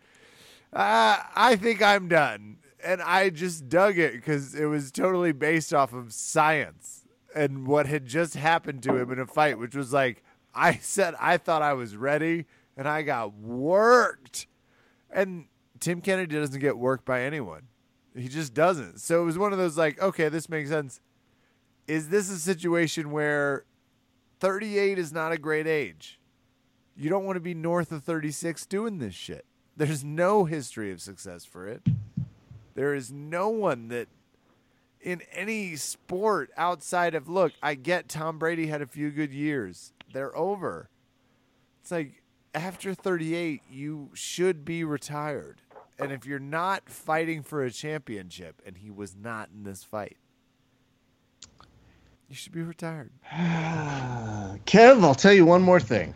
Uh, 0.71 1.17
I 1.35 1.55
think 1.55 1.81
I'm 1.81 2.07
done." 2.07 2.57
And 2.83 3.01
I 3.01 3.29
just 3.29 3.69
dug 3.69 3.97
it 3.97 4.13
because 4.13 4.55
it 4.55 4.65
was 4.65 4.91
totally 4.91 5.31
based 5.33 5.73
off 5.73 5.93
of 5.93 6.13
science 6.13 7.03
and 7.35 7.67
what 7.67 7.85
had 7.85 8.05
just 8.05 8.35
happened 8.35 8.83
to 8.83 8.97
him 8.97 9.11
in 9.11 9.19
a 9.19 9.27
fight, 9.27 9.59
which 9.59 9.75
was 9.75 9.93
like, 9.93 10.23
I 10.53 10.77
said 10.77 11.15
I 11.19 11.37
thought 11.37 11.61
I 11.61 11.73
was 11.73 11.95
ready, 11.95 12.45
and 12.75 12.87
I 12.87 13.03
got 13.03 13.35
worked. 13.35 14.47
And 15.09 15.45
Tim 15.79 16.01
Kennedy 16.01 16.35
doesn't 16.35 16.59
get 16.59 16.77
worked 16.77 17.05
by 17.05 17.21
anyone. 17.23 17.63
He 18.15 18.27
just 18.27 18.53
doesn't. 18.53 18.99
So 18.99 19.21
it 19.21 19.25
was 19.25 19.37
one 19.37 19.53
of 19.53 19.57
those 19.57 19.77
like, 19.77 20.01
okay, 20.01 20.29
this 20.29 20.49
makes 20.49 20.69
sense. 20.69 20.99
Is 21.87 22.09
this 22.09 22.29
a 22.29 22.37
situation 22.37 23.11
where 23.11 23.65
38 24.41 24.97
is 24.97 25.13
not 25.13 25.31
a 25.31 25.37
great 25.37 25.67
age? 25.67 26.19
You 26.97 27.09
don't 27.09 27.25
want 27.25 27.37
to 27.37 27.41
be 27.41 27.53
north 27.53 27.91
of 27.91 28.03
36 28.03 28.65
doing 28.65 28.97
this 28.97 29.13
shit. 29.13 29.45
There's 29.77 30.03
no 30.03 30.45
history 30.45 30.91
of 30.91 30.99
success 30.99 31.45
for 31.45 31.67
it. 31.67 31.83
There 32.73 32.93
is 32.95 33.11
no 33.11 33.49
one 33.49 33.87
that 33.89 34.07
in 34.99 35.21
any 35.31 35.75
sport 35.75 36.49
outside 36.57 37.15
of 37.15 37.29
look, 37.29 37.53
I 37.61 37.75
get 37.75 38.09
Tom 38.09 38.39
Brady 38.39 38.67
had 38.67 38.81
a 38.81 38.87
few 38.87 39.11
good 39.11 39.31
years. 39.31 39.93
They're 40.11 40.35
over. 40.35 40.89
It's 41.81 41.91
like 41.91 42.23
after 42.53 42.93
38, 42.95 43.61
you 43.69 44.09
should 44.13 44.65
be 44.65 44.83
retired. 44.83 45.61
And 45.99 46.11
if 46.11 46.25
you're 46.25 46.39
not 46.39 46.89
fighting 46.89 47.43
for 47.43 47.63
a 47.63 47.71
championship, 47.71 48.59
and 48.65 48.77
he 48.77 48.89
was 48.89 49.15
not 49.15 49.49
in 49.53 49.63
this 49.63 49.83
fight, 49.83 50.17
you 52.31 52.37
should 52.37 52.53
be 52.53 52.61
retired. 52.61 53.11
Kev, 53.33 55.03
I'll 55.03 55.13
tell 55.13 55.33
you 55.33 55.45
one 55.45 55.61
more 55.61 55.81
thing. 55.81 56.15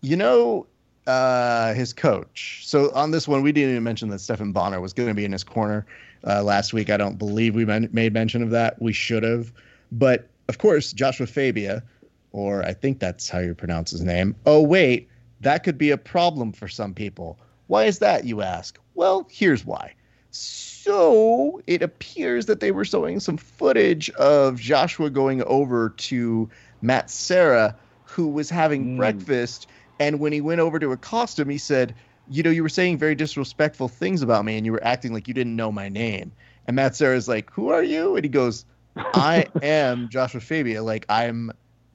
You 0.00 0.16
know, 0.16 0.66
uh, 1.06 1.72
his 1.72 1.92
coach. 1.92 2.62
So 2.64 2.92
on 2.94 3.12
this 3.12 3.28
one, 3.28 3.42
we 3.42 3.52
didn't 3.52 3.70
even 3.70 3.84
mention 3.84 4.08
that 4.08 4.18
Stephan 4.18 4.50
Bonnar 4.50 4.80
was 4.80 4.92
going 4.92 5.08
to 5.08 5.14
be 5.14 5.24
in 5.24 5.30
his 5.30 5.44
corner 5.44 5.86
uh, 6.26 6.42
last 6.42 6.72
week. 6.72 6.90
I 6.90 6.96
don't 6.96 7.16
believe 7.16 7.54
we 7.54 7.64
men- 7.64 7.88
made 7.92 8.12
mention 8.12 8.42
of 8.42 8.50
that. 8.50 8.82
We 8.82 8.92
should 8.92 9.22
have. 9.22 9.52
But 9.92 10.28
of 10.48 10.58
course, 10.58 10.92
Joshua 10.92 11.28
Fabia, 11.28 11.84
or 12.32 12.64
I 12.64 12.72
think 12.72 12.98
that's 12.98 13.28
how 13.28 13.38
you 13.38 13.54
pronounce 13.54 13.92
his 13.92 14.02
name. 14.02 14.34
Oh, 14.46 14.60
wait, 14.60 15.08
that 15.42 15.62
could 15.62 15.78
be 15.78 15.90
a 15.90 15.96
problem 15.96 16.52
for 16.52 16.66
some 16.66 16.92
people. 16.92 17.38
Why 17.68 17.84
is 17.84 18.00
that, 18.00 18.24
you 18.24 18.42
ask? 18.42 18.80
Well, 18.94 19.28
here's 19.30 19.64
why. 19.64 19.94
So 20.30 21.60
it 21.66 21.82
appears 21.82 22.46
that 22.46 22.60
they 22.60 22.72
were 22.72 22.84
showing 22.84 23.20
some 23.20 23.36
footage 23.36 24.10
of 24.10 24.58
Joshua 24.60 25.10
going 25.10 25.42
over 25.44 25.90
to 25.90 26.48
Matt 26.80 27.10
Serra, 27.10 27.78
who 28.04 28.28
was 28.28 28.48
having 28.50 28.86
Mm. 28.86 28.96
breakfast. 28.96 29.66
And 29.98 30.18
when 30.20 30.32
he 30.32 30.40
went 30.40 30.60
over 30.60 30.78
to 30.78 30.92
accost 30.92 31.38
him, 31.38 31.48
he 31.48 31.58
said, 31.58 31.94
You 32.26 32.42
know, 32.42 32.50
you 32.50 32.62
were 32.62 32.68
saying 32.68 32.98
very 32.98 33.14
disrespectful 33.14 33.88
things 33.88 34.22
about 34.22 34.44
me, 34.44 34.56
and 34.56 34.64
you 34.64 34.72
were 34.72 34.84
acting 34.84 35.12
like 35.12 35.26
you 35.28 35.34
didn't 35.34 35.56
know 35.56 35.72
my 35.72 35.88
name. 35.88 36.32
And 36.66 36.76
Matt 36.76 36.94
Serra's 36.96 37.28
like, 37.28 37.50
Who 37.52 37.68
are 37.70 37.82
you? 37.82 38.16
And 38.16 38.24
he 38.24 38.28
goes, 38.30 38.64
I 39.12 39.48
am 39.62 40.08
Joshua 40.08 40.40
Fabia. 40.40 40.82
Like, 40.82 41.06
I'm 41.08 41.50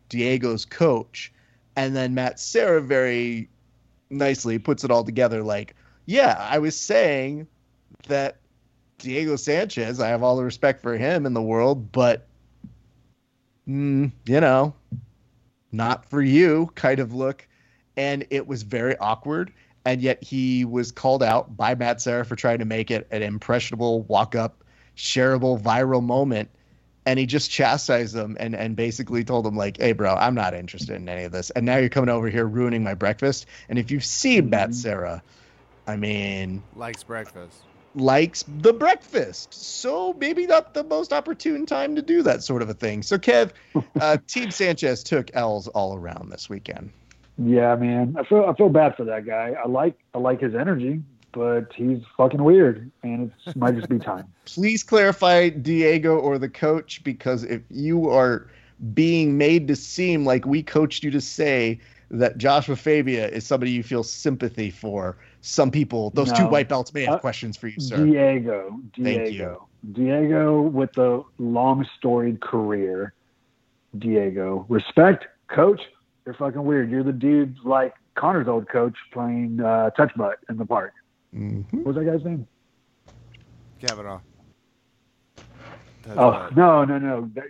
Diego's 0.09 0.65
coach. 0.65 1.33
And 1.75 1.95
then 1.95 2.13
Matt 2.13 2.39
Serra 2.39 2.81
very 2.81 3.49
nicely 4.09 4.59
puts 4.59 4.83
it 4.83 4.91
all 4.91 5.03
together 5.03 5.43
like, 5.43 5.75
yeah, 6.05 6.36
I 6.39 6.59
was 6.59 6.79
saying 6.79 7.47
that 8.07 8.37
Diego 8.97 9.35
Sanchez, 9.35 9.99
I 9.99 10.07
have 10.07 10.23
all 10.23 10.37
the 10.37 10.43
respect 10.43 10.81
for 10.81 10.97
him 10.97 11.25
in 11.25 11.33
the 11.33 11.41
world, 11.41 11.91
but, 11.91 12.27
mm, 13.67 14.11
you 14.25 14.39
know, 14.39 14.73
not 15.71 16.05
for 16.05 16.21
you 16.21 16.71
kind 16.75 16.99
of 16.99 17.13
look. 17.13 17.47
And 17.97 18.25
it 18.29 18.47
was 18.47 18.63
very 18.63 18.97
awkward. 18.97 19.53
And 19.85 20.01
yet 20.01 20.23
he 20.23 20.65
was 20.65 20.91
called 20.91 21.21
out 21.21 21.55
by 21.55 21.75
Matt 21.75 22.01
Serra 22.01 22.25
for 22.25 22.35
trying 22.35 22.59
to 22.59 22.65
make 22.65 22.89
it 22.89 23.07
an 23.11 23.21
impressionable, 23.21 24.01
walk 24.03 24.35
up, 24.35 24.63
shareable, 24.95 25.61
viral 25.61 26.03
moment 26.03 26.49
and 27.05 27.19
he 27.19 27.25
just 27.25 27.51
chastised 27.51 28.13
them 28.13 28.35
and 28.39 28.55
and 28.55 28.75
basically 28.75 29.23
told 29.23 29.45
them 29.45 29.55
like, 29.55 29.77
"Hey, 29.77 29.93
bro, 29.93 30.15
I'm 30.15 30.33
not 30.33 30.53
interested 30.53 30.95
in 30.95 31.07
any 31.07 31.23
of 31.23 31.31
this." 31.31 31.51
And 31.51 31.65
now 31.65 31.77
you're 31.77 31.89
coming 31.89 32.09
over 32.09 32.29
here 32.29 32.45
ruining 32.45 32.83
my 32.83 32.93
breakfast. 32.93 33.45
And 33.69 33.77
if 33.77 33.91
you've 33.91 34.05
seen 34.05 34.49
Matt 34.49 34.73
Serra, 34.73 35.21
I 35.87 35.95
mean, 35.95 36.63
Likes 36.75 37.03
breakfast. 37.03 37.61
Likes 37.95 38.43
the 38.59 38.73
breakfast, 38.73 39.53
so 39.53 40.13
maybe 40.13 40.45
not 40.45 40.73
the 40.73 40.83
most 40.83 41.13
opportune 41.13 41.65
time 41.65 41.95
to 41.95 42.01
do 42.01 42.21
that 42.23 42.43
sort 42.43 42.61
of 42.61 42.69
a 42.69 42.73
thing. 42.73 43.01
So, 43.01 43.17
Kev, 43.17 43.51
uh, 44.01 44.17
Team 44.27 44.51
Sanchez 44.51 45.03
took 45.03 45.31
L's 45.33 45.67
all 45.69 45.95
around 45.95 46.29
this 46.29 46.49
weekend. 46.49 46.91
Yeah, 47.37 47.75
man. 47.75 48.15
I 48.17 48.23
feel 48.23 48.45
I 48.45 48.53
feel 48.53 48.69
bad 48.69 48.95
for 48.95 49.03
that 49.05 49.25
guy. 49.25 49.55
I 49.61 49.67
like 49.67 49.97
I 50.13 50.19
like 50.19 50.39
his 50.39 50.55
energy, 50.55 51.01
but 51.33 51.71
he's 51.73 51.99
fucking 52.15 52.43
weird, 52.43 52.89
and 53.03 53.31
it 53.45 53.55
might 53.55 53.75
just 53.75 53.89
be 53.89 53.99
time. 53.99 54.25
Please 54.45 54.83
clarify 54.83 55.49
Diego 55.49 56.17
or 56.17 56.37
the 56.37 56.49
coach 56.49 57.03
because 57.03 57.43
if 57.43 57.61
you 57.69 58.09
are 58.09 58.49
being 58.93 59.37
made 59.37 59.67
to 59.67 59.75
seem 59.75 60.25
like 60.25 60.45
we 60.45 60.63
coached 60.63 61.03
you 61.03 61.11
to 61.11 61.21
say 61.21 61.79
that 62.11 62.37
Joshua 62.37 62.75
Fabia 62.75 63.27
is 63.27 63.45
somebody 63.45 63.71
you 63.71 63.83
feel 63.83 64.03
sympathy 64.03 64.69
for, 64.69 65.17
some 65.47 65.69
people, 65.69 66.09
those 66.11 66.33
two 66.33 66.47
white 66.47 66.67
belts 66.67 66.91
may 66.91 67.05
have 67.05 67.15
Uh, 67.15 67.19
questions 67.19 67.55
for 67.55 67.67
you, 67.67 67.79
sir. 67.79 68.03
Diego, 68.03 68.79
Thank 68.99 69.27
Diego, 69.27 69.67
Diego 69.91 70.61
with 70.63 70.91
the 70.93 71.23
long 71.37 71.85
storied 71.97 72.41
career. 72.41 73.13
Diego, 73.99 74.65
respect, 74.69 75.27
coach. 75.47 75.79
You're 76.25 76.33
fucking 76.33 76.63
weird. 76.63 76.89
You're 76.89 77.03
the 77.03 77.13
dude 77.13 77.55
like 77.63 77.93
Conor's 78.15 78.47
old 78.47 78.67
coach 78.67 78.95
playing 79.13 79.61
uh, 79.61 79.91
touch 79.91 80.11
butt 80.15 80.39
in 80.49 80.57
the 80.57 80.65
park. 80.65 80.93
Mhm. 81.33 81.63
What 81.71 81.85
was 81.85 81.95
that 81.97 82.05
guy's 82.05 82.25
name? 82.25 82.47
Kavanagh. 83.79 84.19
That's 85.35 86.17
Oh 86.17 86.31
right. 86.31 86.55
no, 86.55 86.83
no, 86.85 86.97
no. 86.97 87.29
The, 87.35 87.43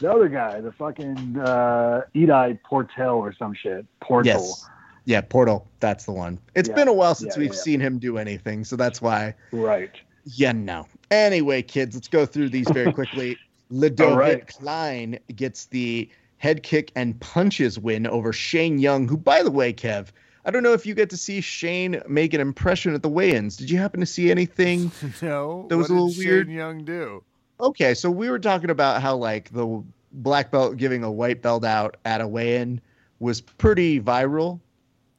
the 0.00 0.10
other 0.12 0.28
guy, 0.28 0.60
the 0.60 0.72
fucking 0.72 1.38
uh, 1.38 2.02
Ido 2.12 2.58
Portal 2.64 3.16
or 3.18 3.32
some 3.32 3.54
shit. 3.54 3.86
Portal. 4.00 4.32
Yes. 4.32 4.68
Yeah, 5.06 5.20
Portal. 5.22 5.66
That's 5.80 6.04
the 6.04 6.12
one. 6.12 6.38
It's 6.54 6.68
Yeah. 6.68 6.74
been 6.74 6.88
a 6.88 6.92
while 6.92 7.14
since 7.14 7.36
Yeah, 7.36 7.40
we've 7.40 7.50
yeah, 7.50 7.56
yeah. 7.56 7.62
seen 7.62 7.80
him 7.80 7.98
do 7.98 8.18
anything, 8.18 8.64
so 8.64 8.76
that's 8.76 9.00
why. 9.00 9.34
Right. 9.52 9.92
Yeah, 10.24 10.52
no. 10.52 10.86
Anyway, 11.10 11.62
kids, 11.62 11.94
let's 11.94 12.08
go 12.08 12.26
through 12.26 12.48
these 12.50 12.68
very 12.70 12.92
quickly. 12.92 13.38
Ludovit 13.72 14.00
All 14.10 14.16
right. 14.18 14.46
Klein 14.46 15.18
gets 15.34 15.66
the 15.66 16.08
head 16.38 16.62
kick 16.62 16.92
and 16.94 17.18
punches 17.20 17.78
win 17.78 18.06
over 18.06 18.32
Shane 18.32 18.78
Young, 18.78 19.08
who, 19.08 19.16
by 19.16 19.42
the 19.42 19.50
way, 19.50 19.72
Kev, 19.72 20.08
I 20.44 20.50
don't 20.50 20.62
know 20.62 20.72
if 20.72 20.84
you 20.86 20.94
get 20.94 21.10
to 21.10 21.16
see 21.16 21.40
Shane 21.40 22.00
make 22.08 22.34
an 22.34 22.40
impression 22.40 22.94
at 22.94 23.02
the 23.02 23.08
weigh-ins. 23.08 23.56
Did 23.56 23.70
you 23.70 23.78
happen 23.78 24.00
to 24.00 24.06
see 24.06 24.30
anything? 24.30 24.90
no. 25.22 25.66
That 25.68 25.76
was 25.76 25.88
what 25.88 25.90
a 25.90 25.94
little 25.94 26.08
did 26.08 26.16
Shane 26.16 26.24
weird. 26.28 26.50
Young 26.50 26.84
do? 26.84 27.22
Okay, 27.60 27.94
so 27.94 28.10
we 28.10 28.28
were 28.30 28.38
talking 28.38 28.70
about 28.70 29.00
how 29.02 29.16
like 29.16 29.52
the 29.52 29.82
black 30.12 30.50
belt 30.50 30.76
giving 30.76 31.02
a 31.04 31.10
white 31.10 31.42
belt 31.42 31.64
out 31.64 31.96
at 32.04 32.20
a 32.20 32.26
weigh-in 32.28 32.80
was 33.20 33.40
pretty 33.40 34.00
viral. 34.00 34.60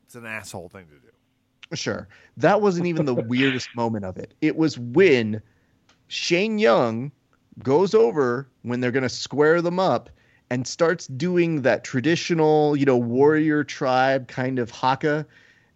It's 0.07 0.15
an 0.15 0.25
asshole 0.25 0.69
thing 0.69 0.85
to 0.85 0.93
do. 0.93 1.75
Sure. 1.75 2.07
That 2.37 2.61
wasn't 2.61 2.87
even 2.87 3.05
the 3.05 3.13
weirdest 3.27 3.67
moment 3.75 4.05
of 4.05 4.15
it. 4.15 4.33
It 4.39 4.55
was 4.55 4.79
when 4.79 5.41
Shane 6.07 6.59
Young 6.59 7.11
goes 7.61 7.93
over 7.93 8.47
when 8.61 8.79
they're 8.79 8.91
going 8.91 9.03
to 9.03 9.09
square 9.09 9.61
them 9.61 9.81
up 9.81 10.09
and 10.49 10.65
starts 10.65 11.07
doing 11.07 11.63
that 11.63 11.83
traditional, 11.83 12.77
you 12.77 12.85
know, 12.85 12.95
warrior 12.95 13.65
tribe 13.65 14.29
kind 14.29 14.59
of 14.59 14.71
haka. 14.71 15.25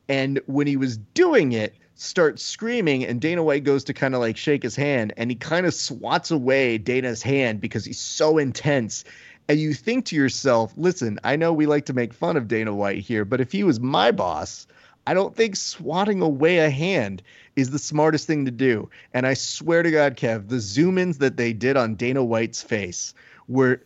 And 0.08 0.40
when 0.46 0.66
he 0.66 0.78
was 0.78 0.96
doing 0.96 1.52
it, 1.52 1.76
starts 1.96 2.42
screaming, 2.42 3.06
and 3.06 3.20
Dana 3.20 3.44
White 3.44 3.66
goes 3.66 3.84
to 3.84 3.94
kind 3.94 4.16
of 4.16 4.22
like 4.22 4.38
shake 4.38 4.64
his 4.64 4.78
hand, 4.78 5.14
and 5.18 5.30
he 5.30 5.36
kind 5.36 5.66
of 5.66 5.74
swats 5.74 6.32
away 6.32 6.78
Dana's 6.78 7.22
hand 7.22 7.60
because 7.60 7.86
he's 7.86 8.00
so 8.00 8.38
intense. 8.38 9.04
And 9.52 9.60
you 9.60 9.74
think 9.74 10.06
to 10.06 10.16
yourself, 10.16 10.74
listen, 10.78 11.20
I 11.26 11.36
know 11.36 11.52
we 11.52 11.66
like 11.66 11.86
to 11.88 11.93
make 11.93 12.14
fun 12.14 12.38
of 12.38 12.47
Dana 12.47 12.74
White 12.74 12.99
here, 12.99 13.26
but 13.26 13.41
if 13.41 13.52
he 13.52 13.66
was 13.66 13.82
my 13.82 14.10
boss, 14.10 14.66
I 15.06 15.14
don't 15.14 15.36
think 15.36 15.58
swatting 15.58 16.22
away 16.22 16.60
a 16.60 16.70
hand 16.70 17.22
is 17.58 17.70
the 17.70 17.78
smartest 17.78 18.28
thing 18.28 18.45
to 18.45 18.52
do. 18.52 18.89
And 19.14 19.28
I 19.28 19.34
swear 19.34 19.84
to 19.84 19.91
God, 19.91 20.16
Kev, 20.16 20.47
the 20.47 20.62
zoom 20.62 20.97
ins 20.97 21.18
that 21.18 21.36
they 21.36 21.52
did 21.52 21.76
on 21.76 21.95
Dana 21.95 22.24
White's 22.24 22.62
face 22.62 23.14
were 23.49 23.84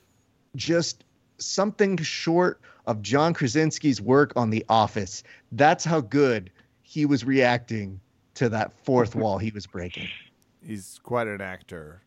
just 0.55 1.03
something 1.39 1.97
short 1.97 2.61
of 2.85 3.01
John 3.01 3.33
Krasinski's 3.33 3.99
work 3.99 4.33
on 4.35 4.51
The 4.51 4.63
Office. 4.69 5.23
That's 5.51 5.83
how 5.83 5.99
good 5.99 6.51
he 6.83 7.07
was 7.07 7.25
reacting 7.25 7.99
to 8.35 8.49
that 8.49 8.71
fourth 8.83 9.15
wall 9.15 9.39
he 9.39 9.49
was 9.49 9.65
breaking. 9.65 10.09
He's 10.63 10.99
quite 11.01 11.25
an 11.25 11.41
actor. 11.41 12.03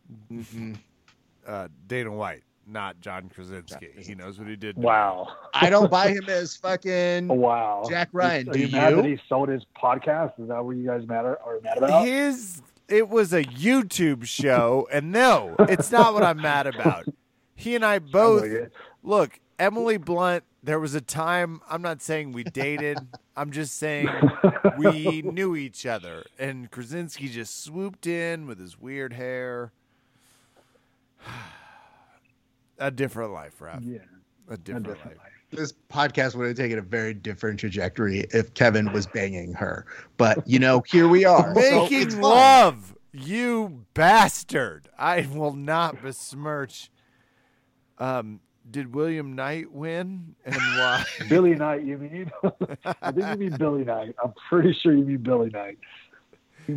Uh, 1.45 1.67
Dana 1.87 2.11
White, 2.11 2.43
not 2.69 2.99
John 3.01 3.29
Krasinski. 3.33 3.89
He 3.97 4.15
knows 4.15 4.39
what 4.39 4.47
he 4.47 4.55
did. 4.55 4.77
Wow. 4.77 5.27
I 5.53 5.69
don't 5.69 5.89
buy 5.89 6.09
him 6.09 6.25
as 6.27 6.55
fucking. 6.55 7.27
Wow. 7.39 7.85
Jack 7.89 8.09
Ryan, 8.11 8.49
Are 8.49 8.53
do 8.53 8.59
you 8.59 8.67
mad 8.69 8.97
that 8.97 9.05
he 9.05 9.19
sold 9.29 9.49
his 9.49 9.63
podcast? 9.81 10.39
Is 10.41 10.49
that 10.49 10.63
what 10.63 10.75
you 10.75 10.85
guys 10.85 11.07
matter 11.07 11.37
are, 11.45 11.55
are 11.57 11.61
mad 11.61 11.77
about? 11.77 12.05
His 12.05 12.61
it 12.87 13.07
was 13.07 13.33
a 13.33 13.43
YouTube 13.43 14.25
show, 14.25 14.87
and 14.91 15.11
no, 15.11 15.55
it's 15.59 15.91
not 15.91 16.13
what 16.13 16.23
I'm 16.23 16.41
mad 16.41 16.67
about. 16.67 17.05
He 17.55 17.75
and 17.75 17.85
I 17.85 17.99
both 17.99 18.43
like 18.43 18.71
look. 19.03 19.39
Emily 19.59 19.97
Blunt. 19.97 20.43
There 20.63 20.79
was 20.79 20.95
a 20.95 21.01
time. 21.01 21.61
I'm 21.69 21.81
not 21.81 22.01
saying 22.01 22.31
we 22.31 22.43
dated. 22.43 22.97
I'm 23.35 23.51
just 23.51 23.77
saying 23.77 24.09
we 24.77 25.21
knew 25.25 25.55
each 25.55 25.85
other, 25.85 26.23
and 26.37 26.69
Krasinski 26.71 27.29
just 27.29 27.63
swooped 27.63 28.07
in 28.07 28.47
with 28.47 28.59
his 28.59 28.79
weird 28.79 29.13
hair. 29.13 29.71
A 32.79 32.89
different 32.91 33.33
life, 33.33 33.59
Raph. 33.59 33.81
Yeah. 33.83 33.99
A 34.49 34.53
a 34.53 34.57
different, 34.57 34.87
different 34.87 35.17
life. 35.17 35.25
life. 35.25 35.31
this 35.51 35.73
podcast 35.91 36.35
would 36.35 36.47
have 36.47 36.57
taken 36.57 36.79
a 36.79 36.81
very 36.81 37.13
different 37.13 37.59
trajectory 37.59 38.25
if 38.33 38.53
Kevin 38.55 38.91
was 38.91 39.05
banging 39.05 39.53
her. 39.53 39.85
But 40.17 40.47
you 40.47 40.59
know, 40.59 40.81
here 40.87 41.07
we 41.07 41.25
are. 41.35 41.53
Making 41.53 42.09
fine. 42.11 42.21
love, 42.21 42.95
you 43.11 43.85
bastard. 43.93 44.89
I 44.97 45.27
will 45.31 45.53
not 45.53 46.01
besmirch. 46.01 46.89
Um, 47.97 48.39
did 48.71 48.93
William 48.93 49.35
Knight 49.35 49.71
win, 49.71 50.35
and 50.45 50.55
why? 50.55 51.03
Billy 51.29 51.55
Knight, 51.55 51.83
you 51.83 51.97
mean? 51.97 52.31
I 53.01 53.11
think 53.11 53.27
you 53.29 53.49
mean 53.49 53.57
Billy 53.57 53.83
Knight. 53.83 54.15
I'm 54.23 54.33
pretty 54.47 54.73
sure 54.73 54.93
you 54.93 55.03
mean 55.03 55.17
Billy 55.17 55.49
Knight. 55.49 55.77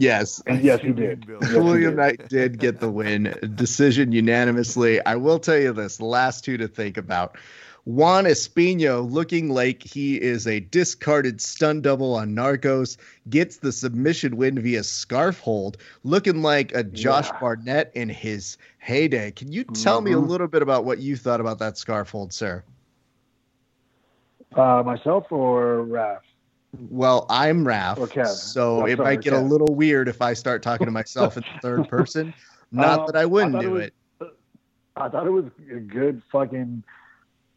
Yes. 0.00 0.42
Yes, 0.46 0.80
he 0.80 0.88
You 0.88 0.92
did. 0.94 1.26
Yes, 1.28 1.52
William 1.52 1.90
did. 1.90 1.96
Knight 1.96 2.28
did 2.28 2.58
get 2.58 2.80
the 2.80 2.90
win, 2.90 3.34
decision 3.54 4.12
unanimously. 4.12 5.04
I 5.04 5.16
will 5.16 5.38
tell 5.38 5.58
you 5.58 5.72
this: 5.72 6.00
last 6.00 6.44
two 6.44 6.56
to 6.58 6.68
think 6.68 6.96
about. 6.96 7.36
Juan 7.84 8.26
Espino, 8.26 9.10
looking 9.10 9.48
like 9.48 9.82
he 9.82 10.14
is 10.14 10.46
a 10.46 10.60
discarded 10.60 11.40
stun 11.40 11.80
double 11.80 12.14
on 12.14 12.32
Narcos, 12.32 12.96
gets 13.28 13.56
the 13.56 13.72
submission 13.72 14.36
win 14.36 14.60
via 14.60 14.84
scarf 14.84 15.40
hold, 15.40 15.78
looking 16.04 16.42
like 16.42 16.72
a 16.76 16.84
Josh 16.84 17.26
Yeah. 17.26 17.40
Barnett 17.40 17.90
in 17.94 18.08
his 18.08 18.56
heyday. 18.78 19.32
Can 19.32 19.50
you 19.50 19.64
tell 19.64 20.00
me 20.00 20.12
a 20.12 20.16
Mhm. 20.16 20.28
little 20.28 20.46
bit 20.46 20.62
about 20.62 20.84
what 20.84 20.98
you 21.00 21.16
thought 21.16 21.40
about 21.40 21.58
that 21.58 21.76
scarf 21.76 22.10
hold, 22.10 22.32
sir? 22.32 22.62
Uh, 24.54 24.82
myself 24.84 25.32
or 25.32 25.84
Raph? 25.84 26.20
Well, 26.78 27.26
I'm 27.28 27.64
Raph, 27.64 27.98
Or 27.98 28.06
Kev. 28.06 28.26
so 28.28 28.82
Oh, 28.82 28.86
it 28.86 28.96
sorry, 28.96 29.16
might 29.16 29.20
get 29.22 29.34
a 29.34 29.38
little 29.40 29.74
weird 29.74 30.08
if 30.08 30.22
I 30.22 30.32
start 30.32 30.62
talking 30.62 30.86
to 30.86 30.90
myself 30.90 31.36
in 31.36 31.42
the 31.54 31.60
third 31.62 31.88
person. 31.88 32.32
Not 32.70 33.00
Um, 33.00 33.06
that 33.06 33.16
I 33.16 33.26
wouldn't 33.26 33.54
I 33.56 33.58
thought 33.58 33.64
it 33.64 33.68
do 33.68 33.72
was- 33.72 33.82
it. 33.84 33.94
I 34.94 35.08
thought 35.08 35.26
it 35.26 35.30
was 35.30 35.46
a 35.74 35.80
good 35.80 36.22
fucking. 36.30 36.82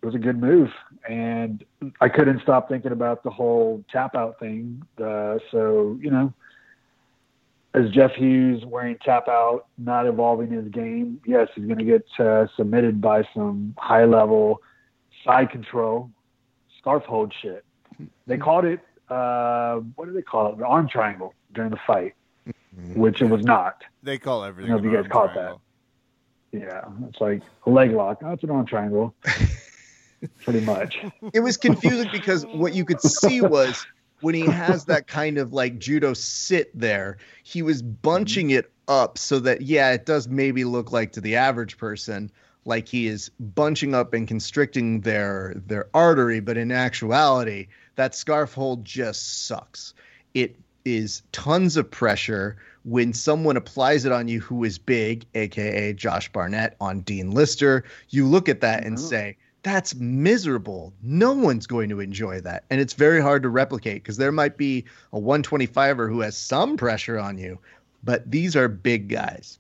It 0.02 0.06
was 0.06 0.16
a 0.16 0.20
good 0.20 0.40
move, 0.40 0.70
and 1.10 1.66
I 2.00 2.08
couldn't 2.10 2.42
stop 2.44 2.70
thinking 2.70 2.92
about 2.94 3.24
the 3.24 3.30
whole 3.30 3.84
tap 3.92 4.16
out 4.16 4.40
thing. 4.40 4.82
Uh, 5.02 5.40
so 5.52 5.98
you 6.02 6.12
know, 6.12 6.32
as 7.74 7.90
Jeff 7.92 8.12
Hughes 8.14 8.64
wearing 8.66 8.98
tap 9.04 9.28
out, 9.28 9.66
not 9.78 10.06
evolving 10.06 10.50
his 10.52 10.68
game, 10.70 11.20
yes, 11.26 11.50
he's 11.56 11.66
going 11.66 11.80
to 11.80 11.84
get 11.86 12.06
uh, 12.20 12.46
submitted 12.56 13.02
by 13.02 13.28
some 13.34 13.74
high 13.78 14.06
level 14.06 14.62
side 15.26 15.50
control, 15.50 16.10
scarf 16.80 17.04
hold 17.04 17.34
shit. 17.42 17.66
They 18.28 18.38
called 18.38 18.64
it. 18.66 18.80
Uh, 19.10 19.78
what 19.96 20.06
do 20.06 20.14
they 20.14 20.22
call 20.22 20.52
it? 20.52 20.58
The 20.58 20.66
arm 20.66 20.88
triangle 20.88 21.34
during 21.54 21.72
the 21.72 21.80
fight, 21.86 22.16
which 22.96 23.22
it 23.22 23.26
was 23.26 23.44
not. 23.44 23.84
They 24.04 24.18
call 24.18 24.44
everything. 24.44 24.72
I 24.72 24.76
don't 24.76 24.84
know 24.84 24.90
if 24.90 24.94
an 24.94 24.98
you 24.98 25.04
guys 25.04 25.12
caught 25.12 25.34
triangle. 25.34 25.62
Yeah, 26.52 26.86
it's 27.10 27.22
like 27.22 27.42
a 27.66 27.70
leg 27.70 27.92
lock. 27.92 28.22
Oh, 28.24 28.38
an 28.42 28.50
arm 28.50 28.66
triangle. 28.66 29.14
Pretty 30.44 30.62
much. 30.62 31.04
It 31.34 31.42
was 31.42 31.58
confusing 31.58 32.10
because 32.12 32.46
what 32.48 32.74
you 32.74 32.86
could 32.86 33.02
see 33.02 33.42
was 33.42 33.86
when 34.22 34.34
he 34.34 34.46
has 34.46 34.86
that 34.86 35.08
kind 35.08 35.38
of 35.38 35.54
like 35.54 35.78
judo 35.78 36.14
sit 36.14 36.72
there, 36.78 37.18
he 37.44 37.62
was 37.62 37.82
bunching 37.82 38.52
it 38.52 38.72
up 38.88 39.18
so 39.18 39.40
that 39.40 39.62
yeah, 39.62 39.92
it 39.92 40.06
does 40.06 40.28
maybe 40.28 40.64
look 40.64 40.92
like 40.92 41.12
to 41.12 41.22
the 41.22 41.36
average 41.36 41.78
person 41.78 42.32
like 42.66 42.88
he 42.88 43.08
is 43.08 43.30
bunching 43.40 43.94
up 43.94 44.14
and 44.14 44.28
constricting 44.28 45.02
their 45.02 45.54
their 45.68 45.88
artery, 45.94 46.40
but 46.40 46.58
in 46.58 46.72
actuality, 46.72 47.68
that 47.96 48.16
scarf 48.16 48.54
hold 48.54 48.86
just 48.86 49.46
sucks. 49.48 49.94
It 50.34 50.56
is 50.86 51.24
tons 51.32 51.78
of 51.78 51.90
pressure 51.90 52.58
when 52.84 53.14
someone 53.14 53.58
applies 53.58 54.06
it 54.06 54.12
on 54.12 54.28
you 54.28 54.40
who 54.40 54.64
is 54.64 54.78
big, 54.78 55.26
aka 55.34 55.94
Josh 55.94 56.32
Barnett 56.32 56.76
on 56.80 57.02
Dean 57.02 57.32
Lister. 57.32 57.84
You 58.10 58.28
look 58.28 58.48
at 58.48 58.62
that 58.62 58.86
and 58.86 58.98
Mhm. 58.98 59.10
say, 59.10 59.38
that's 59.64 59.96
miserable. 59.96 60.94
No 61.02 61.34
one's 61.34 61.66
going 61.66 61.90
to 61.90 62.00
enjoy 62.00 62.40
that. 62.42 62.66
And 62.70 62.80
it's 62.80 62.94
very 62.94 63.20
hard 63.20 63.42
to 63.44 63.50
replicate 63.50 64.04
because 64.04 64.18
there 64.18 64.32
might 64.32 64.58
be 64.58 64.86
a 65.12 65.20
125er 65.20 66.08
who 66.08 66.20
has 66.20 66.38
some 66.38 66.78
pressure 66.78 67.18
on 67.18 67.40
you, 67.40 67.58
but 68.04 68.30
these 68.30 68.56
are 68.56 68.68
big 68.68 69.10
guys. 69.10 69.58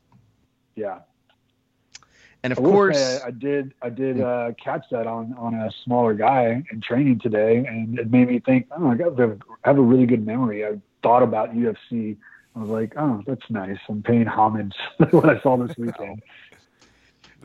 Yeah. 0.76 1.00
And 2.46 2.52
of 2.52 2.60
I 2.60 2.62
course, 2.62 3.24
I, 3.24 3.30
I 3.30 3.32
did 3.32 3.74
I 3.82 3.90
did 3.90 4.22
uh, 4.22 4.52
catch 4.64 4.86
that 4.92 5.08
on 5.08 5.34
on 5.36 5.56
a 5.56 5.72
smaller 5.84 6.14
guy 6.14 6.64
in 6.72 6.80
training 6.80 7.18
today, 7.18 7.66
and 7.68 7.98
it 7.98 8.12
made 8.12 8.28
me 8.28 8.38
think. 8.38 8.68
Oh, 8.70 8.92
I 8.92 8.94
got 8.94 9.20
I 9.20 9.34
have 9.64 9.80
a 9.80 9.82
really 9.82 10.06
good 10.06 10.24
memory. 10.24 10.64
I 10.64 10.80
thought 11.02 11.24
about 11.24 11.56
UFC. 11.56 12.16
I 12.56 12.60
was 12.60 12.70
like, 12.70 12.94
oh, 12.98 13.24
that's 13.26 13.50
nice. 13.50 13.80
I'm 13.90 14.04
paying 14.04 14.28
homage 14.28 14.76
to 15.00 15.06
what 15.08 15.28
I 15.28 15.42
saw 15.42 15.58
this 15.58 15.76
weekend. 15.80 16.22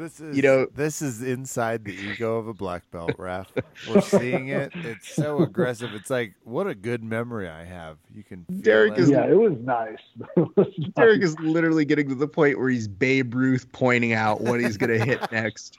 This 0.01 0.19
is 0.19 0.35
You 0.35 0.43
know- 0.43 0.67
this 0.75 1.03
is 1.03 1.23
inside 1.23 1.85
the 1.85 1.93
ego 1.95 2.39
of 2.39 2.49
a 2.49 2.55
black 2.55 2.91
belt, 2.91 3.13
Raph. 3.19 3.49
We're 3.89 4.01
seeing 4.19 4.49
it. 4.49 4.73
It's 4.75 5.15
so 5.15 5.43
aggressive. 5.43 5.93
It's 5.93 6.09
like 6.09 6.33
what 6.45 6.67
a 6.67 6.75
good 6.75 7.05
memory 7.05 7.51
I 7.51 7.65
have. 7.65 7.99
You 8.15 8.25
can 8.25 8.47
feel 8.47 8.61
Derek 8.63 8.93
it. 8.95 9.01
is- 9.01 9.11
Yeah, 9.11 9.27
it 9.27 9.37
was 9.39 9.59
nice. 9.63 9.99
It 10.37 10.49
was 10.57 10.67
nice. 10.79 10.89
Derek 10.97 11.23
is 11.23 11.39
literally 11.41 11.85
getting 11.85 12.09
to 12.09 12.15
the 12.15 12.27
point 12.29 12.59
where 12.59 12.71
he's 12.71 12.89
Babe 12.89 13.35
Ruth 13.35 13.71
pointing 13.73 14.15
out 14.15 14.41
what 14.41 14.59
he's 14.61 14.79
going 14.79 14.99
to 14.99 15.05
hit 15.05 15.21
next. 15.33 15.77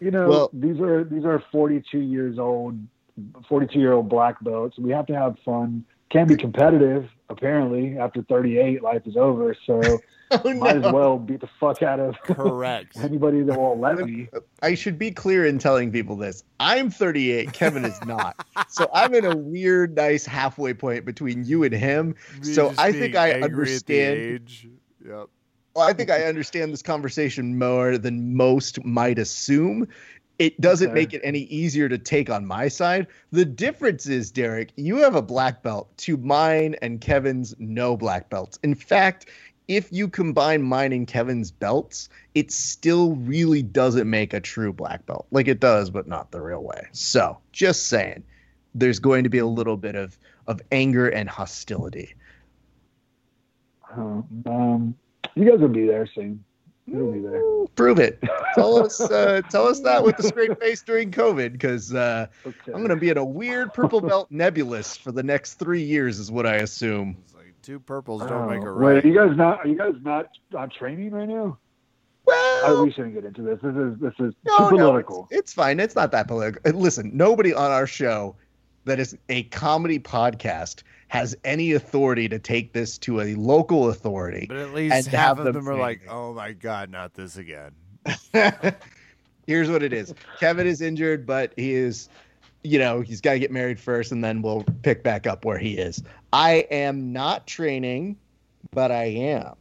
you 0.00 0.10
know, 0.10 0.28
Well- 0.28 0.50
these 0.52 0.80
are 0.80 1.04
these 1.04 1.24
are 1.24 1.42
42 1.52 1.98
years 2.00 2.38
old, 2.38 2.78
42 3.48 3.78
year 3.78 3.92
old 3.92 4.08
black 4.08 4.42
belts. 4.42 4.76
We 4.78 4.90
have 4.90 5.06
to 5.06 5.14
have 5.14 5.36
fun. 5.44 5.84
Can 6.10 6.26
be 6.26 6.36
competitive. 6.36 7.08
Apparently, 7.38 7.98
after 7.98 8.22
38, 8.22 8.82
life 8.82 9.02
is 9.06 9.16
over. 9.16 9.54
So 9.66 9.80
Oh, 10.30 10.54
might 10.54 10.76
as 10.76 10.92
well 10.92 11.18
beat 11.18 11.40
the 11.42 11.48
fuck 11.60 11.82
out 11.82 12.00
of 12.00 12.16
correct. 12.24 12.96
anybody 12.98 13.42
that 13.42 13.58
won't 13.58 13.80
let 13.80 13.98
me. 13.98 14.28
I 14.62 14.74
should 14.74 14.98
be 14.98 15.10
clear 15.10 15.44
in 15.44 15.58
telling 15.58 15.92
people 15.92 16.16
this. 16.16 16.42
I'm 16.58 16.90
38. 16.90 17.52
Kevin 17.52 17.84
is 17.84 18.00
not. 18.04 18.44
so 18.68 18.88
I'm 18.92 19.14
in 19.14 19.24
a 19.26 19.36
weird, 19.36 19.94
nice 19.94 20.24
halfway 20.24 20.72
point 20.74 21.04
between 21.04 21.44
you 21.44 21.62
and 21.62 21.74
him. 21.74 22.14
Me 22.40 22.52
So 22.52 22.72
I 22.78 22.90
think 22.90 23.14
I 23.14 23.30
angry 23.32 23.44
at 23.44 23.50
the 23.50 23.54
understand- 23.54 24.18
age. 24.18 24.68
Yep. 25.06 25.26
Well, 25.76 25.88
I 25.88 25.92
think 25.92 26.08
I 26.10 26.24
understand 26.24 26.72
this 26.72 26.82
conversation 26.82 27.58
more 27.58 27.98
than 27.98 28.34
most 28.36 28.82
might 28.84 29.18
assume. 29.18 29.88
It 30.38 30.60
doesn't 30.60 30.88
Okay. 30.88 30.94
make 30.94 31.14
it 31.14 31.20
any 31.24 31.42
easier 31.42 31.88
to 31.88 31.96
take 31.96 32.28
on 32.28 32.44
my 32.44 32.66
side. 32.68 33.06
The 33.30 33.44
difference 33.44 34.06
is, 34.06 34.30
Derek, 34.30 34.70
you 34.76 34.96
have 34.96 35.14
a 35.14 35.22
black 35.22 35.62
belt 35.62 35.96
to 35.98 36.16
mine 36.16 36.74
and 36.82 37.00
Kevin's 37.00 37.54
no 37.58 37.96
black 37.96 38.30
belts. 38.30 38.58
In 38.64 38.74
fact, 38.74 39.26
if 39.68 39.90
you 39.92 40.08
combine 40.08 40.62
mine 40.62 40.92
and 40.92 41.06
Kevin's 41.06 41.50
belts, 41.50 42.08
it 42.34 42.50
still 42.50 43.14
really 43.16 43.62
doesn't 43.62 44.10
make 44.10 44.34
a 44.34 44.40
true 44.40 44.72
black 44.72 45.06
belt. 45.06 45.26
Like 45.30 45.46
it 45.48 45.60
does, 45.60 45.88
but 45.88 46.08
not 46.08 46.32
the 46.32 46.40
real 46.40 46.62
way. 46.62 46.88
So, 46.92 47.38
just 47.52 47.86
saying, 47.86 48.24
there's 48.74 48.98
going 48.98 49.22
to 49.24 49.30
be 49.30 49.38
a 49.38 49.46
little 49.46 49.76
bit 49.76 49.94
of 49.94 50.18
of 50.46 50.60
anger 50.72 51.08
and 51.08 51.28
hostility. 51.30 52.12
Uh, 53.96 54.20
um, 54.46 54.94
you 55.34 55.48
guys 55.50 55.60
will 55.60 55.68
be 55.68 55.86
there 55.86 56.06
soon. 56.06 56.44
You'll 56.86 57.12
be 57.12 57.20
there. 57.20 57.40
Prove 57.76 57.98
it. 57.98 58.22
Tell 58.54 58.84
us, 58.84 59.00
uh, 59.00 59.42
tell 59.50 59.66
us 59.66 59.80
that 59.80 60.02
with 60.02 60.18
a 60.18 60.22
straight 60.22 60.58
face 60.60 60.82
during 60.82 61.10
COVID, 61.10 61.52
because 61.52 61.94
uh, 61.94 62.26
Okay. 62.46 62.56
I'm 62.68 62.78
going 62.78 62.88
to 62.88 62.96
be 62.96 63.10
in 63.10 63.18
a 63.18 63.24
weird 63.24 63.72
purple 63.72 64.00
belt 64.08 64.30
nebulous 64.30 64.96
for 64.96 65.12
the 65.12 65.22
next 65.22 65.54
three 65.54 65.82
years, 65.82 66.18
is 66.18 66.30
what 66.30 66.46
I 66.46 66.56
assume. 66.56 67.16
It's 67.24 67.34
like 67.34 67.54
two 67.62 67.80
purples 67.80 68.22
don't 68.22 68.48
make 68.48 68.62
a 68.62 68.68
Oh, 68.68 68.72
right. 68.72 68.94
Wait, 68.96 69.04
are 69.04 69.08
you 69.08 69.14
guys 69.14 69.36
not? 69.36 69.64
Are 69.64 69.68
you 69.68 69.76
guys 69.76 69.94
not 70.02 70.26
on 70.56 70.70
training 70.70 71.10
right 71.10 71.28
now? 71.28 71.58
I, 72.26 72.60
Well, 72.64 72.84
we 72.84 72.92
shouldn't 72.92 73.14
get 73.14 73.24
into 73.24 73.42
this. 73.42 73.58
This 73.62 73.74
is 73.74 73.98
this 74.00 74.14
is 74.18 74.34
no, 74.44 74.70
too 74.70 74.76
no, 74.76 74.86
political. 74.86 75.28
it's, 75.30 75.40
it's 75.40 75.52
fine. 75.52 75.78
It's 75.80 75.94
not 75.94 76.10
that 76.12 76.26
political. 76.28 76.60
Uh, 76.64 76.76
Listen, 76.76 77.10
nobody 77.14 77.52
on 77.52 77.70
our 77.70 77.86
show 77.86 78.36
that 78.84 78.98
is 78.98 79.16
a 79.28 79.44
comedy 79.44 79.98
podcast 79.98 80.82
has 81.08 81.36
any 81.44 81.72
authority 81.72 82.28
to 82.28 82.38
take 82.38 82.72
this 82.72 82.98
to 82.98 83.20
a 83.20 83.34
local 83.34 83.90
authority. 83.90 84.46
But 84.48 84.56
at 84.58 84.72
least 84.72 84.94
and 84.94 85.06
half 85.06 85.36
have 85.36 85.38
of 85.40 85.44
them 85.44 85.54
them 85.54 85.68
are 85.68 85.78
like, 85.78 86.02
"Oh 86.08 86.32
my 86.32 86.52
god, 86.52 86.90
not 86.90 87.14
this 87.14 87.36
again." 87.36 87.72
Here's 89.46 89.70
what 89.70 89.82
it 89.82 89.92
is. 89.92 90.14
Kevin 90.40 90.66
is 90.66 90.80
injured, 90.80 91.26
but 91.26 91.52
he 91.56 91.72
is, 91.74 92.08
you 92.62 92.78
know, 92.78 93.00
he's 93.00 93.20
got 93.20 93.34
to 93.34 93.38
get 93.38 93.50
married 93.50 93.78
first, 93.78 94.10
and 94.12 94.24
then 94.24 94.40
we'll 94.42 94.64
pick 94.82 95.02
back 95.02 95.26
up 95.26 95.44
where 95.44 95.58
he 95.58 95.76
is. 95.76 96.02
I 96.32 96.66
am 96.70 97.12
not 97.12 97.46
training, 97.46 98.16
but 98.72 98.90
I 98.90 99.04
am. 99.04 99.54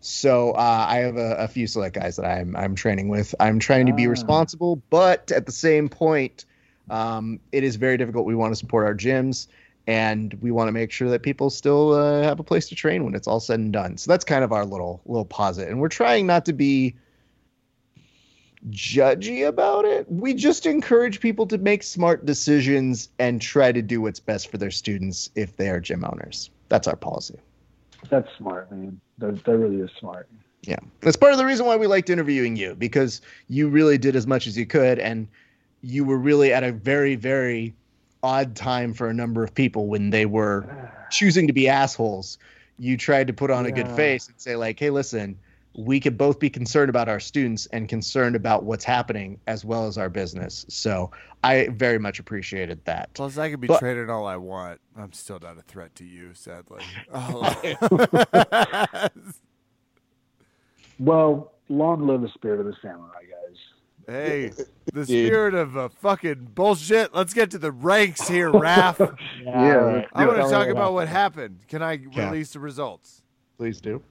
So 0.00 0.52
uh, 0.52 0.86
I 0.88 0.96
have 0.98 1.16
a, 1.16 1.36
a 1.36 1.48
few 1.48 1.66
select 1.66 1.94
guys 1.96 2.16
that 2.16 2.24
I'm 2.26 2.54
I'm 2.56 2.74
training 2.74 3.08
with. 3.08 3.34
I'm 3.40 3.58
trying 3.58 3.86
to 3.86 3.92
be 3.92 4.06
Ah. 4.06 4.10
responsible, 4.10 4.76
but 4.88 5.32
at 5.32 5.46
the 5.46 5.52
same 5.52 5.88
point, 5.88 6.44
um, 6.90 7.40
it 7.52 7.64
is 7.64 7.76
very 7.76 7.96
difficult. 7.96 8.24
We 8.24 8.34
want 8.34 8.52
to 8.52 8.56
support 8.56 8.86
our 8.86 8.94
gyms, 8.94 9.48
and 9.86 10.32
we 10.40 10.50
want 10.50 10.68
to 10.68 10.72
make 10.72 10.92
sure 10.92 11.10
that 11.10 11.22
people 11.22 11.50
still 11.50 11.92
uh, 11.92 12.22
have 12.22 12.38
a 12.40 12.44
place 12.44 12.68
to 12.68 12.74
train 12.74 13.04
when 13.04 13.14
it's 13.14 13.26
all 13.26 13.40
said 13.40 13.58
and 13.58 13.72
done. 13.72 13.96
So 13.96 14.10
that's 14.10 14.24
kind 14.24 14.44
of 14.44 14.52
our 14.52 14.64
little 14.64 15.00
little 15.06 15.24
posit, 15.24 15.68
and 15.68 15.80
we're 15.80 15.88
trying 15.88 16.26
not 16.26 16.44
to 16.46 16.52
be 16.52 16.94
judgy 18.70 19.46
about 19.46 19.84
it. 19.84 20.10
We 20.10 20.34
just 20.34 20.66
encourage 20.66 21.20
people 21.20 21.46
to 21.46 21.58
make 21.58 21.82
smart 21.82 22.26
decisions 22.26 23.08
and 23.18 23.40
try 23.40 23.72
to 23.72 23.82
do 23.82 24.00
what's 24.00 24.20
best 24.20 24.50
for 24.50 24.58
their 24.58 24.70
students 24.70 25.30
if 25.34 25.56
they 25.56 25.68
are 25.68 25.80
gym 25.80 26.04
owners. 26.04 26.50
That's 26.68 26.88
our 26.88 26.96
policy. 26.96 27.38
That's 28.10 28.28
smart, 28.36 28.70
man. 28.70 29.00
That, 29.18 29.44
that 29.44 29.56
really 29.56 29.80
is 29.80 29.90
smart. 29.98 30.28
Yeah. 30.62 30.78
That's 31.00 31.16
part 31.16 31.32
of 31.32 31.38
the 31.38 31.46
reason 31.46 31.66
why 31.66 31.76
we 31.76 31.86
liked 31.86 32.10
interviewing 32.10 32.56
you 32.56 32.74
because 32.74 33.20
you 33.48 33.68
really 33.68 33.98
did 33.98 34.16
as 34.16 34.26
much 34.26 34.46
as 34.46 34.58
you 34.58 34.66
could 34.66 34.98
and 34.98 35.28
you 35.82 36.04
were 36.04 36.18
really 36.18 36.52
at 36.52 36.64
a 36.64 36.72
very, 36.72 37.14
very 37.14 37.72
odd 38.22 38.56
time 38.56 38.92
for 38.92 39.08
a 39.08 39.14
number 39.14 39.44
of 39.44 39.54
people 39.54 39.86
when 39.86 40.10
they 40.10 40.26
were 40.26 40.66
choosing 41.10 41.46
to 41.46 41.52
be 41.52 41.68
assholes. 41.68 42.38
You 42.78 42.96
tried 42.96 43.28
to 43.28 43.32
put 43.32 43.50
on 43.50 43.64
a 43.64 43.72
good 43.72 43.88
face 43.88 44.26
and 44.26 44.34
say, 44.38 44.56
like, 44.56 44.78
hey, 44.78 44.90
listen, 44.90 45.38
we 45.78 46.00
could 46.00 46.16
both 46.16 46.38
be 46.38 46.48
concerned 46.48 46.88
about 46.88 47.08
our 47.08 47.20
students 47.20 47.66
and 47.66 47.86
concerned 47.88 48.34
about 48.34 48.64
what's 48.64 48.84
happening 48.84 49.38
as 49.46 49.64
well 49.64 49.86
as 49.86 49.98
our 49.98 50.08
business. 50.08 50.64
So 50.68 51.10
I 51.44 51.68
very 51.68 51.98
much 51.98 52.18
appreciated 52.18 52.82
that. 52.86 53.12
Plus, 53.14 53.36
I 53.36 53.50
can 53.50 53.60
be 53.60 53.66
But- 53.68 53.80
traded 53.80 54.08
all 54.08 54.26
I 54.26 54.36
want. 54.36 54.80
I'm 54.96 55.12
still 55.12 55.38
not 55.38 55.58
a 55.58 55.62
threat 55.62 55.94
to 55.96 56.04
you, 56.04 56.30
sadly. 56.34 56.82
Oh. 57.12 59.08
Well, 60.98 61.52
long 61.68 62.06
live 62.06 62.22
the 62.22 62.28
spirit 62.28 62.60
of 62.60 62.66
the 62.66 62.74
samurai, 62.80 63.20
guys. 63.20 63.58
hey, 64.06 64.48
the 64.94 65.04
Dude. 65.04 65.26
spirit 65.28 65.54
of 65.54 65.76
uh, 65.76 65.88
fucking 66.00 66.48
bullshit. 66.54 67.14
Let's 67.14 67.34
get 67.34 67.50
to 67.50 67.58
the 67.58 67.70
ranks 67.72 68.26
here, 68.26 68.50
Raph. 68.50 69.16
Yeah, 69.44 70.06
I 70.14 70.26
want 70.26 70.38
to 70.42 70.48
talk 70.50 70.68
about 70.68 70.94
what 70.94 71.08
happened. 71.08 71.58
Can 71.68 71.82
I 71.82 72.00
Yeah. 72.12 72.30
release 72.30 72.52
the 72.54 72.60
results? 72.60 73.20
Please 73.58 73.80
do. 73.80 74.02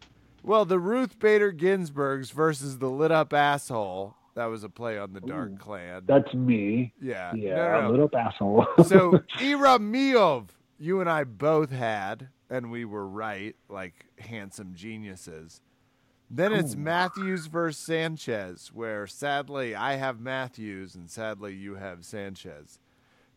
Well, 0.45 0.65
the 0.65 0.79
Ruth 0.79 1.17
Bader 1.19 1.51
Ginsburgs 1.51 2.29
versus 2.31 2.77
the 2.77 2.89
lit 2.89 3.11
up 3.11 3.33
asshole 3.33 4.15
That 4.35 4.45
was 4.45 4.63
a 4.63 4.69
play 4.69 4.97
on 4.97 5.13
the 5.13 5.21
Dark 5.21 5.51
Ooh. 5.53 5.57
Clan. 5.57 6.03
That's 6.05 6.33
me. 6.33 6.93
yeah. 7.01 7.33
Yeah, 7.33 7.55
No, 7.55 7.81
no, 7.81 7.87
a 7.87 7.91
little 7.91 8.09
asshole. 8.15 8.67
so 8.85 9.11
Iramiov, 9.39 10.47
you 10.77 10.99
and 11.01 11.09
I 11.09 11.23
both 11.23 11.71
had, 11.71 12.29
and 12.49 12.69
we 12.69 12.85
were 12.85 13.07
right, 13.07 13.55
like 13.69 14.05
handsome 14.19 14.73
geniuses. 14.75 15.61
Then 16.29 16.53
it's 16.53 16.73
Ooh. 16.75 16.79
Matthews 16.79 17.45
versus 17.47 17.83
Sanchez, 17.83 18.71
where 18.73 19.07
sadly 19.07 19.75
I 19.75 19.95
have 19.95 20.19
Matthews 20.19 20.95
and 20.95 21.09
sadly 21.09 21.53
you 21.55 21.75
have 21.75 22.03
Sanchez. 22.05 22.79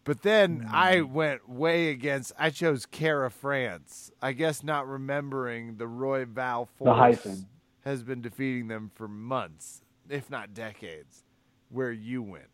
But 0.09 0.23
then 0.23 0.61
hmm. 0.61 0.75
I 0.75 1.03
went 1.03 1.47
way 1.51 1.91
against. 1.91 2.33
I 2.39 2.49
chose 2.49 2.87
Kara-France. 2.87 4.11
I 4.23 4.33
guess 4.33 4.63
not 4.63 4.89
remembering 4.89 5.77
the 5.77 5.85
Royval 5.85 6.67
the 6.67 6.85
force 6.85 6.97
hyphen. 6.97 7.47
has 7.85 8.03
been 8.03 8.23
defeating 8.23 8.69
them 8.69 8.91
for 8.95 9.07
months, 9.07 9.83
if 10.09 10.31
not 10.31 10.55
decades, 10.55 11.25
where 11.69 11.93
you 11.93 12.23
win. 12.23 12.47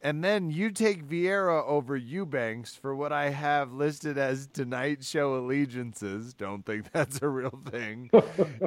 And 0.00 0.22
then 0.22 0.52
you 0.52 0.70
take 0.70 1.04
Vieira 1.04 1.66
over 1.66 1.96
Eubanks 1.96 2.76
for 2.76 2.94
what 2.94 3.12
I 3.12 3.30
have 3.30 3.72
listed 3.72 4.16
as 4.16 4.46
Tonight 4.46 5.02
Show 5.02 5.34
allegiances. 5.34 6.32
Don't 6.32 6.64
think 6.64 6.92
that's 6.92 7.20
a 7.22 7.28
real 7.28 7.58
thing. 7.68 8.08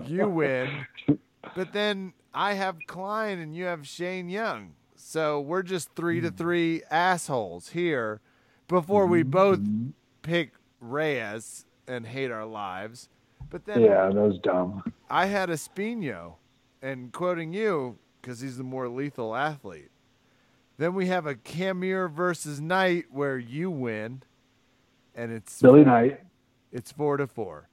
you 0.05 0.27
win. 0.27 0.85
But 1.55 1.71
then 1.71 2.13
I 2.33 2.53
have 2.53 2.75
Klein 2.85 3.39
and 3.39 3.55
you 3.55 3.63
have 3.63 3.87
Shane 3.87 4.27
Young. 4.27 4.73
So 5.09 5.41
we're 5.41 5.63
just 5.63 5.95
three 5.95 6.21
to 6.21 6.29
hmm. 6.29 6.35
three 6.35 6.83
assholes 6.91 7.69
here 7.69 8.21
before 8.67 9.07
we 9.07 9.21
mm-hmm. 9.21 9.31
both 9.31 9.59
mm-hmm. 9.59 9.89
pick 10.21 10.51
Reyes 10.79 11.65
and 11.87 12.05
hate 12.05 12.29
our 12.29 12.45
lives. 12.45 13.09
But 13.49 13.65
then 13.65 13.81
Yeah, 13.81 14.05
that 14.05 14.13
was 14.13 14.37
dumb. 14.37 14.83
I 15.09 15.25
had 15.25 15.49
Espino, 15.49 16.35
and 16.83 17.11
quoting 17.11 17.53
you 17.53 17.97
because 18.21 18.41
he's 18.41 18.57
the 18.57 18.63
more 18.63 18.87
lethal 18.87 19.35
athlete. 19.35 19.89
Then 20.77 20.93
we 20.93 21.07
have 21.07 21.25
a 21.25 21.33
Camur 21.33 22.07
versus 22.07 22.61
Knight 22.61 23.05
where 23.09 23.39
you 23.39 23.71
win, 23.71 24.21
and 25.15 25.31
it's 25.31 25.59
Billy 25.59 25.83
Knight. 25.83 26.19
it's 26.71 26.91
four 26.91 27.17
to 27.17 27.25
four. 27.25 27.67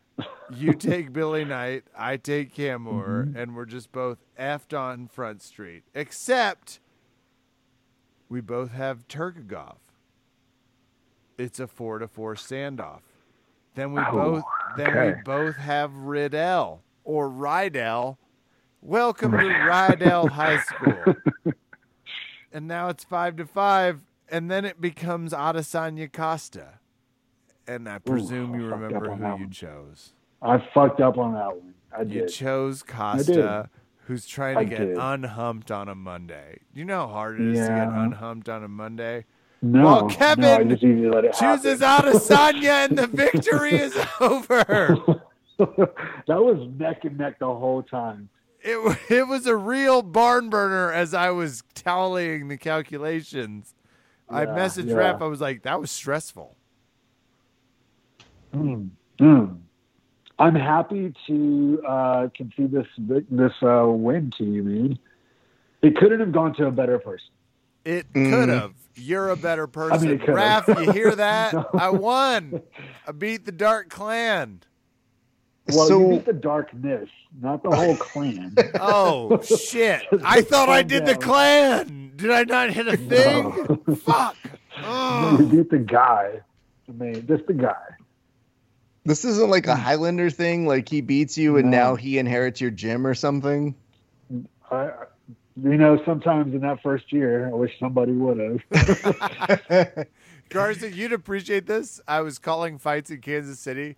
You 0.51 0.73
take 0.73 1.13
Billy 1.13 1.45
Knight, 1.45 1.85
I 1.95 2.17
take 2.17 2.55
Camur, 2.55 3.27
Mm-hmm. 3.27 3.37
and 3.37 3.55
we're 3.55 3.67
just 3.67 3.93
both 3.93 4.25
effed 4.41 4.75
on 4.75 5.09
Front 5.09 5.43
Street. 5.43 5.83
Except 5.95 6.81
we 8.29 8.41
both 8.41 8.73
have 8.73 9.07
Turkogov. 9.09 9.77
It's 11.39 11.61
a 11.61 11.67
four 11.67 11.99
to 11.99 12.09
four 12.09 12.35
standoff. 12.35 13.01
Then 13.75 13.93
we 13.93 14.01
Oh, 14.01 14.13
both 14.13 14.45
then 14.77 15.07
we 15.17 15.23
both 15.23 15.57
have 15.57 15.95
Riddell 15.95 16.83
or 17.05 17.29
Rydell. 17.29 18.17
Welcome 18.81 19.33
to 19.33 19.37
Rydell 19.39 20.31
High 20.31 20.61
School. 20.61 21.15
And 22.53 22.67
now 22.67 22.89
it's 22.89 23.05
five 23.05 23.37
to 23.37 23.45
five, 23.47 24.01
and 24.31 24.51
then 24.51 24.65
it 24.65 24.81
becomes 24.81 25.33
Adesanya 25.33 26.11
Costa. 26.11 26.79
And 27.69 27.89
I 27.89 27.99
presume 27.99 28.55
you 28.55 28.69
I 28.69 28.71
fucked 28.71 28.83
remember 28.83 29.15
who 29.37 29.39
you 29.45 29.51
chose. 29.51 30.13
I 30.41 30.59
fucked 30.73 31.01
up 31.01 31.19
on 31.19 31.35
that 31.35 31.55
one. 31.57 31.75
I 31.97 32.03
You 32.03 32.21
did. 32.23 32.29
chose 32.29 32.83
did. 32.83 32.89
Costa, 32.95 33.71
who's 34.07 34.25
trying 34.27 34.55
to 34.55 34.61
I 34.61 34.65
get 34.65 34.79
did. 34.79 34.97
unhumped 34.99 35.71
on 35.71 35.89
a 35.89 35.95
Monday. 35.95 36.61
You 36.73 36.85
know 36.85 37.07
how 37.07 37.13
hard 37.13 37.41
it 37.41 37.49
is 37.49 37.67
to 37.67 37.75
get 37.75 37.89
unhumped 37.89 38.49
on 38.49 38.63
a 38.63 38.69
Monday? 38.69 39.25
no, 39.63 39.85
Well, 39.85 40.09
no, 40.09 40.15
Kevin 40.15 40.71
just 40.71 40.83
need 40.83 41.03
to 41.03 41.11
let 41.11 41.25
it 41.25 41.35
Chooses. 41.35 41.81
Adesanya, 41.81 42.89
and 42.89 42.97
the 42.97 43.07
victory 43.13 43.75
is 43.75 43.97
over. 44.21 44.65
that 45.59 46.29
was 46.29 46.69
neck 46.79 47.05
and 47.05 47.19
neck 47.19 47.41
the 47.41 47.47
whole 47.47 47.83
time. 47.83 48.29
It, 48.61 48.99
it 49.11 49.27
was 49.27 49.47
a 49.47 49.57
real 49.57 50.03
barn 50.03 50.51
burner 50.51 50.93
as 50.93 51.13
I 51.13 51.31
was 51.31 51.65
tallying 51.75 52.47
the 52.49 52.57
calculations. 52.57 53.75
I 54.29 54.47
messaged 54.47 54.89
yeah. 54.89 54.95
Raph. 54.95 55.23
I 55.23 55.27
was 55.27 55.41
like, 55.41 55.63
that 55.63 55.81
was 55.81 55.91
stressful. 55.91 56.57
Mm, 58.55 58.91
mm. 59.21 59.59
I'm 60.39 60.55
happy 60.55 61.15
to 61.29 61.83
uh, 61.87 62.29
concede 62.37 62.71
this 62.73 62.87
this 63.31 63.53
uh, 63.63 63.87
win 63.87 64.31
to 64.39 64.45
you, 64.45 64.63
man. 64.63 64.99
It 65.83 65.97
couldn't 65.97 66.21
have 66.21 66.33
gone 66.33 66.55
to 66.57 66.67
a 66.67 66.71
better 66.71 66.99
person. 66.99 67.29
It 67.85 68.13
Mm. 68.13 68.31
could 68.31 68.49
have. 68.51 68.73
You're 68.97 69.29
a 69.31 69.37
better 69.37 69.67
person. 69.67 70.11
it 70.11 70.21
could've. 70.21 70.35
Raph, 70.37 70.85
you 70.87 70.93
hear 70.93 71.15
that? 71.17 71.53
No. 71.55 71.67
I 71.75 71.91
won. 71.91 72.61
I 73.07 73.13
beat 73.13 73.45
the 73.47 73.53
Dark 73.53 73.89
Clan. 73.89 74.61
Well, 75.69 75.89
so 75.89 76.01
you 76.01 76.09
beat 76.17 76.27
the 76.27 76.33
darkness, 76.33 77.09
not 77.41 77.63
the 77.65 77.71
whole 77.75 77.97
clan. 77.97 78.55
Oh, 78.81 79.41
shit. 79.43 80.03
I 80.25 80.41
thought 80.43 80.69
I 80.69 80.83
Calm 80.83 80.89
did 80.89 81.07
the 81.07 81.17
clan. 81.17 82.13
Did 82.15 82.31
I 82.31 82.45
not 82.45 82.71
hit 82.71 82.87
a 82.87 82.97
thing? 82.97 83.81
No. 83.87 83.95
Fuck. 83.97 84.37
you 84.45 84.53
Oh. 84.85 85.49
beat 85.51 85.69
the 85.71 85.79
guy. 85.79 86.41
I 86.89 86.93
mean, 86.93 87.27
just 87.27 87.47
the 87.49 87.55
guy. 87.55 87.75
This 89.07 89.25
isn't 89.25 89.51
like 89.51 89.67
a 89.67 89.77
hmm. 89.77 89.83
Highlander 89.83 90.31
thing, 90.31 90.67
like 90.67 90.89
he 90.89 91.01
beats 91.01 91.39
you 91.39 91.57
and 91.57 91.71
No. 91.71 91.77
now 91.77 91.95
he 91.97 92.19
inherits 92.19 92.61
your 92.61 92.71
gym 92.71 93.07
or 93.07 93.15
something. 93.15 93.75
I, 94.71 94.77
I- 94.77 94.91
you 95.63 95.79
know, 95.79 95.99
sometimes 96.05 96.55
in 96.55 96.61
that 96.61 96.83
first 96.83 97.11
year, 97.13 97.49
I 97.49 97.55
wish 97.55 97.73
somebody 97.81 98.13
would 98.13 98.39
have. 98.69 100.07
Carson, 100.51 100.93
you'd 100.95 101.15
appreciate 101.15 101.67
this. 101.67 101.99
I 102.07 102.21
was 102.21 102.39
calling 102.39 102.79
fights 102.79 103.11
in 103.11 103.23
Kansas 103.23 103.59
City, 103.59 103.97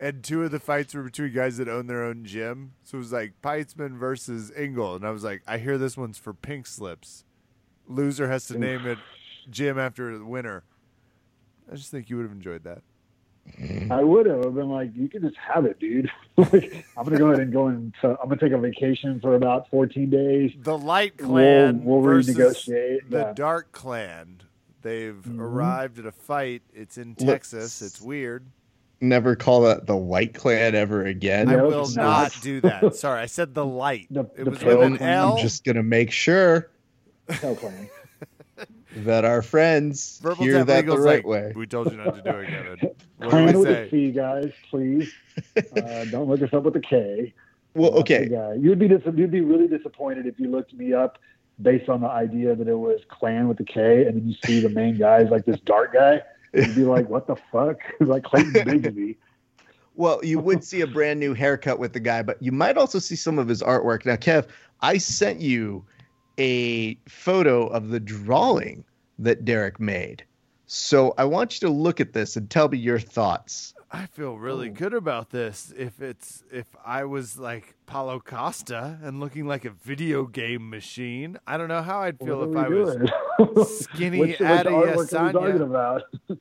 and 0.00 0.24
two 0.24 0.42
of 0.42 0.50
the 0.50 0.58
fights 0.58 0.94
were 0.94 1.04
between 1.04 1.32
guys 1.32 1.58
that 1.58 1.68
own 1.68 1.86
their 1.86 2.02
own 2.02 2.24
gym. 2.24 2.72
So 2.82 2.96
it 2.96 2.98
was 2.98 3.12
like 3.12 3.34
Peitzman 3.42 3.96
versus 3.96 4.50
Engel, 4.56 4.96
and 4.96 5.06
I 5.06 5.10
was 5.12 5.22
like, 5.22 5.42
I 5.46 5.58
hear 5.58 5.78
this 5.78 5.96
one's 5.96 6.18
for 6.18 6.34
pink 6.34 6.66
slips. 6.66 7.24
Loser 7.86 8.28
has 8.28 8.46
to 8.48 8.58
name 8.58 8.84
it 8.84 8.98
gym 9.48 9.78
after 9.78 10.18
the 10.18 10.26
winner. 10.26 10.64
I 11.70 11.76
just 11.76 11.92
think 11.92 12.10
you 12.10 12.16
would 12.16 12.24
have 12.24 12.32
enjoyed 12.32 12.64
that. 12.64 12.82
I 13.90 14.02
would 14.04 14.26
have 14.26 14.44
I've 14.46 14.54
been 14.54 14.68
like, 14.70 14.90
you 14.94 15.08
can 15.08 15.22
just 15.22 15.36
have 15.36 15.64
it, 15.64 15.78
dude. 15.80 16.10
like, 16.36 16.84
I'm 16.96 17.04
gonna 17.04 17.18
go 17.18 17.28
ahead 17.28 17.40
and 17.40 17.52
go 17.52 17.66
and 17.68 17.92
so 18.00 18.16
I'm 18.22 18.28
gonna 18.28 18.40
take 18.40 18.52
a 18.52 18.58
vacation 18.58 19.20
for 19.20 19.34
about 19.34 19.68
14 19.70 20.10
days. 20.10 20.52
The 20.62 20.76
Light 20.78 21.14
We'll, 21.18 21.28
Clan 21.28 21.84
we'll 21.84 22.00
versus 22.02 22.36
renegotiate. 22.36 23.08
the 23.10 23.18
Yeah. 23.18 23.32
Dark 23.34 23.72
Clan. 23.72 24.42
They've 24.82 25.14
Mhm. 25.16 25.40
arrived 25.40 25.98
at 25.98 26.06
a 26.06 26.12
fight. 26.12 26.62
It's 26.72 26.98
in 26.98 27.16
Let's- 27.18 27.24
Texas. 27.50 27.82
It's 27.82 28.00
weird. 28.00 28.44
Never 29.00 29.36
call 29.36 29.62
that 29.62 29.86
the 29.86 29.96
light 29.96 30.34
Clan 30.34 30.74
ever 30.74 31.04
again. 31.04 31.48
I 31.48 31.56
No, 31.56 31.66
will 31.68 31.88
not 31.90 31.94
not. 32.34 32.38
do 32.42 32.60
that. 32.62 32.94
Sorry, 32.96 33.20
I 33.22 33.26
said 33.26 33.54
the 33.54 33.64
light. 33.64 34.06
The, 34.10 34.22
it 34.36 34.44
the 34.44 34.50
was 34.50 34.62
with 34.64 34.82
an 34.82 34.96
clan. 34.98 35.10
L. 35.14 35.32
I'm 35.36 35.42
just 35.42 35.64
gonna 35.64 35.82
make 35.84 36.10
sure 36.10 36.70
Hell 37.28 37.54
clan. 37.56 37.88
That 39.04 39.24
our 39.24 39.42
friends 39.42 40.20
Verbal 40.22 40.44
hear 40.44 40.64
that 40.64 40.86
the 40.86 40.98
right 40.98 41.24
like, 41.24 41.26
way. 41.26 41.52
We 41.54 41.66
told 41.66 41.90
you 41.90 41.98
not 41.98 42.14
to 42.14 42.22
do 42.22 42.38
it, 42.38 42.48
Kevin. 42.48 42.90
What 43.18 43.30
Plan 43.30 43.52
do 43.52 43.58
we 43.58 43.64
with 43.64 43.70
a 43.70 43.84
say? 43.86 43.90
C, 43.90 44.10
guys, 44.12 44.52
please. 44.70 45.12
Uh, 45.56 46.04
don't 46.06 46.28
look 46.28 46.42
us 46.42 46.52
up 46.52 46.64
with 46.64 46.74
a 46.74 46.80
K. 46.80 47.32
Well, 47.74 47.92
That's 47.92 48.10
okay. 48.10 48.58
You'd 48.60 48.78
be 48.80 48.88
dis- 48.88 49.02
you'd 49.14 49.30
be 49.30 49.40
really 49.40 49.68
disappointed 49.68 50.26
if 50.26 50.38
you 50.40 50.50
looked 50.50 50.74
me 50.74 50.92
up 50.92 51.18
based 51.62 51.88
on 51.88 52.00
the 52.00 52.08
idea 52.08 52.54
that 52.54 52.66
it 52.66 52.74
was 52.74 53.00
clan 53.08 53.48
with 53.48 53.58
the 53.58 53.64
K, 53.64 54.06
and 54.06 54.16
then 54.16 54.28
you 54.28 54.34
see 54.44 54.60
the 54.60 54.68
main 54.68 54.98
guy 54.98 55.18
is 55.20 55.30
like 55.30 55.44
this 55.44 55.60
dark 55.60 55.92
guy. 55.92 56.22
You'd 56.52 56.74
be 56.74 56.84
like, 56.84 57.08
"What 57.08 57.26
the 57.26 57.36
fuck?" 57.52 57.78
like 58.00 58.24
Clayton 58.24 58.52
Bigsby. 58.52 59.16
Well, 59.94 60.20
you 60.24 60.38
would 60.38 60.62
see 60.62 60.80
a 60.80 60.86
brand 60.86 61.18
new 61.18 61.34
haircut 61.34 61.78
with 61.78 61.92
the 61.92 62.00
guy, 62.00 62.22
but 62.22 62.40
you 62.40 62.52
might 62.52 62.76
also 62.76 62.98
see 62.98 63.16
some 63.16 63.38
of 63.38 63.48
his 63.48 63.62
artwork. 63.62 64.06
Now, 64.06 64.14
Kev, 64.14 64.46
I 64.80 64.98
sent 64.98 65.40
you 65.40 65.84
a 66.38 66.94
photo 67.08 67.66
of 67.66 67.88
the 67.88 67.98
drawing 67.98 68.84
that 69.18 69.44
Derek 69.44 69.80
made. 69.80 70.24
So 70.66 71.14
I 71.16 71.24
want 71.24 71.60
you 71.60 71.66
to 71.68 71.72
look 71.74 72.00
at 72.00 72.12
this 72.12 72.36
and 72.36 72.48
tell 72.50 72.68
me 72.68 72.78
your 72.78 72.98
thoughts. 72.98 73.74
I 73.90 74.04
feel 74.04 74.36
really 74.36 74.68
Oh. 74.68 74.74
good 74.74 74.92
about 74.92 75.30
this. 75.30 75.72
If 75.76 76.02
it's 76.02 76.44
if 76.52 76.66
I 76.84 77.04
was 77.04 77.38
like 77.38 77.74
Paulo 77.86 78.20
Costa 78.20 78.98
and 79.02 79.18
looking 79.18 79.46
like 79.46 79.64
a 79.64 79.70
video 79.70 80.24
game 80.26 80.68
machine, 80.68 81.38
I 81.46 81.56
don't 81.56 81.68
know 81.68 81.80
how 81.80 82.00
I'd 82.00 82.18
feel 82.18 82.40
What 82.46 82.50
if 82.50 82.56
I 82.56 82.68
we 82.68 82.82
was 83.54 83.78
skinny 83.80 84.18
which, 84.20 84.40
which 84.40 84.42
Adi 84.42 84.68
artwork 84.68 84.94
are 84.94 84.98
we 84.98 85.06
talking 85.06 85.40
Asanya. 85.40 85.62
about? 85.62 86.02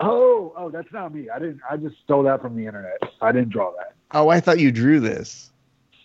oh, 0.00 0.52
oh, 0.56 0.70
that's 0.70 0.92
not 0.92 1.12
me. 1.12 1.28
I 1.28 1.38
didn't. 1.40 1.60
I 1.68 1.76
just 1.78 1.96
stole 2.04 2.22
that 2.24 2.40
from 2.40 2.54
the 2.56 2.66
internet. 2.66 2.98
I 3.20 3.32
didn't 3.32 3.50
draw 3.50 3.72
that. 3.78 3.94
Oh, 4.12 4.28
I 4.28 4.38
thought 4.40 4.60
you 4.60 4.70
drew 4.70 5.00
this. 5.00 5.50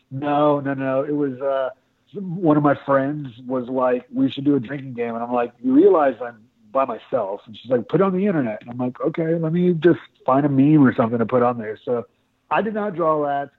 No, 0.09 0.59
no, 0.59 0.73
no. 0.73 1.03
It 1.03 1.15
was 1.15 1.39
uh, 1.39 1.69
one 2.13 2.57
of 2.57 2.63
my 2.63 2.75
friends 2.85 3.29
was 3.45 3.67
like, 3.69 4.05
"We 4.13 4.29
should 4.29 4.45
do 4.45 4.55
a 4.55 4.59
drinking 4.59 4.93
game," 4.93 5.15
and 5.15 5.23
I'm 5.23 5.31
like, 5.31 5.53
"You 5.61 5.73
realize 5.73 6.15
I'm 6.21 6.43
by 6.71 6.85
myself?" 6.85 7.41
And 7.45 7.57
she's 7.57 7.71
like, 7.71 7.87
"Put 7.87 8.01
it 8.01 8.03
on 8.03 8.13
the 8.13 8.25
internet." 8.25 8.61
And 8.61 8.69
I'm 8.69 8.77
like, 8.77 8.99
"Okay, 9.01 9.35
let 9.35 9.53
me 9.53 9.73
just 9.73 9.99
find 10.25 10.45
a 10.45 10.49
meme 10.49 10.85
or 10.85 10.93
something 10.93 11.19
to 11.19 11.25
put 11.25 11.43
on 11.43 11.57
there." 11.57 11.77
So 11.83 12.05
I 12.49 12.61
did 12.61 12.73
not 12.73 12.95
draw 12.95 13.23
that. 13.25 13.51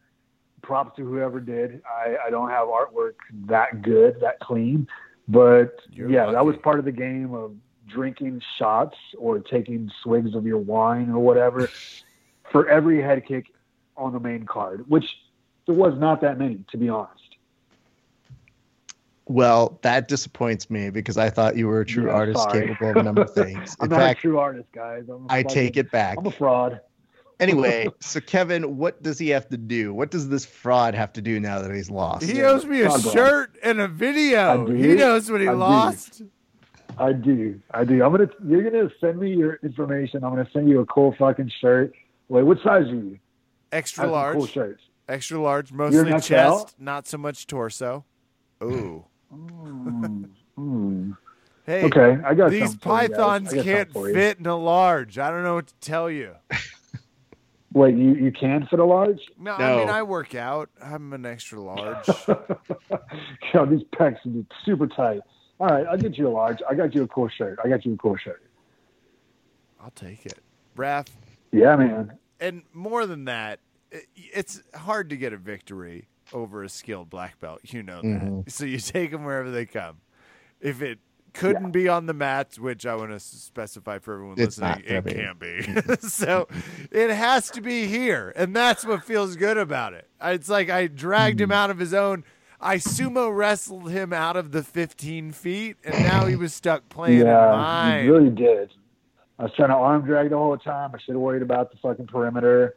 Props 0.63 0.97
to 0.97 1.05
whoever 1.05 1.41
did. 1.41 1.83
I, 1.89 2.17
I 2.27 2.31
don't 2.31 2.51
have 2.51 2.69
artwork 2.69 3.15
that 3.47 3.83
good, 3.83 4.21
that 4.21 4.39
clean, 4.41 4.87
but 5.27 5.81
You're 5.91 6.11
yeah, 6.11 6.31
that 6.31 6.45
was 6.45 6.57
part 6.63 6.79
of 6.79 6.85
the 6.85 6.93
game 6.93 7.35
of 7.35 7.57
drinking 7.89 8.43
shots 8.59 8.97
or 9.19 9.41
taking 9.41 9.91
swigs 10.03 10.35
of 10.35 10.47
your 10.47 10.59
wine 10.59 11.11
or 11.11 11.19
whatever 11.19 11.69
for 12.53 12.69
every 12.69 13.03
head 13.03 13.27
kick 13.27 13.47
on 13.97 14.13
the 14.13 14.21
main 14.21 14.47
card, 14.47 14.89
which 14.89 15.05
there 15.67 15.75
was 15.75 15.99
not 15.99 16.21
that 16.21 16.39
many, 16.39 16.65
to 16.71 16.77
be 16.77 16.89
honest. 16.89 17.22
Well, 19.27 19.79
that 19.83 20.09
disappoints 20.09 20.69
me 20.69 20.91
because 20.91 21.17
I 21.17 21.31
thought 21.31 21.57
you 21.57 21.69
were 21.69 21.81
a 21.81 21.87
true 21.87 22.07
Yeah, 22.07 22.13
artist 22.15 22.41
sorry. 22.43 22.67
capable 22.69 22.91
of 22.91 22.97
a 22.97 23.03
number 23.05 23.23
of 23.23 23.31
things. 23.35 23.77
I'm 23.81 23.87
In 23.87 23.91
not 23.91 23.99
fact, 24.01 24.19
a 24.19 24.23
true 24.23 24.39
artist, 24.39 24.69
guys. 24.73 25.05
I'm 25.09 25.27
a 25.29 25.33
I 25.33 25.43
fucking- 25.43 25.49
take 25.55 25.77
it 25.77 25.91
back. 25.91 26.19
I'm 26.19 26.27
a 26.27 26.31
fraud. 26.31 26.81
Anyway, 27.41 27.89
so 28.01 28.21
Kevin, 28.21 28.77
what 28.77 29.03
does 29.03 29.19
he 29.19 29.29
have 29.31 29.49
to 29.49 29.57
do? 29.57 29.95
What 29.95 30.11
does 30.11 30.29
this 30.29 30.45
fraud 30.45 30.95
have 30.95 31.13
to 31.15 31.23
do 31.23 31.41
now 31.41 31.61
that 31.63 31.73
he's 31.75 31.91
lost? 31.91 32.25
He 32.25 32.39
Yeah, 32.39 32.51
owes 32.51 32.65
me 32.65 32.81
a 32.83 32.85
fraud 32.91 33.03
ball. 33.03 33.13
shirt 33.13 33.57
and 33.63 33.81
a 33.81 33.89
video. 33.89 34.67
He 34.67 34.95
knows 34.95 35.31
what 35.31 35.41
he 35.41 35.49
I 35.49 35.53
do. 35.53 35.57
lost. 35.59 36.23
I 36.99 37.13
do. 37.13 37.61
I 37.71 37.85
do. 37.85 38.05
I'm 38.05 38.13
gonna. 38.13 38.29
You're 38.47 38.69
gonna 38.71 38.91
send 39.01 39.19
me 39.19 39.33
your 39.35 39.59
information. 39.63 40.23
I'm 40.25 40.31
gonna 40.31 40.49
send 40.53 40.69
you 40.69 40.81
a 40.81 40.87
cool 40.87 41.15
fucking 41.19 41.51
shirt. 41.61 41.95
Wait, 42.29 42.43
what 42.43 42.59
size 42.59 42.85
are 42.85 42.95
you? 42.95 43.19
Extra 43.73 44.03
have 44.03 44.09
some 44.09 44.13
large. 44.13 44.37
Cool 44.37 44.47
shirts. 44.47 44.83
Extra 45.09 45.41
large, 45.41 45.73
mostly 45.73 46.11
chest, 46.21 46.69
XL? 46.69 46.75
not 46.85 47.07
so 47.09 47.17
much 47.19 47.47
torso. 47.47 48.05
Ooh. 48.63 49.05
Mm, 49.33 50.29
mm. 50.59 51.17
Hey, 51.65 51.85
Okay, 51.85 52.19
I 52.25 52.35
got 52.35 52.51
these 52.51 52.61
something 52.71 52.79
you 52.91 53.09
pythons 53.09 53.53
I 53.53 53.63
can't 53.63 53.67
something 53.89 53.93
for 53.93 54.09
you. 54.09 54.15
fit 54.15 54.39
in 54.39 54.47
a 54.47 54.57
large. 54.57 55.19
I 55.19 55.31
don't 55.31 55.45
know 55.45 55.55
what 55.55 55.69
to 55.69 55.75
tell 55.81 56.11
you. 56.11 56.35
Wait, 57.73 57.95
you 57.97 58.15
you 58.15 58.31
can 58.33 58.67
fit 58.67 58.79
a 58.81 58.85
large? 58.85 59.21
No, 59.39 59.53
I 59.53 59.77
mean 59.79 59.89
I 59.89 60.03
work 60.03 60.35
out. 60.35 60.69
I'm 60.83 61.13
an 61.15 61.25
extra 61.25 61.61
large. 61.61 62.07
Yo, 63.55 63.65
these 63.67 63.83
pecs 63.95 64.19
are 64.27 64.45
super 64.65 64.87
tight. 64.87 65.21
All 65.59 65.69
right, 65.69 65.87
I'll 65.87 65.97
get 65.97 66.19
you 66.19 66.29
a 66.29 66.31
large. 66.31 66.59
I 66.69 66.75
got 66.75 66.95
you 66.95 67.05
a 67.05 67.09
cool 67.09 67.29
shirt. 67.29 67.59
I 67.65 67.69
got 67.69 67.87
you 67.87 67.95
a 67.95 67.97
cool 67.97 68.17
shirt. 68.17 68.43
I'll 69.81 69.93
take 69.93 70.27
it. 70.27 70.39
Raph, 70.77 71.07
Yeah, 71.51 71.77
man. 71.77 72.13
and 72.41 72.63
more 72.73 73.07
than 73.07 73.25
that, 73.27 73.61
it's 74.17 74.63
hard 74.75 75.11
to 75.11 75.17
get 75.17 75.33
a 75.33 75.37
victory 75.37 76.09
over 76.33 76.63
a 76.63 76.69
skilled 76.69 77.11
black 77.11 77.39
belt. 77.41 77.61
You 77.65 77.83
know 77.83 78.03
that. 78.03 78.23
Mhm. 78.23 78.51
So 78.51 78.65
you 78.65 78.79
take 78.79 79.11
them 79.11 79.25
wherever 79.25 79.51
they 79.51 79.67
come. 79.67 79.99
If 80.61 80.83
it 80.83 80.99
couldn't 81.33 81.71
be 81.71 81.89
on 81.89 82.07
the 82.07 82.13
mats, 82.15 82.59
which 82.59 82.85
I 82.87 82.95
want 82.95 83.11
to 83.11 83.21
specify 83.21 83.99
for 83.99 84.15
everyone 84.15 84.35
It's 84.39 84.59
listening, 84.59 84.85
it 84.87 85.05
gonna 85.05 85.15
can't 85.15 85.39
be. 85.39 85.97
so 86.09 86.47
it 86.91 87.11
has 87.11 87.51
to 87.53 87.61
be 87.61 87.87
here, 87.87 88.33
and 88.37 88.55
that's 88.55 88.85
what 88.85 89.03
feels 89.03 89.37
good 89.37 89.57
about 89.57 89.95
it. 89.95 90.09
It's 90.23 90.49
like 90.49 90.71
I 90.71 90.87
dragged 90.87 91.41
him 91.41 91.51
out 91.53 91.71
of 91.71 91.79
his 91.79 91.95
own. 91.95 92.25
I 92.61 92.77
sumo 92.77 93.35
wrestled 93.35 93.91
him 93.91 94.13
out 94.13 94.37
of 94.37 94.53
the 94.53 94.63
15 94.63 95.33
feet, 95.33 95.77
and 95.83 96.05
now 96.05 96.27
he 96.27 96.37
was 96.37 96.55
stuck 96.55 96.89
playing 96.89 97.21
in 97.21 97.27
yeah, 97.27 97.51
mine. 97.51 98.05
you 98.05 98.13
really 98.13 98.31
did. 98.31 98.73
I 99.39 99.45
was 99.45 99.53
trying 99.55 99.71
to 99.71 99.75
arm 99.75 100.05
drag 100.05 100.31
the 100.31 100.37
whole 100.37 100.57
time. 100.57 100.93
I 100.95 100.99
should 100.99 101.15
have 101.15 101.21
worried 101.21 101.43
about 101.43 101.71
the 101.73 101.77
fucking 101.79 102.07
perimeter. 102.07 102.77